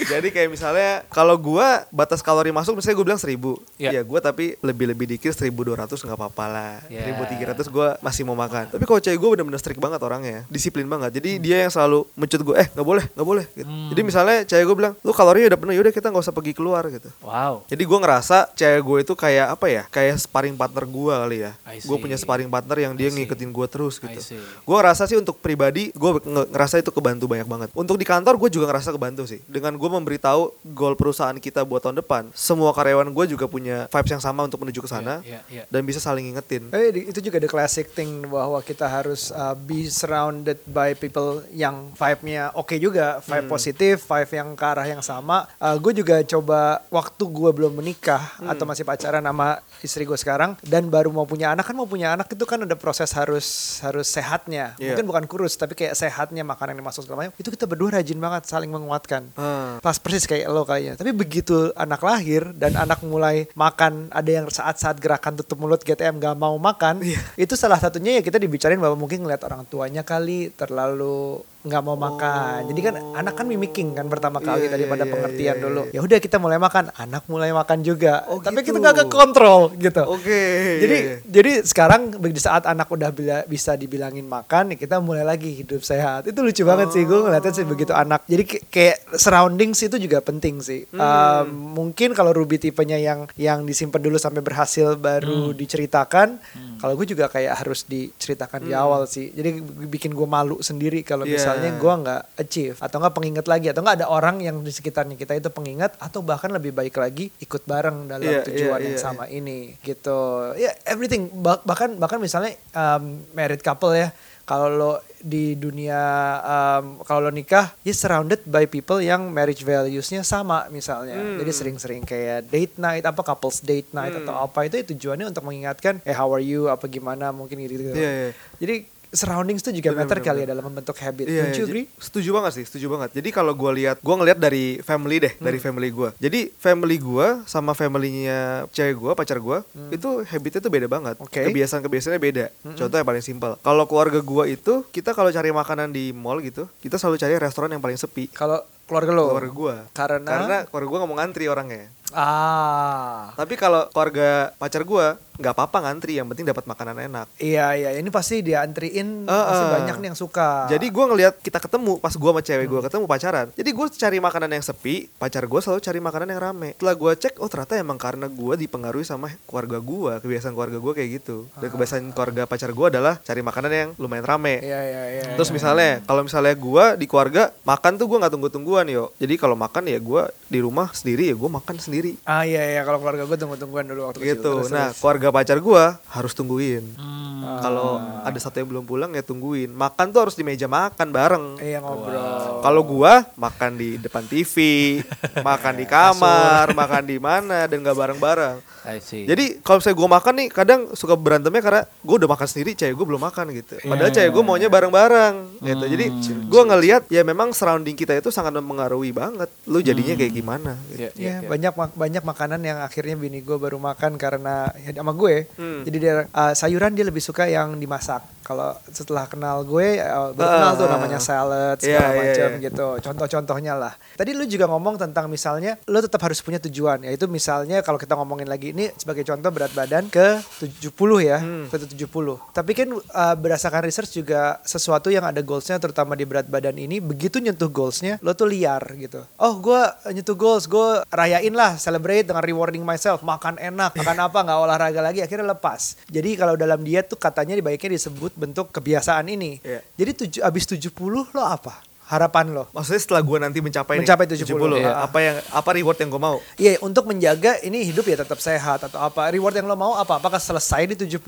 Jadi 0.04 0.28
kayak 0.32 0.50
misalnya 0.52 1.04
kalau 1.12 1.36
gue 1.36 1.68
batas 1.92 2.24
kalori 2.24 2.56
masuk 2.56 2.80
misalnya 2.80 2.96
gue 2.96 3.08
bilang 3.12 3.22
1000 3.22 3.36
Iya. 3.84 4.00
ya 4.00 4.02
gue 4.06 4.20
tapi 4.24 4.46
lebih-lebih 4.64 5.18
dikit 5.18 5.36
1200 5.36 5.76
nggak 5.92 6.16
apa-apa 6.20 6.46
lah. 6.48 6.74
Ya. 6.88 7.04
1300 7.12 7.68
gue 7.68 7.88
masih 8.00 8.24
mau 8.24 8.38
makan. 8.38 8.72
Tapi 8.72 8.84
kalau 8.88 9.00
cewek 9.04 9.20
gue 9.20 9.30
bener-bener 9.36 9.60
strict 9.60 9.82
banget 9.84 10.00
orangnya. 10.00 10.48
Disiplin 10.48 10.88
banget. 10.88 11.20
Jadi 11.20 11.44
dia 11.44 11.68
yang 11.68 11.72
selalu 11.74 12.08
mencut 12.16 12.40
gue 12.40 12.56
eh 12.56 12.68
nggak 12.72 12.88
boleh 12.88 13.04
nggak 13.12 13.28
boleh. 13.28 13.46
Gitu. 13.54 13.68
Hmm. 13.68 13.90
jadi 13.92 14.02
misalnya 14.06 14.38
cewek 14.48 14.66
gue 14.70 14.78
bilang 14.78 14.94
lu 15.04 15.12
kalorinya 15.12 15.48
udah 15.52 15.60
penuh 15.60 15.74
yaudah 15.76 15.94
kita 15.94 16.08
nggak 16.14 16.24
usah 16.24 16.36
pergi 16.36 16.54
keluar 16.56 16.84
gitu. 16.88 17.10
Wow. 17.26 17.68
Jadi 17.68 17.84
gue 17.84 18.00
ngerasa 18.00 18.38
cewek 18.56 18.82
gue 18.88 18.98
itu 19.04 19.14
kayak 19.18 19.48
apa 19.52 19.66
ya? 19.68 19.84
Kayak 19.92 20.24
sparring 20.24 20.56
partner 20.56 20.88
gue 20.88 21.14
kali 21.14 21.38
ya. 21.44 21.52
Gue 21.84 21.98
punya 22.00 22.16
sparring 22.16 22.48
partner 22.48 22.78
yang 22.80 22.94
dia 22.96 23.10
ngikutin 23.12 23.50
gue 23.50 23.68
terus 23.68 23.98
gitu. 24.00 24.20
Gue 24.64 24.76
ngerasa 24.78 24.93
sih 24.96 25.16
untuk 25.16 25.38
pribadi 25.38 25.90
gue 25.92 26.12
nge- 26.20 26.50
ngerasa 26.50 26.76
itu 26.78 26.90
kebantu 26.90 27.26
banyak 27.26 27.46
banget 27.46 27.70
untuk 27.74 27.96
di 27.96 28.06
kantor 28.06 28.38
gue 28.38 28.50
juga 28.52 28.70
ngerasa 28.70 28.90
kebantu 28.90 29.26
sih 29.26 29.42
dengan 29.46 29.74
gue 29.74 29.90
memberitahu 29.90 30.42
goal 30.68 30.94
perusahaan 30.94 31.36
kita 31.36 31.62
buat 31.62 31.82
tahun 31.82 31.98
depan 31.98 32.30
semua 32.32 32.70
karyawan 32.72 33.10
gue 33.10 33.26
juga 33.28 33.46
punya 33.46 33.88
vibes 33.88 34.12
yang 34.12 34.22
sama 34.22 34.44
untuk 34.44 34.60
menuju 34.60 34.80
ke 34.80 34.88
sana 34.88 35.20
Iya, 35.20 35.42
iya, 35.42 35.42
iya. 35.52 35.64
dan 35.68 35.82
bisa 35.82 35.98
saling 35.98 36.26
ngingetin 36.26 36.70
Eh, 36.70 36.90
itu 36.94 37.20
juga 37.20 37.38
the 37.38 37.48
classic 37.48 37.90
thing 37.90 38.24
bahwa 38.24 38.60
kita 38.60 38.86
harus 38.86 39.30
uh, 39.32 39.54
be 39.54 39.88
surrounded 39.88 40.60
by 40.66 40.94
people 40.94 41.42
yang 41.50 41.90
vibe-nya 41.94 42.52
oke 42.54 42.74
juga, 42.76 43.18
vibe 43.22 43.48
positif, 43.48 44.04
vibe 44.04 44.32
yang 44.34 44.50
ke 44.52 44.66
arah 44.66 44.84
yang 44.84 45.00
sama. 45.00 45.48
Uh, 45.56 45.76
gue 45.76 45.94
juga 45.96 46.20
coba 46.24 46.62
waktu 46.90 47.24
gue 47.24 47.52
belum 47.52 47.74
menikah 47.74 48.22
atau 48.44 48.64
masih 48.64 48.84
pacaran 48.84 49.22
sama 49.22 49.48
istri 49.80 50.04
gue 50.04 50.16
sekarang 50.16 50.60
dan 50.62 50.86
baru 50.86 51.10
mau 51.10 51.24
punya 51.24 51.50
anak 51.50 51.64
kan 51.64 51.74
mau 51.74 51.86
punya 51.86 52.14
anak 52.14 52.28
itu 52.28 52.44
kan 52.44 52.60
ada 52.60 52.74
proses 52.74 53.10
harus 53.12 53.46
harus 53.80 54.08
sehatnya. 54.08 54.76
Iya. 54.84 54.90
Mungkin 55.00 55.08
bukan 55.08 55.26
kurus 55.32 55.56
tapi 55.56 55.74
kayak 55.74 55.96
sehatnya 55.96 56.44
makanan 56.44 56.76
yang 56.76 56.84
masuk 56.84 57.08
segala 57.08 57.24
macam. 57.24 57.34
Itu 57.40 57.50
kita 57.50 57.64
berdua 57.64 58.00
rajin 58.00 58.20
banget 58.20 58.44
saling 58.44 58.68
menguatkan. 58.68 59.32
Ah. 59.40 59.80
Pas 59.80 59.96
persis 59.96 60.28
kayak 60.28 60.52
lo 60.52 60.68
kayaknya. 60.68 61.00
Tapi 61.00 61.16
begitu 61.16 61.72
anak 61.80 62.04
lahir 62.04 62.52
dan 62.52 62.76
anak 62.76 63.00
mulai 63.02 63.48
makan, 63.56 64.12
ada 64.12 64.28
yang 64.28 64.46
saat-saat 64.52 65.00
gerakan 65.00 65.40
tutup 65.40 65.56
mulut 65.64 65.80
GTM 65.80 66.20
gak 66.20 66.36
mau 66.36 66.56
makan, 66.60 67.00
Iya. 67.00 67.22
itu 67.40 67.56
salah 67.56 67.80
satunya 67.80 68.20
ya 68.20 68.22
kita 68.22 68.36
dibicarain 68.36 68.82
bahwa 68.82 69.00
mungkin 69.00 69.24
ngeliat 69.24 69.42
orang 69.48 69.64
tuanya 69.70 70.04
kali 70.04 70.52
terlalu 70.52 71.40
nggak 71.64 71.82
mau 71.82 71.96
makan. 71.96 72.68
Jadi 72.68 72.80
kan 72.82 72.94
anak 73.16 73.34
kan 73.34 73.46
mimicking 73.46 73.92
kan 73.92 74.06
pertama 74.06 74.38
kali 74.38 74.68
Iya, 74.68 74.76
daripada 74.76 75.04
iya, 75.04 75.12
pengertian 75.12 75.56
iya, 75.56 75.64
dulu. 75.64 75.82
iya. 75.88 75.96
Ya 75.96 76.00
udah 76.02 76.20
kita 76.20 76.36
mulai 76.36 76.60
makan, 76.60 76.92
anak 76.94 77.24
mulai 77.26 77.50
makan 77.50 77.80
juga. 77.82 78.28
Oh, 78.28 78.38
Tapi 78.38 78.60
gitu. 78.60 78.70
kita 78.70 78.84
nggak 78.84 78.96
ke 78.98 79.06
kontrol 79.08 79.72
gitu. 79.74 80.04
oke 80.04 80.42
Jadi 80.78 80.96
iya, 81.00 81.08
iya. 81.08 81.18
jadi 81.24 81.52
sekarang 81.64 82.02
di 82.20 82.38
saat 82.38 82.64
anak 82.66 82.88
udah 82.88 83.10
bila- 83.10 83.46
bisa 83.46 83.74
dibilangin 83.74 84.26
makan, 84.26 84.72
ya 84.72 84.78
kita 84.78 85.00
mulai 85.00 85.24
lagi 85.24 85.56
hidup 85.56 85.80
sehat. 85.82 86.28
Itu 86.28 86.44
lucu 86.44 86.64
banget 86.64 86.92
sih 86.92 87.04
gue 87.04 87.16
ngeliatnya 87.18 87.54
sih 87.54 87.64
begitu 87.64 87.92
anak. 87.92 88.28
Jadi 88.28 88.44
kayak 88.68 89.16
surroundings 89.16 89.80
itu 89.80 89.96
juga 89.98 90.20
penting 90.20 90.60
sih. 90.60 90.84
Hmm. 90.90 91.00
Um, 91.00 91.48
mungkin 91.74 92.12
kalau 92.12 92.36
Ruby 92.36 92.60
tipenya 92.60 92.96
yang 92.96 93.32
yang 93.34 93.64
disimpan 93.64 94.00
dulu 94.00 94.20
sampai 94.20 94.40
berhasil 94.40 94.96
baru 94.96 95.56
diceritakan. 95.56 96.44
Kalau 96.78 96.94
gue 96.94 97.08
juga 97.08 97.28
kayak 97.28 97.54
harus 97.56 97.88
diceritakan 97.88 98.60
di 98.62 98.76
awal 98.76 99.08
sih. 99.08 99.32
Jadi 99.32 99.64
bikin 99.88 100.12
gue 100.12 100.28
malu 100.28 100.60
sendiri 100.60 101.00
kalau 101.02 101.24
Hmm. 101.24 101.32
Iya. 101.32 101.40
Misalnya 101.54 101.72
gue 101.78 101.94
nggak 102.04 102.22
achieve 102.42 102.78
atau 102.82 102.98
nggak 103.00 103.16
pengingat 103.16 103.46
lagi 103.46 103.68
atau 103.70 103.82
nggak 103.86 103.98
ada 104.02 104.08
orang 104.10 104.36
yang 104.42 104.58
di 104.66 104.72
sekitarnya 104.74 105.16
kita 105.16 105.38
itu 105.38 105.50
pengingat 105.54 105.94
atau 106.02 106.26
bahkan 106.26 106.50
lebih 106.50 106.74
baik 106.74 106.98
lagi 106.98 107.30
ikut 107.40 107.64
bareng 107.64 108.10
dalam 108.10 108.26
Iya, 108.26 108.42
tujuan 108.44 108.80
iya, 108.82 108.86
yang 108.90 108.98
iya, 108.98 109.04
sama 109.04 109.26
ini 109.30 109.78
gitu. 109.86 110.52
Ya 110.58 110.74
everything 110.90 111.30
Bah- 111.40 111.62
bahkan 111.62 111.96
bahkan 112.02 112.18
misalnya 112.18 112.58
um, 112.74 113.22
married 113.32 113.62
couple 113.62 113.94
ya 113.94 114.10
kalau 114.44 114.68
lo 114.68 114.94
di 115.24 115.56
dunia 115.56 115.96
um, 116.44 117.00
kalau 117.08 117.28
lo 117.28 117.32
nikah 117.32 117.72
ya 117.88 117.96
surrounded 117.96 118.44
by 118.44 118.68
people 118.68 119.00
yang 119.00 119.32
marriage 119.32 119.64
valuesnya 119.64 120.20
sama 120.28 120.68
misalnya. 120.68 121.16
Hmm. 121.16 121.40
jadi 121.40 121.52
sering-sering 121.56 122.04
kayak 122.04 122.52
date 122.52 122.76
night 122.76 123.08
apa 123.08 123.24
couples 123.24 123.64
date 123.64 123.88
night 123.96 124.12
atau 124.12 124.36
apa 124.36 124.68
itu 124.68 124.84
tujuannya 124.84 125.32
untuk 125.32 125.48
mengingatkan 125.48 126.04
eh 126.04 126.12
how 126.12 126.28
are 126.28 126.44
you? 126.44 126.68
Apa 126.68 126.92
gimana? 126.92 127.32
Mungkin 127.32 127.56
gitu, 127.64 127.80
-gitu. 127.80 127.96
Iya, 127.96 128.12
iya. 128.12 128.30
jadi 128.60 128.76
surroundings 129.14 129.62
itu 129.62 129.72
juga 129.76 129.90
Bener, 129.92 130.04
matter 130.04 130.18
bener, 130.18 130.28
kali 130.28 130.40
ya 130.40 130.48
dalam 130.50 130.64
membentuk 130.66 130.98
habit 130.98 131.26
Iya, 131.26 131.42
Don't 131.44 131.54
you 131.54 131.58
j- 131.60 131.66
agree? 131.66 131.86
Setuju 131.96 132.30
banget 132.32 132.52
sih, 132.54 132.66
setuju 132.66 132.88
banget. 132.90 133.10
Jadi 133.14 133.30
kalau 133.30 133.54
gue 133.54 133.72
lihat, 133.76 133.98
gue 133.98 134.16
ngelihat 134.16 134.38
dari 134.38 134.64
family 134.80 135.18
deh, 135.20 135.34
dari 135.38 135.58
family 135.58 135.88
gue. 135.88 136.10
Jadi 136.18 136.50
family 136.52 136.98
gue 136.98 137.28
sama 137.46 137.72
familynya 137.72 138.40
cewek 138.70 138.96
gue, 138.96 139.12
pacar 139.14 139.38
gue, 139.38 139.58
itu 139.90 140.10
habitnya 140.24 140.60
tuh 140.60 140.70
beda 140.70 140.88
banget. 140.88 141.16
Oke. 141.18 141.46
Kebiasaan-kebiasaannya 141.46 142.20
beda. 142.20 142.46
Contoh 142.76 142.96
yang 142.96 143.08
paling 143.08 143.22
simpel. 143.22 143.56
Kalau 143.60 143.86
keluarga 143.86 144.20
gue 144.20 144.44
itu, 144.52 144.74
kita 144.90 145.12
kalau 145.12 145.30
cari 145.30 145.50
makanan 145.50 145.90
di 145.90 146.10
mall 146.10 146.42
gitu, 146.42 146.66
kita 146.80 146.98
selalu 146.98 147.18
cari 147.18 147.34
restoran 147.38 147.70
yang 147.70 147.80
paling 147.80 147.96
sepi. 147.96 148.28
kalau 148.34 148.58
keluarga 148.84 149.12
lo 149.12 149.32
Keluarga 149.32 149.54
gue. 149.54 149.76
karena 149.92 150.28
Karena 150.28 150.58
keluarga 150.68 150.88
gue 150.88 150.98
nggak 151.00 151.10
mau 151.10 151.18
ngantri 151.18 151.46
orangnya. 151.48 151.88
Ah. 152.14 153.34
Tapi 153.36 153.58
kalau 153.58 153.90
keluarga 153.90 154.54
pacar 154.56 154.86
gua 154.86 155.18
nggak 155.34 155.50
apa-apa 155.50 155.90
ngantri, 155.90 156.22
yang 156.22 156.30
penting 156.30 156.46
dapat 156.46 156.62
makanan 156.70 157.10
enak. 157.10 157.26
Iya 157.42 157.74
iya 157.74 157.90
ini 157.98 158.14
pasti 158.14 158.46
dia 158.46 158.62
antriin 158.62 159.26
pasti 159.26 159.66
Eh, 159.66 159.68
eh. 159.68 159.74
banyak 159.82 159.96
nih 159.98 160.08
yang 160.14 160.20
suka. 160.20 160.70
Jadi 160.70 160.86
gua 160.94 161.10
ngelihat 161.10 161.42
kita 161.42 161.58
ketemu 161.58 161.98
pas 161.98 162.14
gua 162.14 162.32
sama 162.38 162.42
cewek 162.46 162.66
Hmm. 162.66 162.74
gua 162.78 162.82
ketemu 162.86 163.06
pacaran. 163.10 163.48
Jadi 163.58 163.70
gua 163.74 163.88
cari 163.90 164.18
makanan 164.22 164.50
yang 164.54 164.62
sepi, 164.62 165.10
pacar 165.18 165.44
gua 165.50 165.60
selalu 165.60 165.82
cari 165.82 166.00
makanan 166.00 166.28
yang 166.30 166.42
rame. 166.42 166.70
Setelah 166.78 166.96
gua 166.96 167.12
cek, 167.18 167.34
oh 167.42 167.50
ternyata 167.50 167.74
emang 167.82 167.98
karena 167.98 168.30
gua 168.30 168.54
dipengaruhi 168.54 169.02
sama 169.02 169.34
keluarga 169.50 169.82
gua, 169.82 170.22
kebiasaan 170.22 170.54
keluarga 170.54 170.78
gua 170.78 170.94
kayak 170.94 171.10
gitu. 171.18 171.50
Dan 171.58 171.68
kebiasaan 171.74 172.04
keluarga 172.14 172.46
pacar 172.46 172.70
gua 172.70 172.94
adalah 172.94 173.18
cari 173.18 173.42
makanan 173.42 173.72
yang 173.74 173.90
lumayan 173.98 174.26
rame. 174.30 174.62
Iya 174.62 174.80
iya 174.86 175.04
iya. 175.18 175.24
Terus 175.34 175.50
misalnya 175.50 176.06
kalau 176.06 176.22
misalnya 176.22 176.54
gua 176.54 176.94
di 176.94 177.10
keluarga 177.10 177.50
makan 177.66 177.98
tuh 177.98 178.06
gua 178.06 178.22
nggak 178.22 178.34
tunggu-tungguan 178.38 178.86
yo. 178.86 179.10
Jadi 179.18 179.34
kalau 179.42 179.58
makan 179.58 179.90
ya 179.90 179.98
gua 179.98 180.30
di 180.46 180.62
rumah 180.62 180.94
sendiri 180.94 181.34
ya 181.34 181.36
gua 181.36 181.58
makan 181.58 181.82
sendiri. 181.82 182.03
Ah 182.24 182.44
iya 182.44 182.62
iya 182.70 182.82
kalau 182.82 182.98
keluarga 182.98 183.24
gue 183.24 183.38
tunggu-tungguan 183.38 183.86
dulu 183.86 184.02
waktu 184.06 184.20
kecil. 184.20 184.30
Gitu. 184.34 184.52
Terus, 184.60 184.70
Nah, 184.70 184.90
terus. 184.90 185.00
keluarga 185.00 185.28
pacar 185.30 185.58
gua 185.58 185.84
harus 186.08 186.32
tungguin. 186.32 186.84
Hmm. 186.96 187.60
Kalau 187.60 187.90
ada 188.22 188.40
satu 188.40 188.56
yang 188.58 188.70
belum 188.70 188.84
pulang 188.84 189.12
ya 189.12 189.22
tungguin. 189.22 189.70
Makan 189.70 190.10
tuh 190.10 190.20
harus 190.22 190.34
di 190.34 190.42
meja 190.42 190.66
makan 190.66 191.08
bareng. 191.10 191.46
Iya 191.58 191.80
ngobrol. 191.80 192.60
Kalau 192.60 192.82
gua 192.82 193.28
makan 193.36 193.76
di 193.76 193.96
depan 193.98 194.24
TV, 194.24 194.56
makan 195.44 195.74
di 195.76 195.86
kamar, 195.86 196.72
makan 196.72 197.04
di 197.04 197.18
mana 197.18 197.66
dan 197.66 197.80
nggak 197.80 197.96
bareng-bareng. 197.96 198.58
I 198.84 199.00
see. 199.00 199.24
Jadi 199.24 199.60
kalau 199.60 199.80
misalnya 199.80 199.96
gue 199.96 200.10
makan 200.12 200.34
nih 200.36 200.48
kadang 200.52 200.82
suka 200.92 201.16
berantemnya 201.16 201.64
karena 201.64 201.82
gue 201.88 202.16
udah 202.20 202.28
makan 202.28 202.44
sendiri, 202.46 202.76
cewek 202.76 202.92
gue 202.94 203.06
belum 203.06 203.22
makan 203.22 203.46
gitu. 203.54 203.80
Padahal 203.82 204.12
cewek 204.12 204.28
gue 204.30 204.44
maunya 204.44 204.68
bareng-bareng 204.68 205.36
gitu. 205.64 205.86
Jadi 205.88 206.06
gue 206.44 206.62
ngelihat 206.66 207.02
ya 207.08 207.24
memang 207.24 207.56
surrounding 207.56 207.96
kita 207.96 208.12
itu 208.14 208.28
sangat 208.28 208.52
mempengaruhi 208.54 209.12
banget. 209.12 209.48
Lu 209.64 209.80
jadinya 209.80 210.12
kayak 210.14 210.34
gimana? 210.34 210.76
Gitu. 210.90 211.00
Iya, 211.00 211.10
iya, 211.10 211.24
Iya 211.24 211.36
iya. 211.40 211.48
banyak 211.48 211.74
mak- 211.74 211.93
banyak 211.94 212.22
makanan 212.22 212.62
yang 212.62 212.78
akhirnya 212.82 213.16
bini 213.16 213.40
gue 213.40 213.56
baru 213.56 213.78
makan 213.78 214.18
karena 214.18 214.70
ya, 214.78 214.94
sama 214.94 215.14
gue. 215.14 215.48
Hmm. 215.56 215.82
Jadi 215.86 215.98
dia 215.98 216.14
uh, 216.28 216.54
sayuran 216.54 216.94
dia 216.94 217.06
lebih 217.06 217.22
suka 217.22 217.46
yang 217.46 217.78
dimasak. 217.78 218.22
Kalau 218.44 218.76
setelah 218.92 219.24
kenal 219.24 219.64
gue 219.64 220.04
uh, 220.04 220.36
baru 220.36 220.44
Ah, 220.44 220.56
kenal 220.60 220.74
tuh 220.76 220.88
ah. 220.88 220.92
namanya 221.00 221.20
salad 221.20 221.78
Iya, 221.80 221.86
segala 221.96 222.10
iya, 222.12 222.20
macam 222.20 222.50
iya. 222.52 222.64
gitu. 222.68 222.88
Contoh-contohnya 223.00 223.74
lah. 223.74 223.94
Tadi 224.20 224.32
lu 224.36 224.44
juga 224.44 224.68
ngomong 224.68 225.00
tentang 225.00 225.32
misalnya 225.32 225.80
lu 225.88 226.04
tetap 226.04 226.20
harus 226.20 226.44
punya 226.44 226.60
tujuan 226.60 227.08
yaitu 227.08 227.26
misalnya 227.32 227.80
kalau 227.80 227.96
kita 227.96 228.20
ngomongin 228.20 228.46
lagi 228.46 228.76
ini 228.76 228.92
sebagai 229.00 229.24
contoh 229.24 229.48
berat 229.48 229.72
badan 229.72 230.12
ke 230.12 230.44
70 230.60 231.24
ya, 231.24 231.40
Hmm. 231.40 231.72
ke 231.72 231.78
70. 231.80 232.40
Tapi 232.52 232.72
kan 232.76 232.88
uh, 232.92 233.36
berdasarkan 233.40 233.84
research 233.88 234.12
juga 234.14 234.60
sesuatu 234.64 235.08
yang 235.08 235.24
ada 235.24 235.40
goalsnya 235.40 235.80
terutama 235.80 236.14
di 236.14 236.28
berat 236.28 236.48
badan 236.48 236.76
ini 236.76 237.00
begitu 237.00 237.40
nyentuh 237.40 237.72
goalsnya 237.72 238.20
lo 238.20 238.36
tuh 238.36 238.52
liar 238.52 238.84
gitu. 239.00 239.24
Oh 239.40 239.60
gue 239.60 239.82
nyentuh 240.12 240.36
goals, 240.36 240.68
gue 240.68 241.04
rayain 241.10 241.54
lah, 241.54 241.80
celebrate 241.84 242.24
dengan 242.24 242.40
rewarding 242.40 242.88
myself, 242.88 243.20
makan 243.20 243.60
enak, 243.60 243.92
makan 244.00 244.18
apa 244.24 244.38
nggak 244.40 244.60
olahraga 244.64 245.02
lagi, 245.04 245.20
akhirnya 245.20 245.52
lepas. 245.52 246.00
Jadi 246.08 246.40
kalau 246.40 246.56
dalam 246.56 246.80
diet 246.80 247.12
tuh 247.12 247.20
katanya 247.20 247.60
baiknya 247.60 248.00
disebut 248.00 248.40
bentuk 248.40 248.72
kebiasaan 248.72 249.28
ini. 249.28 249.60
Iya. 249.60 249.84
Jadi 250.00 250.12
tujuh, 250.24 250.42
abis 250.48 250.64
70 250.72 251.36
lo 251.36 251.44
apa? 251.44 251.93
Harapan 252.04 252.52
lo? 252.52 252.64
Maksudnya 252.76 253.02
setelah 253.02 253.22
gue 253.24 253.38
nanti 253.40 253.60
mencapai, 253.64 253.96
nih, 253.98 254.04
Mencapai 254.04 254.26
70, 254.28 254.44
iya. 254.76 255.08
apa 255.08 255.18
yang 255.24 255.36
apa 255.50 255.70
reward 255.72 255.98
yang 256.04 256.10
gue 256.12 256.22
mau? 256.22 256.38
Iya, 256.60 256.78
untuk 256.84 257.08
menjaga 257.08 257.64
ini 257.64 257.88
hidup 257.88 258.04
ya 258.04 258.20
tetap 258.20 258.44
sehat 258.44 258.84
atau 258.86 259.00
apa. 259.00 259.32
Reward 259.32 259.56
yang 259.56 259.72
lo 259.72 259.80
mau 259.80 259.96
apa? 259.96 260.20
Apakah 260.20 260.38
selesai 260.38 260.84
di 260.84 260.96
70 261.00 261.20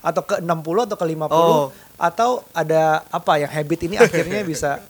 atau 0.00 0.22
ke 0.24 0.40
60 0.40 0.86
atau 0.88 0.96
ke 0.96 1.06
50 1.06 1.32
Oh. 1.34 1.68
atau 1.94 2.42
ada 2.50 3.04
apa 3.06 3.38
yang 3.38 3.52
habit 3.52 3.86
ini 3.86 3.94
akhirnya 4.02 4.42
bisa 4.42 4.82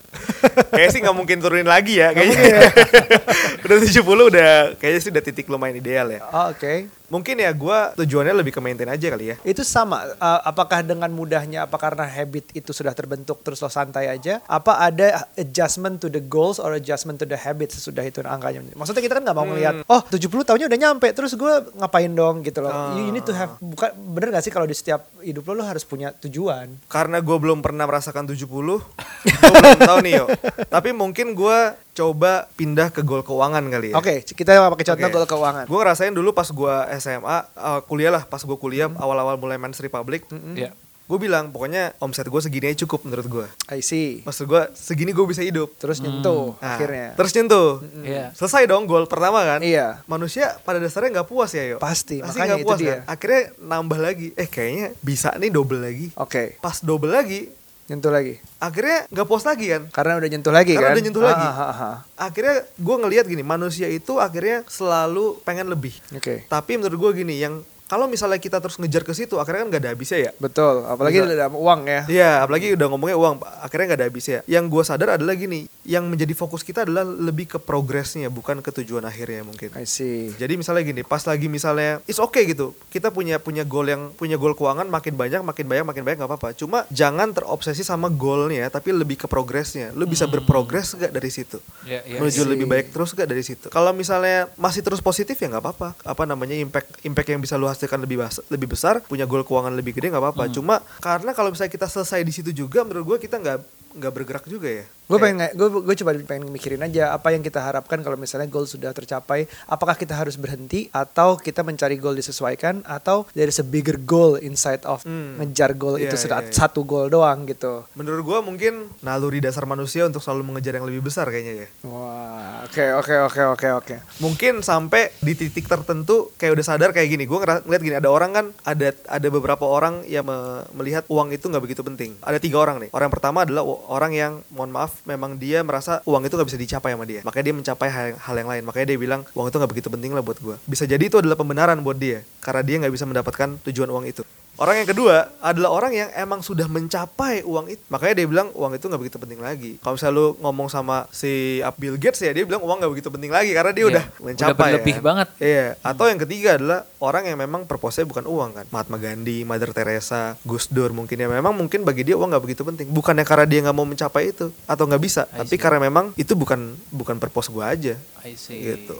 Kayaknya 0.70 0.90
sih 0.92 1.00
nggak 1.04 1.16
mungkin 1.16 1.36
turunin 1.42 1.68
lagi 1.68 1.98
ya 1.98 2.14
kayaknya. 2.14 2.70
udah 3.64 3.76
70 3.80 4.30
udah 4.30 4.50
kayaknya 4.78 5.00
sih 5.00 5.10
udah 5.10 5.22
titik 5.24 5.46
lumayan 5.50 5.78
ideal 5.78 6.06
ya. 6.10 6.20
Oh, 6.30 6.52
oke. 6.54 6.88
Mungkin 7.12 7.36
ya 7.36 7.52
gue 7.52 7.78
tujuannya 8.00 8.32
lebih 8.32 8.56
ke 8.56 8.60
maintain 8.64 8.88
aja 8.88 9.06
kali 9.12 9.34
ya. 9.34 9.36
Itu 9.44 9.60
sama 9.60 10.16
uh, 10.16 10.40
apakah 10.44 10.80
dengan 10.80 11.12
mudahnya 11.12 11.68
apa 11.68 11.76
karena 11.76 12.08
habit 12.08 12.48
itu 12.56 12.72
sudah 12.72 12.96
terbentuk 12.96 13.44
terus 13.44 13.60
lo 13.60 13.68
santai 13.68 14.08
aja? 14.08 14.40
Apa 14.48 14.80
ada 14.80 15.28
adjustment 15.36 16.00
to 16.00 16.08
the 16.08 16.22
goals 16.24 16.56
or 16.56 16.72
adjustment 16.72 17.20
to 17.20 17.28
the 17.28 17.36
habit 17.36 17.76
sesudah 17.76 18.00
itu 18.04 18.24
angkanya? 18.24 18.64
Maksudnya 18.72 19.04
kita 19.04 19.20
kan 19.20 19.22
nggak 19.28 19.36
mau 19.36 19.46
ngelihat 19.46 19.74
oh 19.84 20.00
70 20.08 20.48
tahunnya 20.48 20.66
udah 20.72 20.80
nyampe 20.80 21.08
terus 21.12 21.36
gue 21.36 21.52
ngapain 21.76 22.08
dong 22.08 22.40
gitu 22.40 22.64
loh. 22.64 22.72
You, 22.96 23.10
you 23.10 23.12
need 23.12 23.28
to 23.28 23.36
have 23.36 23.60
bukan 23.60 23.92
bener 24.16 24.40
gak 24.40 24.44
sih 24.48 24.52
kalau 24.52 24.64
di 24.64 24.76
setiap 24.76 25.04
hidup 25.20 25.44
lo 25.52 25.60
lo 25.60 25.64
harus 25.68 25.84
punya 25.84 26.12
tujuan. 26.24 26.72
Karena 26.88 27.20
gue 27.20 27.36
belum 27.36 27.60
pernah 27.60 27.84
merasakan 27.84 28.26
70, 28.26 28.36
gue 28.40 29.54
belum 29.54 29.80
tahu 29.80 29.98
nih 30.04 30.12
yo. 30.18 30.26
Tapi 30.74 30.90
mungkin 30.96 31.36
gue 31.36 31.58
coba 31.94 32.50
pindah 32.52 32.90
ke 32.90 33.00
goal 33.00 33.22
keuangan 33.22 33.62
kali 33.64 33.90
ya. 33.90 33.96
Oke, 33.96 34.26
kita 34.26 34.50
pakai 34.68 34.84
contoh 34.84 35.06
Oke. 35.06 35.14
goal 35.14 35.26
keuangan. 35.28 35.64
Gue 35.64 35.78
ngerasain 35.78 36.10
dulu 36.10 36.30
pas 36.30 36.46
gue 36.46 36.74
SMA, 36.96 37.36
uh, 37.54 37.80
kuliah 37.82 38.10
lah, 38.10 38.22
pas 38.22 38.38
gue 38.38 38.56
kuliah 38.56 38.90
awal-awal 38.92 39.34
mulai 39.34 39.56
Men's 39.56 39.78
Republic, 39.78 40.26
Iya. 40.54 40.74
gue 41.04 41.18
bilang 41.20 41.52
pokoknya 41.52 41.92
omset 41.98 42.24
gue 42.24 42.40
segini 42.40 42.66
aja 42.66 42.82
cukup 42.82 43.04
menurut 43.04 43.26
gue. 43.26 43.46
I 43.68 43.78
see. 43.78 44.24
Maksud 44.24 44.44
gue 44.44 44.62
segini 44.72 45.12
gue 45.12 45.22
bisa 45.22 45.40
hidup. 45.40 45.76
Terus 45.76 46.00
nyentuh 46.00 46.56
Nah, 46.56 46.74
akhirnya. 46.74 47.12
Terus 47.12 47.30
nyentuh. 47.30 47.84
Iya. 48.00 48.32
Selesai 48.32 48.64
dong 48.64 48.84
goal 48.84 49.04
pertama 49.04 49.44
kan. 49.44 49.60
Iya. 49.60 50.00
Manusia 50.04 50.56
pada 50.60 50.80
dasarnya 50.80 51.14
nggak 51.14 51.28
puas 51.28 51.52
ya 51.52 51.62
yo. 51.62 51.76
Pasti, 51.76 52.18
Pasti 52.18 52.24
makanya 52.34 52.48
nggak 52.48 52.58
itu 52.58 52.66
puas 52.66 52.80
dia. 52.80 52.88
kan. 52.88 53.00
Akhirnya 53.06 53.42
nambah 53.60 53.98
lagi. 54.00 54.28
Eh 54.34 54.48
kayaknya 54.48 54.86
bisa 54.98 55.36
nih 55.36 55.52
double 55.52 55.78
lagi. 55.78 56.08
Oke, 56.16 56.56
Pas 56.58 56.80
double 56.80 57.12
lagi, 57.12 57.52
nyentuh 57.84 58.08
lagi. 58.08 58.40
akhirnya 58.56 59.04
nggak 59.12 59.26
puas 59.28 59.44
lagi 59.44 59.66
kan. 59.68 59.82
Karena 59.92 60.16
udah 60.16 60.30
nyentuh 60.32 60.52
lagi 60.54 60.72
Karena 60.72 60.88
kan? 60.88 60.96
udah 60.96 61.04
nyentuh 61.04 61.24
lagi. 61.24 61.44
Ah, 61.44 61.52
ah, 61.52 61.68
ah, 61.68 61.80
ah. 61.84 61.96
Akhirnya 62.16 62.56
gue 62.80 62.96
ngelihat 63.04 63.24
gini, 63.28 63.44
manusia 63.44 63.88
itu 63.92 64.16
akhirnya 64.16 64.64
selalu 64.64 65.36
pengen 65.44 65.68
lebih. 65.68 65.92
Oke. 66.16 66.48
Tapi 66.48 66.72
menurut 66.80 66.96
gue 66.96 67.10
gini, 67.24 67.36
yang 67.36 67.60
kalau 67.84 68.08
misalnya 68.08 68.40
kita 68.40 68.64
terus 68.64 68.80
ngejar 68.80 69.04
ke 69.04 69.12
situ, 69.12 69.36
akhirnya 69.36 69.68
kan 69.68 69.68
gak 69.76 69.82
ada 69.84 69.90
habisnya 69.92 70.18
ya. 70.18 70.32
Betul, 70.40 70.88
apalagi 70.88 71.20
Bisa. 71.20 71.36
dalam 71.36 71.52
uang 71.52 71.80
ya. 71.84 72.00
Iya, 72.08 72.30
apalagi 72.40 72.72
udah 72.72 72.86
ngomongnya 72.88 73.16
uang, 73.20 73.34
akhirnya 73.60 73.86
nggak 73.92 74.00
ada 74.00 74.06
habisnya. 74.08 74.38
Yang 74.48 74.64
gue 74.72 74.82
sadar 74.88 75.08
adalah 75.20 75.34
gini, 75.36 75.68
yang 75.84 76.08
menjadi 76.08 76.32
fokus 76.32 76.64
kita 76.64 76.88
adalah 76.88 77.04
lebih 77.04 77.44
ke 77.44 77.58
progresnya, 77.60 78.32
bukan 78.32 78.64
ke 78.64 78.72
tujuan 78.80 79.04
akhirnya 79.04 79.44
mungkin. 79.44 79.68
I 79.76 79.84
see. 79.84 80.32
Jadi 80.32 80.56
misalnya 80.56 80.80
gini, 80.80 81.04
pas 81.04 81.20
lagi 81.28 81.44
misalnya 81.44 82.00
it's 82.08 82.16
okay 82.16 82.48
gitu. 82.48 82.72
Kita 82.88 83.12
punya 83.12 83.36
punya 83.36 83.68
goal 83.68 83.84
yang 83.84 84.16
punya 84.16 84.40
goal 84.40 84.56
keuangan 84.56 84.88
makin 84.88 85.12
banyak, 85.12 85.44
makin 85.44 85.66
banyak, 85.68 85.84
makin 85.84 86.02
banyak 86.08 86.18
nggak 86.24 86.30
apa-apa. 86.32 86.48
Cuma 86.56 86.88
jangan 86.88 87.36
terobsesi 87.36 87.84
sama 87.84 88.08
goalnya, 88.08 88.72
tapi 88.72 88.96
lebih 88.96 89.20
ke 89.20 89.26
progresnya. 89.28 89.92
Lu 89.92 90.08
bisa 90.08 90.24
berprogres 90.24 90.96
gak 90.96 91.12
dari 91.12 91.28
situ? 91.28 91.60
Iya, 91.84 92.00
iya. 92.08 92.18
menuju 92.22 92.40
sih. 92.40 92.48
lebih 92.48 92.64
baik 92.64 92.96
terus 92.96 93.12
gak 93.12 93.28
dari 93.28 93.44
situ. 93.44 93.68
Kalau 93.68 93.92
misalnya 93.92 94.48
masih 94.56 94.80
terus 94.80 95.04
positif 95.04 95.36
ya 95.36 95.52
nggak 95.52 95.62
apa-apa. 95.62 95.88
Apa 96.00 96.24
namanya 96.24 96.56
impact 96.56 97.04
impact 97.04 97.28
yang 97.28 97.40
bisa 97.44 97.60
lu 97.60 97.68
hasilkan 97.74 98.00
lebih 98.00 98.22
bas- 98.22 98.40
lebih 98.48 98.70
besar, 98.70 99.02
punya 99.02 99.26
goal 99.26 99.42
keuangan 99.42 99.74
lebih 99.74 99.92
gede 99.92 100.08
nggak 100.08 100.22
apa-apa. 100.22 100.46
Cuma 100.48 100.74
karena 100.98 101.34
kalau 101.34 101.50
misalnya 101.50 101.70
kita 101.70 101.86
selesai 101.86 102.22
di 102.22 102.30
situ 102.30 102.50
juga, 102.54 102.86
menurut 102.86 103.18
gue 103.18 103.26
kita 103.26 103.36
nggak 103.36 103.58
nggak 103.94 104.12
bergerak 104.12 104.44
juga 104.46 104.66
ya. 104.70 104.86
Gue 105.04 105.20
pengen, 105.20 105.52
gue 105.52 105.68
gue 105.84 105.96
coba 106.00 106.16
pengen 106.18 106.48
mikirin 106.48 106.80
aja 106.80 107.12
apa 107.12 107.28
yang 107.28 107.40
kita 107.40 107.60
harapkan 107.60 108.00
kalau 108.00 108.16
misalnya 108.16 108.48
goal 108.48 108.64
sudah 108.64 108.88
tercapai. 108.90 109.44
Apakah 109.64 109.94
kita 109.94 110.16
harus 110.16 110.34
berhenti 110.34 110.88
atau 110.90 111.36
kita 111.36 111.60
mencari 111.60 111.94
goal 111.94 112.16
disesuaikan 112.16 112.80
atau 112.82 113.28
there 113.32 113.44
is 113.44 113.60
a 113.60 113.66
bigger 113.66 113.98
goal 113.98 114.36
inside 114.36 114.80
of 114.82 115.04
Hmm. 115.04 115.36
ngejar 115.36 115.74
goal 115.74 115.94
Iya, 115.94 116.08
itu 116.08 116.16
iya, 116.16 116.22
sudah 116.24 116.38
iya. 116.40 116.48
satu 116.50 116.80
goal 116.82 117.12
doang 117.12 117.44
gitu. 117.44 117.84
Menurut 117.92 118.24
gue 118.24 118.38
mungkin 118.40 118.72
naluri 119.00 119.38
dasar 119.38 119.64
manusia 119.64 120.08
untuk 120.08 120.24
selalu 120.24 120.40
mengejar 120.42 120.72
yang 120.74 120.88
lebih 120.88 121.04
besar 121.04 121.28
kayaknya 121.28 121.54
ya. 121.60 121.68
Wah, 121.84 122.64
oke 122.64 122.84
oke 122.96 123.14
oke 123.28 123.42
oke 123.52 123.68
oke. 123.76 123.96
Mungkin 124.18 124.64
sampai 124.64 125.12
di 125.18 125.36
titik 125.36 125.68
tertentu 125.68 126.32
kayak 126.34 126.56
udah 126.56 126.64
sadar 126.64 126.96
kayak 126.96 127.12
gini. 127.12 127.24
Gue 127.24 127.44
ngeliat 127.44 127.82
gini 127.82 127.96
ada 127.96 128.08
orang 128.08 128.32
kan 128.32 128.46
ada 128.64 128.96
ada 129.04 129.28
beberapa 129.28 129.68
orang 129.68 130.08
yang 130.08 130.24
me- 130.24 130.64
melihat 130.72 131.04
uang 131.06 131.28
itu 131.28 131.44
nggak 131.44 131.60
begitu 131.60 131.84
penting. 131.84 132.16
Ada 132.24 132.40
tiga 132.40 132.56
orang 132.56 132.80
nih. 132.80 132.88
Orang 132.88 133.12
yang 133.12 133.16
pertama 133.20 133.44
adalah 133.44 133.60
orang 133.86 134.12
yang 134.12 134.32
mohon 134.48 134.72
maaf 134.72 134.93
memang 135.02 135.34
dia 135.34 135.66
merasa 135.66 135.98
uang 136.06 136.22
itu 136.24 136.34
nggak 136.38 136.48
bisa 136.48 136.60
dicapai 136.60 136.94
sama 136.94 137.04
dia. 137.04 137.20
Makanya 137.26 137.44
dia 137.50 137.56
mencapai 137.58 137.88
hal, 137.90 138.06
hal 138.14 138.34
yang 138.38 138.48
lain. 138.48 138.62
Makanya 138.62 138.86
dia 138.94 138.98
bilang 138.98 139.20
uang 139.34 139.50
itu 139.50 139.56
nggak 139.58 139.72
begitu 139.74 139.88
penting 139.90 140.14
lah 140.14 140.22
buat 140.22 140.38
gue. 140.38 140.56
Bisa 140.70 140.86
jadi 140.86 141.02
itu 141.02 141.18
adalah 141.18 141.34
pembenaran 141.34 141.78
buat 141.82 141.98
dia 141.98 142.22
karena 142.38 142.62
dia 142.62 142.76
nggak 142.84 142.94
bisa 142.94 143.04
mendapatkan 143.04 143.58
tujuan 143.66 143.90
uang 143.90 144.06
itu. 144.06 144.22
Orang 144.54 144.76
yang 144.76 144.86
kedua 144.86 145.34
adalah 145.38 145.68
orang 145.68 145.92
yang 145.92 146.08
emang 146.14 146.38
sudah 146.38 146.64
mencapai 146.64 147.42
uang 147.42 147.66
itu. 147.68 147.82
Makanya 147.88 148.14
dia 148.14 148.26
bilang 148.26 148.48
uang 148.50 148.72
itu 148.72 148.86
nggak 148.86 149.00
begitu 149.00 149.16
penting 149.16 149.38
lagi. 149.38 149.72
Kalau 149.78 149.94
misalnya 149.94 150.14
lu 150.14 150.26
ngomong 150.38 150.68
sama 150.68 151.10
si 151.10 151.58
Bill 151.74 151.96
Gates 151.96 152.18
ya 152.18 152.30
dia 152.30 152.42
bilang 152.42 152.62
uang 152.62 152.78
nggak 152.78 152.92
begitu 152.92 153.08
penting 153.08 153.28
lagi 153.28 153.50
karena 153.50 153.70
dia 153.70 153.82
Iya, 153.82 153.90
udah 153.90 154.04
udah 154.06 154.24
mencapai. 154.24 154.54
berlebih 154.70 154.94
kan. 154.94 155.02
banget. 155.02 155.28
Iya. 155.36 155.66
Atau 155.80 156.04
yang 156.06 156.20
ketiga 156.20 156.48
adalah 156.54 156.80
orang 156.98 157.24
yang 157.26 157.36
memang 157.36 157.64
purpose-nya 157.64 158.04
bukan 158.04 158.24
uang 158.24 158.50
kan. 158.52 158.66
Mahatma 158.70 158.96
Gandhi, 158.96 159.42
Mother 159.42 159.70
Teresa, 159.70 160.38
Gus 160.42 160.70
Dur 160.70 160.94
mungkin 160.94 161.16
ya 161.16 161.26
memang 161.26 161.50
mungkin 161.50 161.82
bagi 161.82 162.06
dia 162.06 162.14
uang 162.14 162.30
nggak 162.30 162.44
begitu 162.44 162.62
penting. 162.62 162.86
Bukannya 162.88 163.26
karena 163.26 163.44
dia 163.44 163.60
nggak 163.60 163.74
mau 163.74 163.84
mencapai 163.84 164.30
itu 164.30 164.54
atau 164.64 164.84
nggak 164.84 165.02
bisa, 165.02 165.26
I 165.28 165.42
tapi 165.42 165.54
see. 165.54 165.60
karena 165.60 165.82
memang 165.82 166.14
itu 166.14 166.32
bukan 166.32 166.78
bukan 166.88 167.18
purpose 167.18 167.50
gua 167.50 167.74
aja. 167.74 167.98
I 168.22 168.38
see. 168.38 168.62
Gitu. 168.62 168.94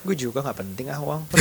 Gue 0.00 0.14
juga 0.14 0.40
nggak 0.40 0.56
penting 0.56 0.86
ah 0.88 0.96
uang. 0.96 1.26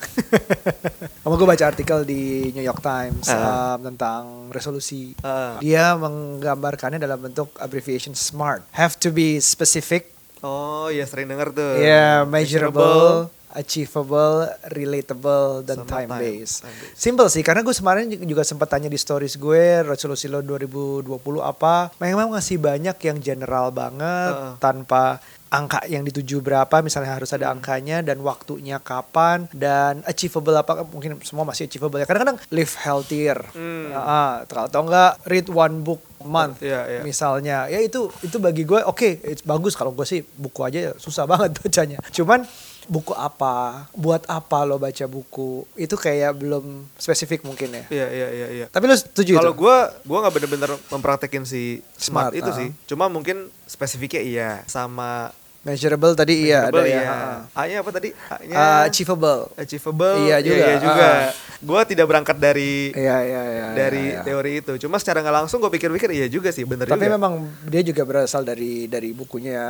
Sama 1.22 1.34
gue 1.34 1.46
baca 1.46 1.64
artikel 1.66 2.02
di 2.02 2.22
New 2.50 2.62
York 2.62 2.80
Times 2.80 3.26
Ah. 3.26 3.74
um, 3.74 3.86
tentang 3.86 4.22
resolusi. 4.48 5.12
Ah. 5.20 5.56
Dia 5.58 5.94
menggambarkannya 5.94 6.96
dalam 6.96 7.20
bentuk 7.20 7.52
abbreviation 7.56 8.12
SMART. 8.12 8.64
Have 8.72 8.96
to 8.96 9.10
be 9.10 9.38
specific, 9.38 10.12
Oh 10.40 10.88
iya 10.88 11.04
sering 11.04 11.28
denger 11.28 11.52
tuh. 11.52 11.76
Iya, 11.76 12.24
measurable, 12.24 13.28
achievable, 13.52 14.48
relatable, 14.64 15.60
dan 15.62 15.84
Sama 15.84 15.90
time 15.90 16.08
time- 16.08 16.16
based. 16.18 16.56
time 16.62 16.72
based. 16.72 16.96
Simple 16.96 17.28
sih, 17.28 17.42
karena 17.42 17.60
gue 17.60 17.70
kemarin 17.70 18.08
juga 18.24 18.40
sempat 18.40 18.66
tanya 18.66 18.88
di 18.88 18.96
stories 18.96 19.36
gue, 19.36 19.84
resolusi 19.84 20.26
lo 20.26 20.40
2020 20.40 21.04
apa. 21.38 21.92
Memang 21.98 22.32
masih 22.32 22.56
banyak 22.56 22.96
yang 22.96 23.18
general 23.18 23.68
banget, 23.70 24.32
Heeh. 24.32 24.52
tanpa 24.56 25.20
angka 25.50 25.82
yang 25.90 26.06
dituju 26.06 26.40
berapa, 26.40 26.80
misalnya 26.80 27.18
harus 27.18 27.34
ada 27.34 27.50
angkanya, 27.50 28.00
dan 28.00 28.22
waktunya 28.22 28.78
kapan, 28.78 29.50
dan 29.50 30.00
achievable 30.06 30.54
apa, 30.54 30.86
mungkin 30.86 31.18
semua 31.26 31.42
masih 31.42 31.66
achievable 31.66 31.98
ya. 31.98 32.06
Kadang-kadang 32.06 32.38
live 32.54 32.74
healthier, 32.78 33.38
Hmm. 33.50 33.90
Ah, 33.92 34.46
atau 34.46 34.86
enggak 34.86 35.18
read 35.26 35.46
one 35.50 35.82
book 35.82 36.00
month 36.20 36.60
Iya, 36.60 36.84
iya. 36.84 37.00
misalnya 37.00 37.64
ya 37.72 37.80
itu 37.80 38.12
itu 38.20 38.36
bagi 38.36 38.68
gue 38.68 38.76
oke 38.84 39.24
it's 39.24 39.40
bagus 39.40 39.72
kalau 39.72 39.96
gue 39.96 40.04
sih 40.04 40.20
buku 40.20 40.60
aja 40.60 40.92
susah 41.00 41.24
banget 41.24 41.56
bacanya 41.64 41.96
cuman 42.12 42.44
buku 42.90 43.14
apa 43.14 43.86
buat 43.94 44.26
apa 44.26 44.66
lo 44.66 44.76
baca 44.76 45.06
buku 45.06 45.64
itu 45.78 45.94
kayak 45.94 46.34
belum 46.36 46.90
spesifik 46.98 47.46
mungkin 47.46 47.72
ya 47.72 47.84
Iya 47.88 48.06
iya 48.10 48.28
iya 48.34 48.46
iya. 48.52 48.66
tapi 48.68 48.90
lo 48.90 48.96
setuju 48.98 49.38
Kalau 49.38 49.54
gue 49.54 49.76
gue 50.04 50.18
nggak 50.18 50.34
bener-bener 50.34 50.70
mempraktekin 50.90 51.46
si 51.46 51.80
Smart, 51.96 52.32
smart, 52.32 52.40
itu 52.40 52.50
ah. 52.50 52.56
sih. 52.56 52.68
Cuma 52.88 53.06
mungkin 53.12 53.52
spesifiknya 53.68 54.22
iya 54.24 54.50
sama 54.66 55.30
measurable 55.60 56.14
tadi 56.14 56.48
iya 56.48 56.66
ada 56.66 56.80
ya 56.80 56.88
iya. 56.88 57.02
ah. 57.04 57.38
A-nya 57.54 57.76
apa 57.80 57.90
tadi? 57.90 58.08
A-nya 58.10 58.54
Ah, 58.54 58.82
achievable 58.84 59.52
achievable. 59.54 60.16
Iya 60.22 60.40
juga, 60.40 60.56
Iya, 60.58 60.76
juga. 60.80 61.06
ah. 61.06 61.30
Gue 61.60 61.80
tidak 61.84 62.06
berangkat 62.06 62.36
dari 62.36 62.88
iya 62.90 63.20
iya 63.20 63.42
iya 63.44 63.66
dari 63.70 64.04
iya, 64.08 64.16
iya. 64.16 64.24
teori 64.24 64.52
itu. 64.58 64.72
Cuma 64.78 64.96
secara 64.96 65.20
nggak 65.20 65.36
langsung 65.38 65.60
gue 65.60 65.68
pikir-pikir 65.70 66.08
iya 66.10 66.26
juga 66.26 66.48
sih, 66.48 66.64
bener 66.64 66.84
tapi 66.84 67.04
juga. 67.04 67.14
memang 67.14 67.32
dia 67.62 67.82
juga 67.82 68.02
berasal 68.02 68.40
dari 68.42 68.84
dari 68.86 69.12
bukunya 69.12 69.60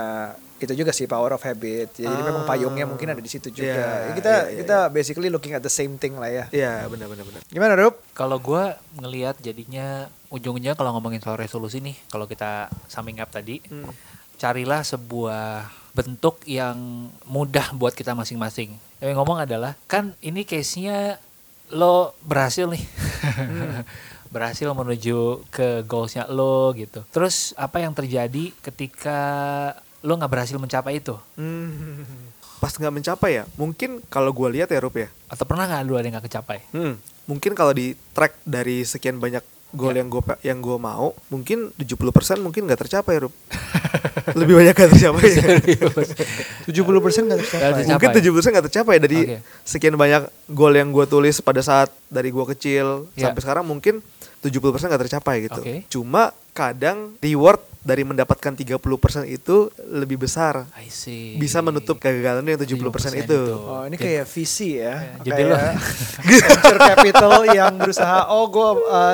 itu 0.57 0.77
juga 0.77 0.93
sih 0.93 1.09
Power 1.09 1.33
of 1.33 1.43
Habit 1.43 1.97
Ya, 1.97 2.07
jadi 2.07 2.23
memang 2.23 2.45
Ah. 2.45 2.49
payungnya 2.49 2.85
mungkin 2.85 3.09
ada 3.09 3.19
di 3.19 3.27
situ 3.27 3.51
juga 3.51 3.73
Ya, 3.73 3.89
Iya, 4.07 4.13
kita 4.15 4.31
iya, 4.31 4.45
iya, 4.47 4.57
kita 4.61 4.77
basically 4.89 5.27
looking 5.27 5.51
at 5.51 5.61
the 5.61 5.73
same 5.73 5.97
thing 5.97 6.15
lah 6.15 6.29
ya 6.29 6.45
Iya 6.51 6.85
benar-benar 6.87 7.25
benar. 7.25 7.41
gimana 7.45 7.73
Rup? 7.75 7.99
Kalau 8.13 8.37
gua 8.39 8.77
ngelihat 8.95 9.41
jadinya 9.41 10.07
ujungnya 10.29 10.77
kalau 10.77 10.93
ngomongin 10.93 11.19
soal 11.19 11.35
resolusi 11.35 11.81
nih, 11.81 11.99
kalau 12.07 12.23
kita 12.25 12.69
summing 12.87 13.19
up 13.19 13.27
tadi, 13.29 13.59
Hmm. 13.65 13.89
carilah 14.37 14.85
sebuah 14.85 15.65
bentuk 15.93 16.43
yang 16.47 17.09
mudah 17.27 17.75
buat 17.75 17.95
kita 17.95 18.15
masing-masing. 18.15 18.75
Yang 19.03 19.17
ngomong 19.17 19.43
adalah 19.43 19.75
kan 19.91 20.15
ini 20.21 20.45
case-nya 20.45 21.19
lo 21.71 22.15
berhasil 22.23 22.67
nih. 22.69 22.83
berhasil 24.35 24.71
menuju 24.71 25.43
ke 25.51 25.83
goalsnya 25.85 26.31
lo 26.31 26.71
gitu. 26.79 27.03
Terus 27.11 27.51
apa 27.59 27.83
yang 27.83 27.91
terjadi 27.91 28.55
ketika 28.63 29.19
lo 30.07 30.15
nggak 30.17 30.31
berhasil 30.31 30.57
mencapai 30.57 31.03
itu? 31.03 31.19
Hmm. 31.35 32.07
Pas 32.63 32.71
nggak 32.71 32.95
mencapai 32.95 33.43
ya, 33.43 33.45
mungkin 33.57 34.05
kalau 34.07 34.31
gue 34.37 34.61
lihat 34.61 34.69
ya 34.69 34.85
Rup 34.85 34.93
ya, 35.01 35.09
Atau 35.33 35.49
pernah 35.49 35.65
nggak 35.65 35.81
lo 35.89 35.97
ada 35.97 36.07
yang 36.07 36.15
nggak 36.21 36.29
kecapai? 36.29 36.59
Hmm, 36.77 37.01
mungkin 37.25 37.57
kalau 37.57 37.73
di 37.73 37.97
track 38.13 38.37
dari 38.45 38.85
sekian 38.85 39.17
banyak 39.17 39.41
goal 39.73 39.97
Ya. 39.97 40.05
yang 40.05 40.09
gue 40.13 40.23
yang 40.45 40.59
gue 40.61 40.77
mau, 40.77 41.17
mungkin 41.33 41.73
70% 41.81 42.45
mungkin 42.45 42.69
nggak 42.69 42.85
tercapai, 42.87 43.25
Rup. 43.25 43.33
Lebih 44.41 44.55
banyak 44.57 44.73
nggak 44.73 44.91
tercapai. 44.91 45.31
70% 46.67 46.71
nggak 47.21 47.41
tercapai 47.41 47.61
Nggak 47.61 47.77
tercapai. 47.77 47.89
mungkin 47.89 48.09
70% 48.13 48.53
nggak 48.53 48.67
tercapai 48.67 48.97
dari 48.99 49.19
Oke. 49.21 49.37
sekian 49.63 49.95
banyak 49.95 50.23
goal 50.49 50.73
yang 50.73 50.89
gue 50.89 51.05
tulis 51.05 51.39
pada 51.39 51.61
saat 51.61 51.91
dari 52.07 52.29
gue 52.29 52.45
kecil 52.49 53.11
Ya. 53.13 53.29
sampai 53.29 53.41
sekarang 53.41 53.65
mungkin 53.65 53.99
70% 54.41 54.57
nggak 54.87 55.03
tercapai 55.05 55.37
gitu. 55.45 55.61
Oke. 55.61 55.75
Cuma 55.87 56.23
kadang 56.51 57.15
reward 57.19 57.59
dari 57.81 58.05
mendapatkan 58.05 58.53
30% 58.53 58.77
itu 59.27 59.57
lebih 59.83 60.17
besar. 60.19 60.69
I 60.75 60.89
see. 60.89 61.33
Bisa 61.35 61.61
menutup 61.61 61.97
kegagalan 61.97 62.45
yang 62.45 62.57
70%, 62.59 62.77
70% 63.17 63.17
itu. 63.19 63.33
itu. 63.33 63.41
Oh 63.57 63.85
ini 63.85 63.97
kayak 63.97 64.25
visi 64.27 64.77
ya, 64.77 65.17
Ya, 65.17 65.25
jadi 65.25 65.43
lo- 65.47 65.57
kayak 65.57 65.77
venture 66.21 66.77
capital 66.79 67.33
yang 67.51 67.73
berusaha, 67.75 68.29
oh 68.29 68.45
gue 68.47 68.69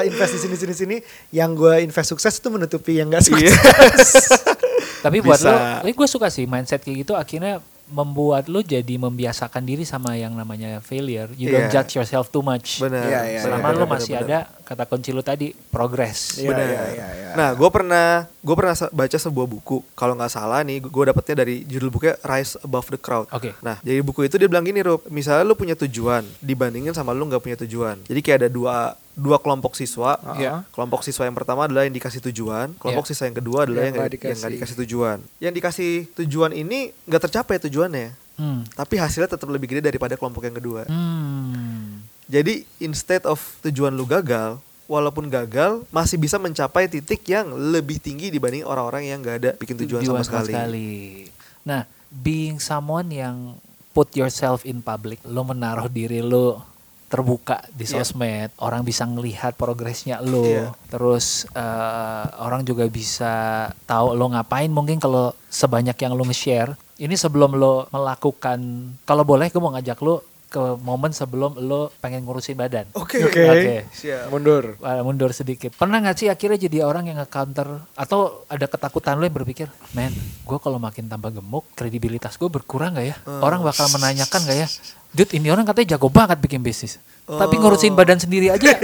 invest 0.04 0.32
di 0.32 0.40
sini 0.40 0.56
sini 0.56 0.74
sini, 0.74 0.96
yang 1.30 1.54
gue 1.54 1.78
invest 1.80 2.10
sukses 2.10 2.34
itu 2.34 2.48
menutupi 2.48 2.98
yang 2.98 3.06
gak 3.08 3.22
Iya. 3.24 3.54
sukses. 3.54 4.10
Tapi 5.01 5.18
buat 5.20 5.38
Bisa. 5.38 5.49
lo, 5.49 5.57
tapi 5.82 5.92
gue 5.92 6.09
suka 6.09 6.28
sih 6.28 6.44
mindset 6.44 6.80
kayak 6.80 6.97
gitu 7.03 7.12
akhirnya 7.12 7.59
membuat 7.86 8.51
lo 8.51 8.59
jadi 8.59 8.99
membiasakan 8.99 9.62
diri 9.62 9.86
sama 9.86 10.18
yang 10.18 10.34
namanya 10.34 10.82
failure. 10.82 11.30
You 11.38 11.55
don't 11.55 11.70
Iya. 11.70 11.74
judge 11.78 11.94
yourself 11.94 12.34
too 12.34 12.42
much. 12.42 12.82
Benar. 12.82 13.07
Iya, 13.07 13.20
iya, 13.30 13.40
Selama 13.47 13.62
benar, 13.62 13.70
lo 13.72 13.86
benar, 13.86 13.94
masih 13.94 14.12
benar. 14.18 14.26
ada 14.26 14.38
kata 14.66 14.84
kunci 14.90 15.11
lo 15.14 15.22
tadi 15.22 15.55
progress. 15.70 16.34
Iya, 16.34 16.51
Benar. 16.51 16.66
iya, 16.66 16.82
iya, 16.90 17.07
iya. 17.14 17.28
Nah, 17.38 17.55
gue 17.55 17.68
pernah 17.70 18.26
gue 18.42 18.55
pernah 18.59 18.74
baca 18.74 19.18
sebuah 19.22 19.47
buku. 19.47 19.86
Kalau 19.94 20.18
nggak 20.18 20.32
salah 20.34 20.66
nih, 20.66 20.82
gue 20.82 21.05
dapetnya 21.07 21.47
dari 21.47 21.62
judul 21.62 21.94
bukunya 21.94 22.18
Rise 22.26 22.59
Above 22.59 22.90
the 22.90 22.99
Crowd. 22.99 23.30
Oke. 23.30 23.55
Nah, 23.62 23.78
jadi 23.78 24.03
buku 24.03 24.26
itu 24.26 24.34
dia 24.34 24.51
bilang 24.51 24.66
gini, 24.66 24.82
Rob. 24.82 25.07
Misalnya 25.07 25.47
lu 25.47 25.55
punya 25.55 25.78
tujuan 25.78 26.26
dibandingin 26.42 26.90
sama 26.90 27.14
lu 27.14 27.22
nggak 27.22 27.38
punya 27.38 27.55
tujuan. 27.62 28.03
Jadi 28.03 28.18
kayak 28.18 28.38
ada 28.42 28.51
dua 28.51 28.99
dua 29.16 29.40
kelompok 29.40 29.72
siswa. 29.72 30.20
Iya. 30.36 30.62
Kelompok 30.76 31.00
siswa 31.00 31.24
yang 31.24 31.32
pertama 31.32 31.64
adalah 31.64 31.88
yang 31.88 31.96
dikasih 31.96 32.20
tujuan. 32.30 32.76
Kelompok 32.76 33.08
Iya. 33.08 33.10
siswa 33.16 33.24
yang 33.24 33.38
kedua 33.40 33.58
adalah 33.64 33.80
Yang 33.80 33.88
yang 33.88 33.96
nggak 33.96 34.06
nggak 34.06 34.12
yang 34.12 34.36
nggak 34.36 34.52
dikasih. 34.52 34.56
dikasih 34.60 34.76
tujuan. 34.84 35.18
Yang 35.40 35.54
dikasih 35.56 35.90
tujuan 36.20 36.50
ini 36.52 36.78
nggak 37.08 37.22
tercapai 37.24 37.56
tujuannya. 37.64 38.08
Hmm. 38.36 38.60
Tapi 38.76 38.94
hasilnya 39.00 39.32
tetap 39.32 39.48
lebih 39.48 39.72
gede 39.72 39.80
daripada 39.88 40.14
kelompok 40.20 40.44
yang 40.44 40.56
kedua. 40.60 40.84
Hmm. 40.84 42.04
Jadi 42.28 42.68
instead 42.78 43.24
of 43.24 43.40
tujuan 43.64 43.96
lu 43.96 44.04
gagal, 44.04 44.60
walaupun 44.84 45.32
gagal 45.32 45.82
masih 45.88 46.20
bisa 46.20 46.36
mencapai 46.36 46.84
titik 46.86 47.24
yang 47.26 47.50
lebih 47.56 47.96
tinggi 47.96 48.28
dibanding 48.28 48.62
orang-orang 48.68 49.08
yang 49.08 49.18
gak 49.24 49.36
ada 49.40 49.50
bikin 49.56 49.80
tujuan, 49.80 50.04
sama 50.04 50.22
sekali. 50.22 51.26
Nah, 51.64 51.88
being 52.12 52.60
someone 52.60 53.08
yang 53.10 53.56
put 53.90 54.12
yourself 54.14 54.62
in 54.68 54.84
public, 54.84 55.18
lo 55.24 55.42
menaruh 55.42 55.88
diri 55.88 56.20
lo 56.20 56.75
terbuka 57.07 57.62
di 57.70 57.86
Iya. 57.86 58.02
sosmed, 58.02 58.50
orang 58.59 58.82
bisa 58.82 59.07
ngelihat 59.07 59.54
progresnya 59.54 60.18
lo, 60.18 60.42
Iya. 60.42 60.74
terus 60.90 61.46
eh, 61.54 62.26
orang 62.42 62.66
juga 62.66 62.82
bisa 62.90 63.66
tahu 63.86 64.14
lo 64.18 64.26
ngapain. 64.30 64.68
Mungkin 64.68 64.98
kalau 64.98 65.30
sebanyak 65.46 65.94
yang 65.96 66.18
lo 66.18 66.26
nge-share, 66.26 66.74
ini 66.98 67.14
sebelum 67.14 67.54
lo 67.54 67.86
melakukan, 67.94 68.59
kalau 69.07 69.22
boleh 69.22 69.48
gue 69.48 69.62
mau 69.62 69.70
ngajak 69.70 69.98
lo 70.02 70.22
ke 70.46 70.62
momen 70.78 71.11
sebelum 71.11 71.59
lo 71.59 71.90
pengen 71.98 72.22
ngurusin 72.22 72.54
badan. 72.54 72.86
Oke. 72.94 73.18
Oke. 73.18 73.42
Oke. 73.44 73.74
Siap. 73.90 74.30
Mundur. 74.30 74.78
Uh, 74.78 75.02
mundur 75.02 75.34
sedikit. 75.34 75.74
Pernah 75.74 75.98
nggak 75.98 76.16
sih 76.16 76.28
akhirnya 76.30 76.54
jadi 76.70 76.86
orang 76.86 77.11
yang 77.11 77.18
nge-counter 77.18 77.82
atau 77.98 78.46
ada 78.46 78.66
ketakutan 78.70 79.18
lo 79.18 79.26
yang 79.26 79.34
berpikir, 79.34 79.66
men, 79.92 80.14
gue 80.46 80.59
kalau 80.62 80.78
makin 80.78 81.11
tambah 81.11 81.34
gemuk, 81.34 81.66
kredibilitas 81.74 82.38
gue 82.38 82.46
berkurang 82.46 82.94
nggak 82.94 83.07
ya? 83.11 83.16
Orang 83.42 83.66
bakal 83.66 83.90
menanyakan 83.90 84.40
nggak 84.46 84.59
ya? 84.59 84.68
Dude, 85.16 85.32
ini 85.32 85.48
orang 85.48 85.64
katanya 85.64 85.96
jago 85.96 86.12
banget 86.12 86.36
bikin 86.36 86.60
bisnis. 86.60 87.00
Tapi 87.24 87.56
ngurusin 87.56 87.96
badan 87.96 88.20
sendiri 88.20 88.52
aja, 88.52 88.76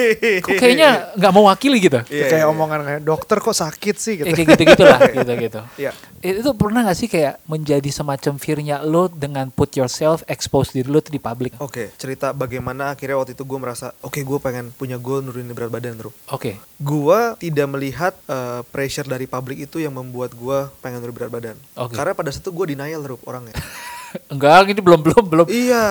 kok 0.43 0.57
kayaknya 0.59 1.07
nggak 1.21 1.33
mau 1.37 1.47
wakili 1.47 1.79
gitu. 1.79 2.01
Iya, 2.09 2.27
kayak 2.27 2.43
iya. 2.43 2.51
omongan 2.51 2.81
kayak 2.83 3.03
dokter 3.05 3.37
kok 3.39 3.53
sakit 3.53 3.97
sih 4.01 4.15
gitu. 4.19 4.27
Ya, 4.27 4.35
kayak 4.35 4.49
gitu-gitu 4.57 4.83
lah, 4.83 4.99
gitu-gitu. 5.21 5.61
Iya. 5.77 5.93
Itu 6.25 6.51
pernah 6.57 6.89
gak 6.89 6.99
sih 6.99 7.07
kayak 7.07 7.39
menjadi 7.47 7.91
semacam 7.93 8.33
fear-nya 8.41 8.83
lo 8.83 9.07
dengan 9.13 9.53
put 9.53 9.71
yourself, 9.77 10.25
expose 10.25 10.75
diri 10.75 10.89
lo 10.89 10.99
di 11.05 11.21
publik? 11.21 11.55
Oke, 11.63 11.95
cerita 11.95 12.33
bagaimana 12.35 12.97
akhirnya 12.97 13.21
waktu 13.21 13.37
itu 13.37 13.45
gue 13.45 13.59
merasa, 13.61 13.93
oke 14.03 14.19
gue 14.19 14.39
pengen 14.41 14.73
punya 14.75 14.97
goal 14.97 15.23
nurunin 15.23 15.53
berat 15.53 15.71
badan 15.71 16.01
terus. 16.01 16.17
Oke, 16.33 16.57
Gue 16.83 17.21
tidak 17.39 17.69
melihat 17.71 18.17
eh, 18.27 18.67
pressure 18.75 19.07
dari 19.07 19.31
publik 19.31 19.61
itu 19.69 19.79
yang 19.79 19.95
membuat 19.95 20.35
gue 20.35 20.67
pengen 20.83 20.99
nurunin 20.99 21.15
berat 21.15 21.31
badan. 21.31 21.57
Oke. 21.79 21.95
Karena 21.95 22.17
pada 22.17 22.35
saat 22.35 22.43
itu 22.43 22.51
gue 22.51 22.75
denial 22.75 23.05
Rup, 23.05 23.23
orangnya. 23.29 23.55
enggak, 24.29 24.69
ini 24.69 24.81
belum 24.81 25.01
belum 25.01 25.25
belum. 25.25 25.47
iya. 25.49 25.87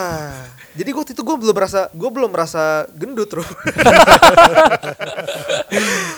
Jadi 0.72 0.88
waktu 0.96 1.12
itu 1.12 1.20
gue 1.20 1.36
belum 1.36 1.52
merasa, 1.52 1.92
gue 1.92 2.10
belum 2.10 2.32
merasa 2.32 2.64
gendut 2.96 3.28
Rup. 3.28 3.44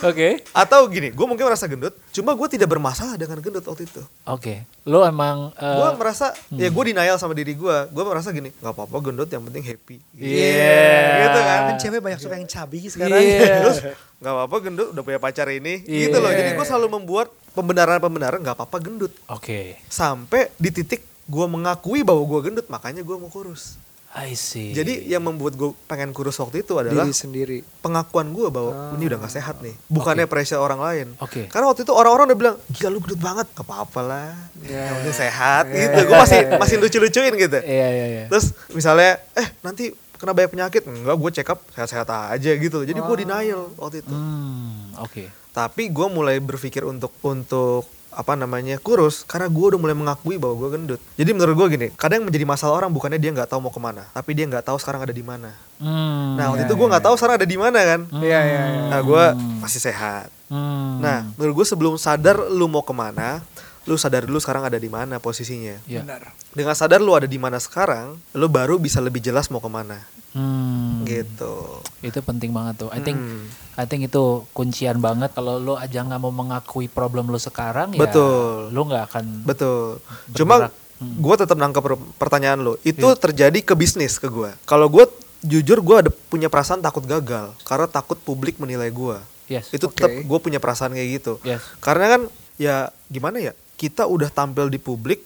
Oke, 0.03 0.45
Atau 0.51 0.85
gini, 0.87 1.09
gue 1.09 1.25
mungkin 1.25 1.45
merasa 1.45 1.65
gendut, 1.65 1.97
cuma 2.09 2.33
gue 2.33 2.47
tidak 2.47 2.69
bermasalah 2.69 3.15
dengan 3.15 3.39
gendut 3.39 3.63
waktu 3.63 3.85
itu. 3.85 4.01
oke. 4.23 4.61
Lo 4.83 5.01
emang 5.01 5.49
uh, 5.53 5.73
gue 5.73 5.89
merasa 5.95 6.35
ya 6.51 6.67
gue 6.67 6.83
denial 6.85 7.15
sama 7.15 7.31
diri 7.31 7.55
gue 7.55 7.77
gue 7.87 8.03
merasa 8.03 8.29
gini 8.29 8.51
nggak 8.51 8.73
apa-apa 8.73 8.97
gendut 9.01 9.31
yang 9.31 9.39
penting 9.41 9.63
happy 9.63 9.95
Iya. 10.13 10.91
gitu 11.23 11.39
kan 11.39 11.59
Kan 11.63 11.75
cewek 11.79 11.99
banyak 12.03 12.19
suka 12.19 12.35
yang 12.35 12.45
cabi 12.45 12.79
sekarang. 12.85 13.15
Iya. 13.15 13.47
terus 13.63 13.77
nggak 14.19 14.33
apa-apa 14.33 14.55
gendut 14.59 14.87
udah 14.91 15.01
punya 15.01 15.17
pacar 15.17 15.47
ini 15.49 15.81
gitu 15.81 16.19
loh 16.19 16.27
Iya. 16.27 16.37
jadi 16.37 16.49
gue 16.53 16.65
selalu 16.67 16.87
membuat 16.93 17.31
pembenaran-pembenaran 17.53 18.37
nggak 18.37 18.53
apa-apa 18.53 18.77
gendut 18.81 19.15
Oke, 19.25 19.79
sampai 19.87 20.51
di 20.53 20.69
titik 20.69 20.99
gue 21.25 21.45
mengakui 21.47 22.01
bahwa 22.01 22.21
gue 22.21 22.39
gendut 22.43 22.67
makanya 22.67 22.99
gue 22.99 23.15
mau 23.15 23.27
kurus 23.27 23.79
I 24.13 24.37
see. 24.37 24.77
jadi 24.77 25.09
yang 25.09 25.25
membuat 25.25 25.57
gue 25.57 25.73
pengen 25.83 26.13
kurus 26.13 26.37
waktu 26.37 26.61
itu 26.61 26.77
adalah 26.77 27.01
Diri 27.01 27.17
sendiri. 27.17 27.57
pengakuan 27.81 28.29
gue 28.29 28.45
bahwa 28.47 28.93
ini 28.93 29.09
udah 29.09 29.17
gak 29.19 29.33
sehat 29.33 29.57
nih 29.59 29.73
bukannya 29.89 30.29
pressure 30.29 30.61
orang 30.61 30.77
lain 30.77 31.07
Oke. 31.17 31.49
karena 31.49 31.65
waktu 31.65 31.81
itu 31.81 31.89
orang-orang 31.89 32.29
udah 32.29 32.37
bilang 32.37 32.55
gila 32.69 32.89
lu 32.89 33.01
gendut 33.01 33.17
banget 33.17 33.47
gak 33.51 33.65
apa-apa 33.65 34.01
lah 34.01 34.29
Ya. 34.63 34.85
yang 34.85 34.95
penting 35.01 35.17
sehat 35.17 35.65
gitu 35.67 35.97
gue 36.05 36.13
masih 36.15 36.39
masih 36.55 36.75
lucu-lucuin 36.77 37.33
gitu 37.35 37.57
Iya 37.57 37.87
iya 37.89 38.05
iya. 38.07 38.23
Terus 38.29 38.53
misalnya, 38.69 39.17
eh 39.33 39.47
nanti 39.59 39.91
kena 40.15 40.31
banyak 40.31 40.51
penyakit, 40.51 40.81
enggak 40.85 41.15
gue 41.17 41.29
check 41.33 41.49
up 41.49 41.59
sehat-sehat 41.69 42.07
aja 42.07 42.51
gitu. 42.55 42.79
Jadi 42.79 42.95
gue 42.95 43.15
denial 43.17 43.67
waktu 43.75 43.99
itu. 43.99 44.07
Hmm, 44.07 44.95
oke. 44.95 45.27
Tapi 45.51 45.91
gue 45.91 46.07
mulai 46.07 46.39
berpikir 46.39 46.79
untuk 46.81 47.11
untuk 47.19 47.83
apa 48.13 48.33
namanya 48.37 48.77
kurus 48.79 49.25
karena 49.25 49.49
gue 49.49 49.65
udah 49.73 49.79
mulai 49.81 49.97
mengakui 49.97 50.37
bahwa 50.37 50.55
gue 50.57 50.69
gendut. 50.77 51.01
Jadi 51.17 51.29
menurut 51.33 51.55
gue 51.57 51.67
gini, 51.77 51.87
kadang 51.97 52.23
yang 52.23 52.27
menjadi 52.29 52.45
masalah 52.45 52.73
orang 52.79 52.91
bukannya 52.93 53.19
dia 53.19 53.33
nggak 53.33 53.49
tahu 53.49 53.59
mau 53.65 53.73
ke 53.73 53.81
mana, 53.81 54.05
tapi 54.13 54.37
dia 54.37 54.45
nggak 54.47 54.65
tahu 54.65 54.77
sekarang 54.77 55.03
ada 55.03 55.13
di 55.13 55.25
mana. 55.25 55.51
Hmm. 55.81 56.37
Nah 56.37 56.53
waktu 56.53 56.69
itu 56.69 56.75
gue 56.77 56.87
nggak 56.87 57.03
tahu 57.03 57.15
sekarang 57.17 57.35
ada 57.41 57.47
di 57.49 57.57
mana 57.57 57.79
kan. 57.81 58.01
Iya 58.23 58.39
iya 58.45 58.61
iya. 58.69 58.83
Nah 58.93 58.99
gue 59.01 59.23
masih 59.59 59.81
sehat. 59.81 60.27
Hmm. 60.47 61.01
Nah 61.01 61.27
menurut 61.35 61.63
gue 61.63 61.67
sebelum 61.67 61.93
sadar 61.97 62.39
lu 62.49 62.69
mau 62.69 62.85
ke 62.85 62.93
mana, 62.93 63.41
lu 63.83 63.99
sadar 63.99 64.23
dulu 64.23 64.39
sekarang 64.39 64.63
ada 64.63 64.79
di 64.79 64.87
mana 64.87 65.19
posisinya. 65.19 65.81
Ya. 65.89 66.01
Benar. 66.05 66.31
Dengan 66.55 66.75
sadar 66.77 67.03
lu 67.03 67.11
ada 67.11 67.27
di 67.27 67.35
mana 67.35 67.59
sekarang, 67.59 68.15
lu 68.31 68.47
baru 68.47 68.79
bisa 68.79 69.03
lebih 69.03 69.19
jelas 69.19 69.51
mau 69.51 69.59
ke 69.59 69.67
mana. 69.67 69.99
Hmm. 70.33 71.01
Gitu. 71.03 71.53
Itu 72.01 72.19
penting 72.19 72.49
banget 72.49 72.75
tuh. 72.77 72.89
I 72.89 72.99
think 72.99 73.15
Hmm. 73.15 73.45
I 73.73 73.85
think 73.85 74.05
itu 74.05 74.23
kuncian 74.51 74.97
banget 74.97 75.31
kalau 75.31 75.57
lo 75.57 75.73
aja 75.75 76.01
nggak 76.01 76.19
mau 76.19 76.29
mengakui 76.29 76.85
problem 76.87 77.27
lo 77.27 77.37
sekarang 77.37 77.93
Betul. 77.93 78.69
ya 78.69 78.73
lo 78.73 78.81
nggak 78.83 79.03
akan 79.07 79.25
Betul. 79.43 80.01
Cuma 80.31 80.55
Bergerak. 80.59 80.73
Hmm. 80.95 81.15
gue 81.19 81.35
tetap 81.35 81.57
nangkep 81.57 81.81
per- 81.83 82.05
pertanyaan 82.17 82.59
lo. 82.59 82.73
Itu 82.81 83.07
Iya. 83.07 83.17
terjadi 83.19 83.59
ke 83.61 83.73
bisnis 83.73 84.17
ke 84.17 84.25
gue. 84.25 84.49
Kalau 84.63 84.87
gue 84.87 85.05
jujur 85.41 85.79
gue 85.79 85.95
ada 85.99 86.11
punya 86.27 86.47
perasaan 86.47 86.79
takut 86.79 87.03
gagal 87.03 87.53
karena 87.61 87.85
takut 87.85 88.17
publik 88.17 88.57
menilai 88.57 88.89
gue. 88.89 89.17
yes 89.45 89.69
Itu 89.69 89.85
Oke. 89.85 89.97
tetap 89.97 90.11
gue 90.15 90.39
punya 90.39 90.57
perasaan 90.57 90.91
kayak 90.91 91.09
gitu. 91.15 91.33
yes 91.41 91.61
Karena 91.77 92.05
kan 92.09 92.21
ya 92.55 92.75
gimana 93.07 93.37
ya 93.39 93.51
kita 93.75 94.05
udah 94.05 94.29
tampil 94.29 94.65
di 94.65 94.77
publik 94.77 95.19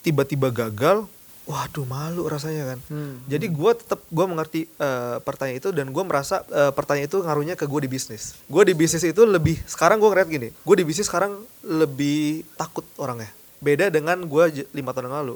tiba-tiba 0.00 0.50
gagal, 0.50 1.06
waduh 1.42 1.86
malu 1.86 2.22
rasanya 2.30 2.74
kan. 2.74 2.78
Hmm. 2.86 3.18
Jadi 3.26 3.50
gue 3.50 3.72
tetap 3.74 4.00
gue 4.06 4.26
mengerti 4.26 4.60
eh, 4.78 5.16
pertanyaan 5.22 5.58
itu 5.58 5.68
dan 5.74 5.90
gue 5.90 6.04
merasa 6.06 6.46
eh, 6.48 6.70
pertanyaan 6.70 7.10
itu 7.10 7.18
ngaruhnya 7.18 7.54
ke 7.58 7.66
gue 7.66 7.80
di 7.82 7.90
bisnis. 7.90 8.38
Gue 8.46 8.62
di 8.62 8.74
bisnis 8.74 9.02
itu 9.02 9.22
lebih 9.26 9.58
sekarang 9.66 9.98
gue 9.98 10.08
ngeliat 10.08 10.28
gini, 10.30 10.48
gue 10.54 10.76
di 10.78 10.84
bisnis 10.86 11.10
sekarang 11.10 11.34
lebih 11.66 12.46
takut 12.54 12.86
orangnya. 12.98 13.30
Beda 13.62 13.90
dengan 13.90 14.22
gue 14.22 14.66
lima 14.74 14.90
tahun 14.94 15.10
yang 15.10 15.16
lalu. 15.22 15.34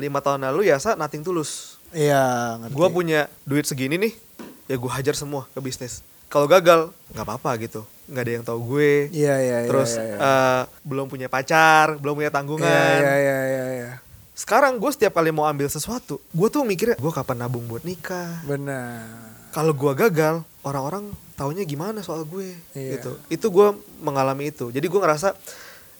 Lima 0.00 0.18
tahun 0.24 0.48
lalu 0.48 0.72
ya 0.72 0.76
sa 0.80 0.96
nothing 0.96 1.24
tulus. 1.24 1.80
Iya. 1.92 2.56
Gue 2.70 2.88
punya 2.92 3.26
duit 3.44 3.66
segini 3.66 3.98
nih, 3.98 4.12
ya 4.70 4.76
gue 4.76 4.90
hajar 4.92 5.16
semua 5.16 5.48
ke 5.50 5.60
bisnis. 5.60 6.04
Kalau 6.30 6.46
gagal 6.46 6.94
nggak 7.10 7.26
apa-apa 7.26 7.58
gitu, 7.58 7.82
nggak 8.06 8.22
ada 8.22 8.32
yang 8.32 8.44
tahu 8.46 8.58
gue. 8.76 9.10
Iya 9.10 9.34
iya 9.42 9.56
iya. 9.66 9.68
Terus 9.68 9.98
iya, 9.98 10.04
iya. 10.06 10.16
eh, 10.22 10.62
belum 10.86 11.10
punya 11.10 11.26
pacar, 11.26 11.98
belum 11.98 12.22
punya 12.22 12.30
tanggungan. 12.30 12.70
Iya 12.70 12.94
iya 13.02 13.14
iya 13.18 13.38
iya. 13.42 13.64
iya. 13.74 13.79
Sekarang 14.40 14.80
gue 14.80 14.88
setiap 14.88 15.20
kali 15.20 15.28
mau 15.28 15.44
ambil 15.44 15.68
sesuatu, 15.68 16.16
gue 16.32 16.48
tuh 16.48 16.64
mikirnya 16.64 16.96
gue 16.96 17.12
kapan 17.12 17.44
nabung 17.44 17.68
buat 17.68 17.84
nikah. 17.84 18.40
Benar. 18.48 19.04
Kalau 19.52 19.76
gue 19.76 19.92
gagal, 19.92 20.40
orang-orang 20.64 21.12
taunya 21.36 21.60
gimana 21.68 22.00
soal 22.00 22.24
gue 22.24 22.56
Iya. 22.72 22.96
gitu. 22.96 23.20
Itu 23.28 23.46
gue 23.52 23.76
mengalami 24.00 24.48
itu. 24.48 24.72
Jadi 24.72 24.88
gue 24.88 24.96
ngerasa 24.96 25.36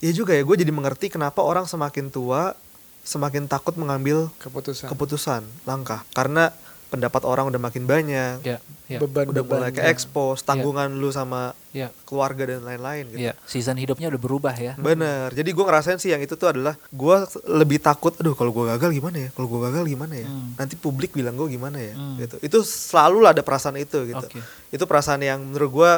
ya 0.00 0.12
juga 0.16 0.32
ya 0.32 0.40
gue 0.40 0.56
jadi 0.56 0.72
mengerti 0.72 1.12
kenapa 1.12 1.44
orang 1.44 1.68
semakin 1.68 2.08
tua 2.08 2.56
semakin 3.04 3.44
takut 3.44 3.76
mengambil 3.76 4.32
Keputusan. 4.40 4.88
keputusan 4.88 5.42
langkah 5.68 6.00
karena 6.16 6.56
pendapat 6.90 7.22
orang 7.22 7.46
udah 7.48 7.60
makin 7.62 7.86
banyak. 7.86 8.42
ya 8.42 8.58
ya 8.90 8.98
beban 8.98 9.30
Udah 9.30 9.46
mulai 9.46 9.70
ke 9.70 9.78
expose, 9.86 10.42
tanggungan 10.42 10.90
lu 10.98 11.14
sama 11.14 11.54
ya 11.70 11.94
keluarga 12.02 12.50
dan 12.50 12.66
lain-lain 12.66 13.06
gitu. 13.14 13.22
ya 13.30 13.38
season 13.46 13.78
hidupnya 13.78 14.10
udah 14.10 14.18
berubah 14.18 14.54
ya 14.58 14.74
Bener. 14.74 15.30
Jadi 15.30 15.54
gue 15.54 15.62
ngerasain 15.62 16.02
sih 16.02 16.10
yang 16.10 16.18
itu 16.18 16.34
tuh 16.34 16.50
adalah 16.50 16.74
gue 16.90 17.16
lebih 17.46 17.78
takut. 17.78 18.10
Aduh 18.18 18.34
kalau 18.34 18.50
gue 18.50 18.66
gagal 18.74 18.90
gimana 18.90 19.16
ya? 19.16 19.28
Kalau 19.30 19.46
gue 19.46 19.60
gagal 19.70 19.84
gimana 19.86 20.14
ya? 20.18 20.26
Hmm. 20.26 20.58
Nanti 20.58 20.74
publik 20.74 21.14
bilang 21.14 21.38
gue 21.38 21.46
gimana 21.46 21.78
ya? 21.78 21.94
Hmm. 21.94 22.18
Gitu. 22.18 22.36
Itu 22.42 22.58
selalu 22.66 23.22
lah 23.22 23.30
ada 23.30 23.46
perasaan 23.46 23.78
itu 23.78 24.10
gitu. 24.10 24.26
Oke. 24.26 24.42
Itu 24.74 24.84
perasaan 24.90 25.22
yang 25.22 25.38
menurut 25.46 25.70
gue 25.70 25.92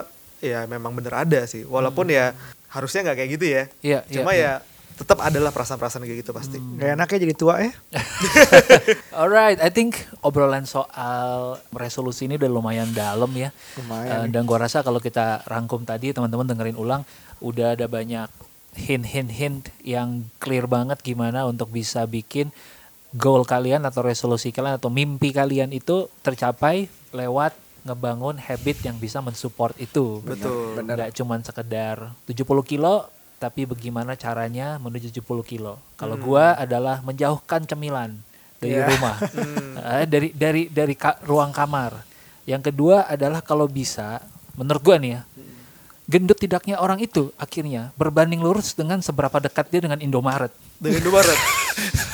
ya 0.44 0.68
memang 0.68 0.92
bener 0.92 1.16
ada 1.16 1.48
sih. 1.48 1.64
Walaupun 1.64 2.12
ya 2.12 2.36
harusnya 2.68 3.08
nggak 3.08 3.16
kayak 3.16 3.30
gitu 3.40 3.46
ya. 3.48 3.62
Iya, 3.80 4.00
Cuma 4.12 4.36
iya, 4.36 4.60
ya 4.60 4.71
tetap 5.02 5.18
adalah 5.18 5.50
perasaan-perasaan 5.50 6.06
kayak 6.06 6.18
gitu 6.22 6.30
pasti. 6.30 6.62
Gak 6.78 6.94
enaknya 6.94 7.18
jadi 7.26 7.34
tua 7.34 7.54
ya? 7.58 7.74
Alright, 9.20 9.58
I 9.58 9.74
think 9.74 9.98
obrolan 10.22 10.62
soal 10.62 11.58
resolusi 11.74 12.30
ini 12.30 12.38
udah 12.38 12.50
lumayan 12.50 12.94
dalam 12.94 13.30
ya. 13.34 13.50
Lumayan 13.82 14.26
Eh, 14.26 14.26
dan 14.30 14.46
gua 14.46 14.62
rasa 14.62 14.86
kalau 14.86 15.02
kita 15.02 15.42
rangkum 15.50 15.82
tadi 15.82 16.14
teman-teman 16.14 16.46
dengerin 16.46 16.78
ulang 16.78 17.02
udah 17.42 17.74
ada 17.74 17.90
banyak 17.90 18.30
hint-hint-hint 18.78 19.68
yang 19.82 20.30
clear 20.38 20.64
banget 20.70 21.02
gimana 21.02 21.44
untuk 21.44 21.68
bisa 21.68 22.06
bikin 22.08 22.54
goal 23.12 23.44
kalian 23.44 23.84
atau 23.84 24.00
resolusi 24.00 24.54
kalian 24.54 24.80
atau 24.80 24.88
mimpi 24.88 25.34
kalian 25.36 25.74
itu 25.76 26.08
tercapai 26.24 26.88
lewat 27.12 27.52
ngebangun 27.82 28.38
habit 28.38 28.86
yang 28.86 28.96
bisa 28.96 29.18
mensupport 29.18 29.74
itu. 29.76 30.22
Betul. 30.22 30.78
benar. 30.78 30.94
Nggak 30.96 31.10
cuman 31.18 31.40
sekedar 31.42 31.96
70 32.30 32.46
kilo 32.64 33.10
tapi 33.42 33.66
bagaimana 33.66 34.14
caranya 34.14 34.78
menuju 34.78 35.10
70 35.10 35.42
kilo. 35.42 35.82
Kalau 35.98 36.14
gua 36.14 36.54
adalah 36.54 37.02
menjauhkan 37.02 37.66
cemilan 37.66 38.14
dari 38.62 38.78
Iya. 38.78 38.86
rumah. 38.86 39.16
Eh, 39.98 40.06
dari 40.06 40.30
dari 40.30 40.62
dari 40.70 40.94
ka- 40.94 41.18
ruang 41.26 41.50
kamar. 41.50 42.06
Yang 42.46 42.70
kedua 42.70 43.10
adalah 43.10 43.42
kalau 43.42 43.66
bisa 43.66 44.22
menurut 44.54 44.78
gua 44.78 44.96
nih 45.02 45.18
ya. 45.18 45.22
Gendut 46.06 46.38
tidaknya 46.38 46.78
orang 46.78 47.02
itu 47.02 47.34
akhirnya 47.34 47.90
berbanding 47.98 48.38
lurus 48.38 48.78
dengan 48.78 49.02
seberapa 49.02 49.42
dekat 49.42 49.66
dia 49.74 49.82
dengan 49.82 49.98
Indomaret. 49.98 50.54
Dengan 50.78 51.02
Indomaret. 51.02 51.38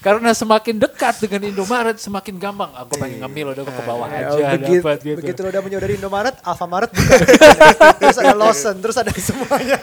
Karena 0.00 0.32
semakin 0.32 0.80
dekat 0.80 1.20
dengan 1.20 1.52
Indomaret 1.52 2.00
semakin 2.00 2.40
gampang. 2.40 2.72
Aku 2.72 2.96
pengen 2.96 3.20
ngambil 3.20 3.52
udah 3.52 3.64
ke 3.68 3.82
bawah 3.84 4.08
Ya, 4.08 4.32
aja 4.32 4.56
begitu, 4.56 4.80
dapat 4.80 4.98
gitu. 5.04 5.16
begitu 5.20 5.38
lo 5.44 5.48
udah 5.52 5.62
menyodari 5.62 5.92
Indomaret, 6.00 6.34
Alfamaret 6.40 6.88
buka. 6.88 7.14
terus 8.00 8.16
ada 8.16 8.32
Lawson, 8.32 8.76
terus 8.80 8.96
ada 8.96 9.12
semuanya. 9.12 9.76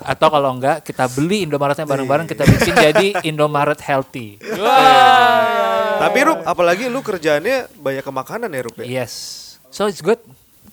Atau 0.00 0.28
kalau 0.32 0.56
enggak 0.56 0.80
kita 0.88 1.04
beli 1.12 1.44
Indomaretnya 1.44 1.84
bareng-bareng 1.84 2.24
kita 2.24 2.48
bikin 2.48 2.74
jadi 2.80 3.08
Indomaret 3.28 3.76
healthy. 3.84 4.40
Iya, 4.40 4.56
Wah. 4.56 6.00
Tapi 6.00 6.18
Rup, 6.24 6.38
apalagi 6.48 6.88
lu 6.88 7.04
kerjaannya 7.04 7.68
banyak 7.76 8.04
ke 8.08 8.12
makanan 8.12 8.48
ya 8.48 8.60
Rup 8.64 8.76
ya? 8.80 9.04
Yes. 9.04 9.12
So 9.68 9.84
it's 9.84 10.00
good. 10.00 10.16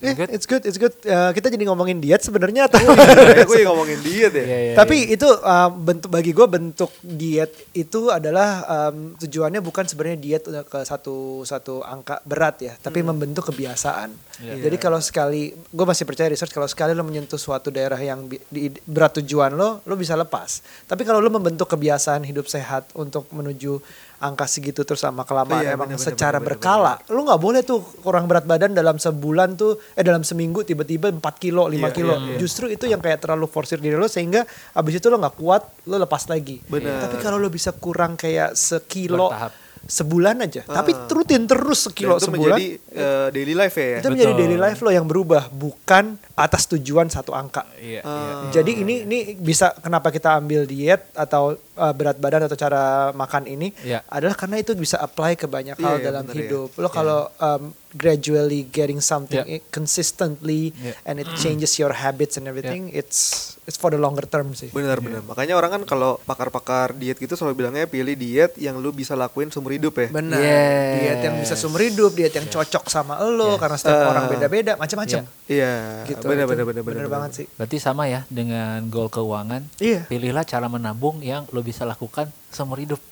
Eh, 0.06 0.14
It's 0.14 0.18
good. 0.18 0.30
it's 0.32 0.46
good, 0.46 0.64
it's 0.64 0.78
good. 0.78 0.94
Eh, 1.02 1.32
kita 1.34 1.50
jadi 1.50 1.66
ngomongin 1.66 1.98
diet 1.98 2.22
sebenarnya 2.22 2.68
atau 2.68 2.78
Kayak 2.80 3.48
gue 3.50 3.62
ngomongin 3.64 4.00
diet 4.00 4.32
ya. 4.32 4.44
Iya, 4.44 4.58
iya, 4.62 4.74
Tapi 4.74 5.10
itu 5.10 5.26
uh, 5.26 5.70
bentuk 5.70 6.08
bagi 6.08 6.30
gue 6.30 6.46
bentuk 6.46 6.94
diet 7.02 7.50
itu 7.72 8.08
adalah 8.08 8.50
um, 8.88 9.14
tujuannya 9.16 9.60
bukan 9.60 9.84
sebenarnya 9.84 10.18
diet 10.18 10.44
ke 10.46 10.80
satu 10.82 11.16
satu 11.42 11.82
angka 11.82 12.22
berat 12.22 12.62
ya, 12.62 12.74
tapi 12.76 13.02
membentuk 13.02 13.48
kebiasaan. 13.48 14.14
Iya. 14.38 14.68
Jadi 14.68 14.78
kalau 14.78 15.00
sekali, 15.00 15.50
gue 15.52 15.86
masih 15.86 16.04
percaya 16.04 16.28
research 16.28 16.52
kalau 16.52 16.66
sekali 16.66 16.92
lo 16.92 17.02
menyentuh 17.02 17.36
suatu 17.36 17.68
daerah 17.68 17.98
yang 17.98 18.26
bi- 18.26 18.44
di- 18.46 18.70
berat 18.82 19.18
tujuan 19.18 19.52
lo, 19.52 19.80
lo 19.82 19.96
bisa 19.96 20.14
lepas. 20.14 20.60
Tapi 20.84 21.02
kalau 21.02 21.18
lo 21.18 21.30
membentuk 21.30 21.66
kebiasaan 21.66 22.22
hidup 22.22 22.46
sehat 22.46 22.92
untuk 22.94 23.32
menuju 23.32 23.80
angka 24.18 24.46
segitu 24.46 24.82
terus 24.82 25.00
sama 25.00 25.22
kelamaan 25.22 25.60
Iya, 25.60 25.74
emang 25.74 25.88
bener, 25.88 25.98
bener, 25.98 26.08
secara 26.08 26.38
bener, 26.38 26.48
berkala, 26.54 26.94
lo 27.08 27.20
nggak 27.22 27.38
boleh 27.38 27.62
tuh 27.62 27.80
kurang 28.00 28.26
berat 28.26 28.44
badan 28.44 28.72
dalam 28.72 28.96
sebulan 28.96 29.54
tuh, 29.54 29.76
eh 29.92 30.02
dalam 30.02 30.22
seminggu 30.22 30.62
tiba-tiba 30.62 31.10
4 31.10 31.20
kilo, 31.38 31.66
5 31.66 31.76
Iya, 31.76 31.90
kilo. 31.90 32.16
iya, 32.16 32.28
iya. 32.28 32.38
Justru 32.38 32.66
itu 32.68 32.86
yang 32.86 33.00
kayak 33.00 33.20
terlalu 33.20 33.46
forsir 33.46 33.78
diri 33.78 33.94
lo 33.94 34.06
sehingga 34.06 34.44
abis 34.72 34.94
itu 34.96 35.08
lo 35.08 35.18
nggak 35.18 35.36
kuat 35.36 35.64
lo 35.86 35.96
lepas 35.98 36.26
lagi 36.26 36.60
Benar. 36.62 37.04
tapi 37.04 37.16
kalau 37.18 37.36
lo 37.36 37.48
bisa 37.48 37.72
kurang 37.72 38.16
kayak 38.16 38.54
sekilo 38.54 39.28
Bertahap. 39.28 39.52
sebulan 39.86 40.36
aja 40.42 40.62
tapi 40.64 40.92
Ah. 40.92 41.06
rutin 41.08 41.46
terus 41.46 41.80
Dan 41.80 41.86
sekilo 41.86 42.16
itu 42.16 42.26
sebulan 42.26 42.58
menjadi 42.58 42.66
eh, 42.92 43.28
daily 43.30 43.54
life 43.54 43.76
ya. 43.76 44.00
itu 44.00 44.10
menjadi 44.10 44.32
Betul. 44.32 44.42
daily 44.42 44.58
life 44.58 44.80
lo 44.80 44.90
yang 44.90 45.06
berubah 45.06 45.44
bukan 45.48 46.18
atas 46.36 46.68
tujuan 46.68 47.08
satu 47.08 47.32
angka 47.32 47.64
Iya, 47.76 48.02
Ah. 48.02 48.12
iya. 48.46 48.54
jadi 48.54 48.72
ini 48.78 48.96
ini 49.04 49.18
bisa 49.34 49.72
kenapa 49.76 50.10
kita 50.10 50.36
ambil 50.36 50.64
diet 50.64 51.08
atau 51.14 51.44
uh, 51.56 51.94
berat 51.94 52.16
badan 52.16 52.44
atau 52.44 52.56
cara 52.56 52.84
makan 53.12 53.48
ini 53.48 53.72
Iya. 53.80 54.04
adalah 54.06 54.36
karena 54.36 54.60
itu 54.60 54.72
bisa 54.74 54.96
apply 54.98 55.34
ke 55.34 55.48
banyak 55.48 55.74
Iya, 55.74 55.82
hal 55.82 55.96
iya, 55.96 56.06
dalam 56.06 56.24
bener 56.24 56.36
ya. 56.36 56.42
hidup. 56.46 56.70
Lo 56.76 56.90
kalau 56.90 57.32
um, 57.34 57.72
gradually 57.90 58.68
getting 58.68 59.00
something 59.00 59.40
Iya. 59.42 59.58
i- 59.58 59.66
consistently 59.70 60.76
Iya. 60.76 60.94
and 61.04 61.16
it 61.18 61.30
changes 61.36 61.76
your 61.76 61.94
habits 61.94 62.36
and 62.36 62.46
everything, 62.46 62.92
it's 62.92 63.52
it's 63.64 63.76
for 63.76 63.88
the 63.88 63.98
longer 63.98 64.24
term 64.24 64.52
sih. 64.52 64.70
Benar-benar. 64.70 65.24
Makanya 65.24 65.56
orang 65.56 65.72
kan 65.74 65.82
kalau 65.88 66.20
pakar-pakar 66.22 66.94
diet 66.94 67.16
gitu 67.16 67.34
selalu 67.34 67.56
bilangnya 67.58 67.88
pilih 67.88 68.14
diet 68.14 68.54
yang 68.58 68.78
lu 68.78 68.92
bisa 68.92 69.16
lakuin 69.16 69.48
seumur 69.48 69.72
hidup 69.72 69.96
ya. 69.96 70.08
Benar. 70.12 70.38
Yes. 70.38 70.92
Diet 70.94 71.20
yang 71.24 71.36
bisa 71.40 71.54
seumur 71.56 71.82
hidup, 71.82 72.12
diet 72.12 72.34
yang 72.34 72.46
cocok 72.46 72.86
sama 72.86 73.18
lo 73.22 73.56
karena 73.56 73.74
setiap 73.76 73.98
Ah. 73.98 74.12
orang 74.12 74.26
beda-beda, 74.30 74.76
macam-macam. 74.76 75.24
Iya. 75.48 75.74
Gitu. 76.06 76.25
Benar-benar 76.26 76.64
Itu 76.64 76.70
benar-benar. 76.74 76.98
bener 77.06 77.12
banget 77.12 77.32
sih. 77.34 77.46
Berarti 77.54 77.78
sama 77.78 78.10
ya 78.10 78.26
dengan 78.28 78.82
goal 78.90 79.08
keuangan. 79.08 79.62
Iya. 79.78 80.10
Pilihlah 80.10 80.44
cara 80.44 80.66
menabung 80.66 81.22
yang 81.22 81.46
lo 81.54 81.62
bisa 81.62 81.86
lakukan 81.86 82.28
seumur 82.50 82.80
hidup. 82.80 83.00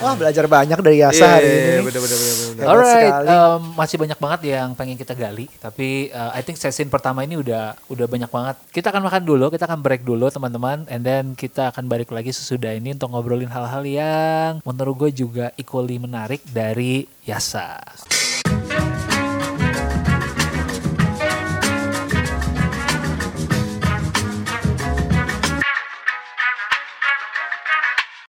Wah, 0.00 0.16
belajar 0.16 0.48
banyak 0.48 0.80
dari 0.80 1.00
Yasa 1.00 1.40
hari 1.40 1.44
ini. 1.44 1.60
nih. 1.60 1.80
Benar-benar 1.84 2.16
benar-benar. 2.16 2.56
Hebat 2.56 2.68
Alright, 2.68 3.14
um, 3.28 3.60
masih 3.76 3.96
banyak 4.00 4.18
banget 4.20 4.40
yang 4.48 4.68
pengen 4.72 4.96
kita 4.96 5.12
gali, 5.12 5.46
tapi 5.60 6.08
uh, 6.12 6.32
I 6.32 6.40
think 6.40 6.56
session 6.56 6.88
pertama 6.88 7.24
ini 7.24 7.36
udah 7.36 7.76
udah 7.88 8.06
banyak 8.08 8.28
banget. 8.28 8.56
Kita 8.72 8.92
akan 8.92 9.02
makan 9.04 9.22
dulu, 9.24 9.46
kita 9.52 9.64
akan 9.68 9.80
break 9.80 10.02
dulu 10.04 10.28
teman-teman, 10.28 10.88
and 10.88 11.04
then 11.04 11.36
kita 11.36 11.68
akan 11.68 11.88
balik 11.88 12.12
lagi 12.12 12.32
sesudah 12.32 12.72
ini 12.72 12.96
untuk 12.96 13.12
ngobrolin 13.12 13.52
hal-hal 13.52 13.84
yang 13.84 14.52
menurut 14.64 15.08
gue 15.08 15.24
juga 15.24 15.52
equally 15.56 16.00
menarik 16.00 16.40
dari 16.48 17.04
Yasa. 17.24 17.80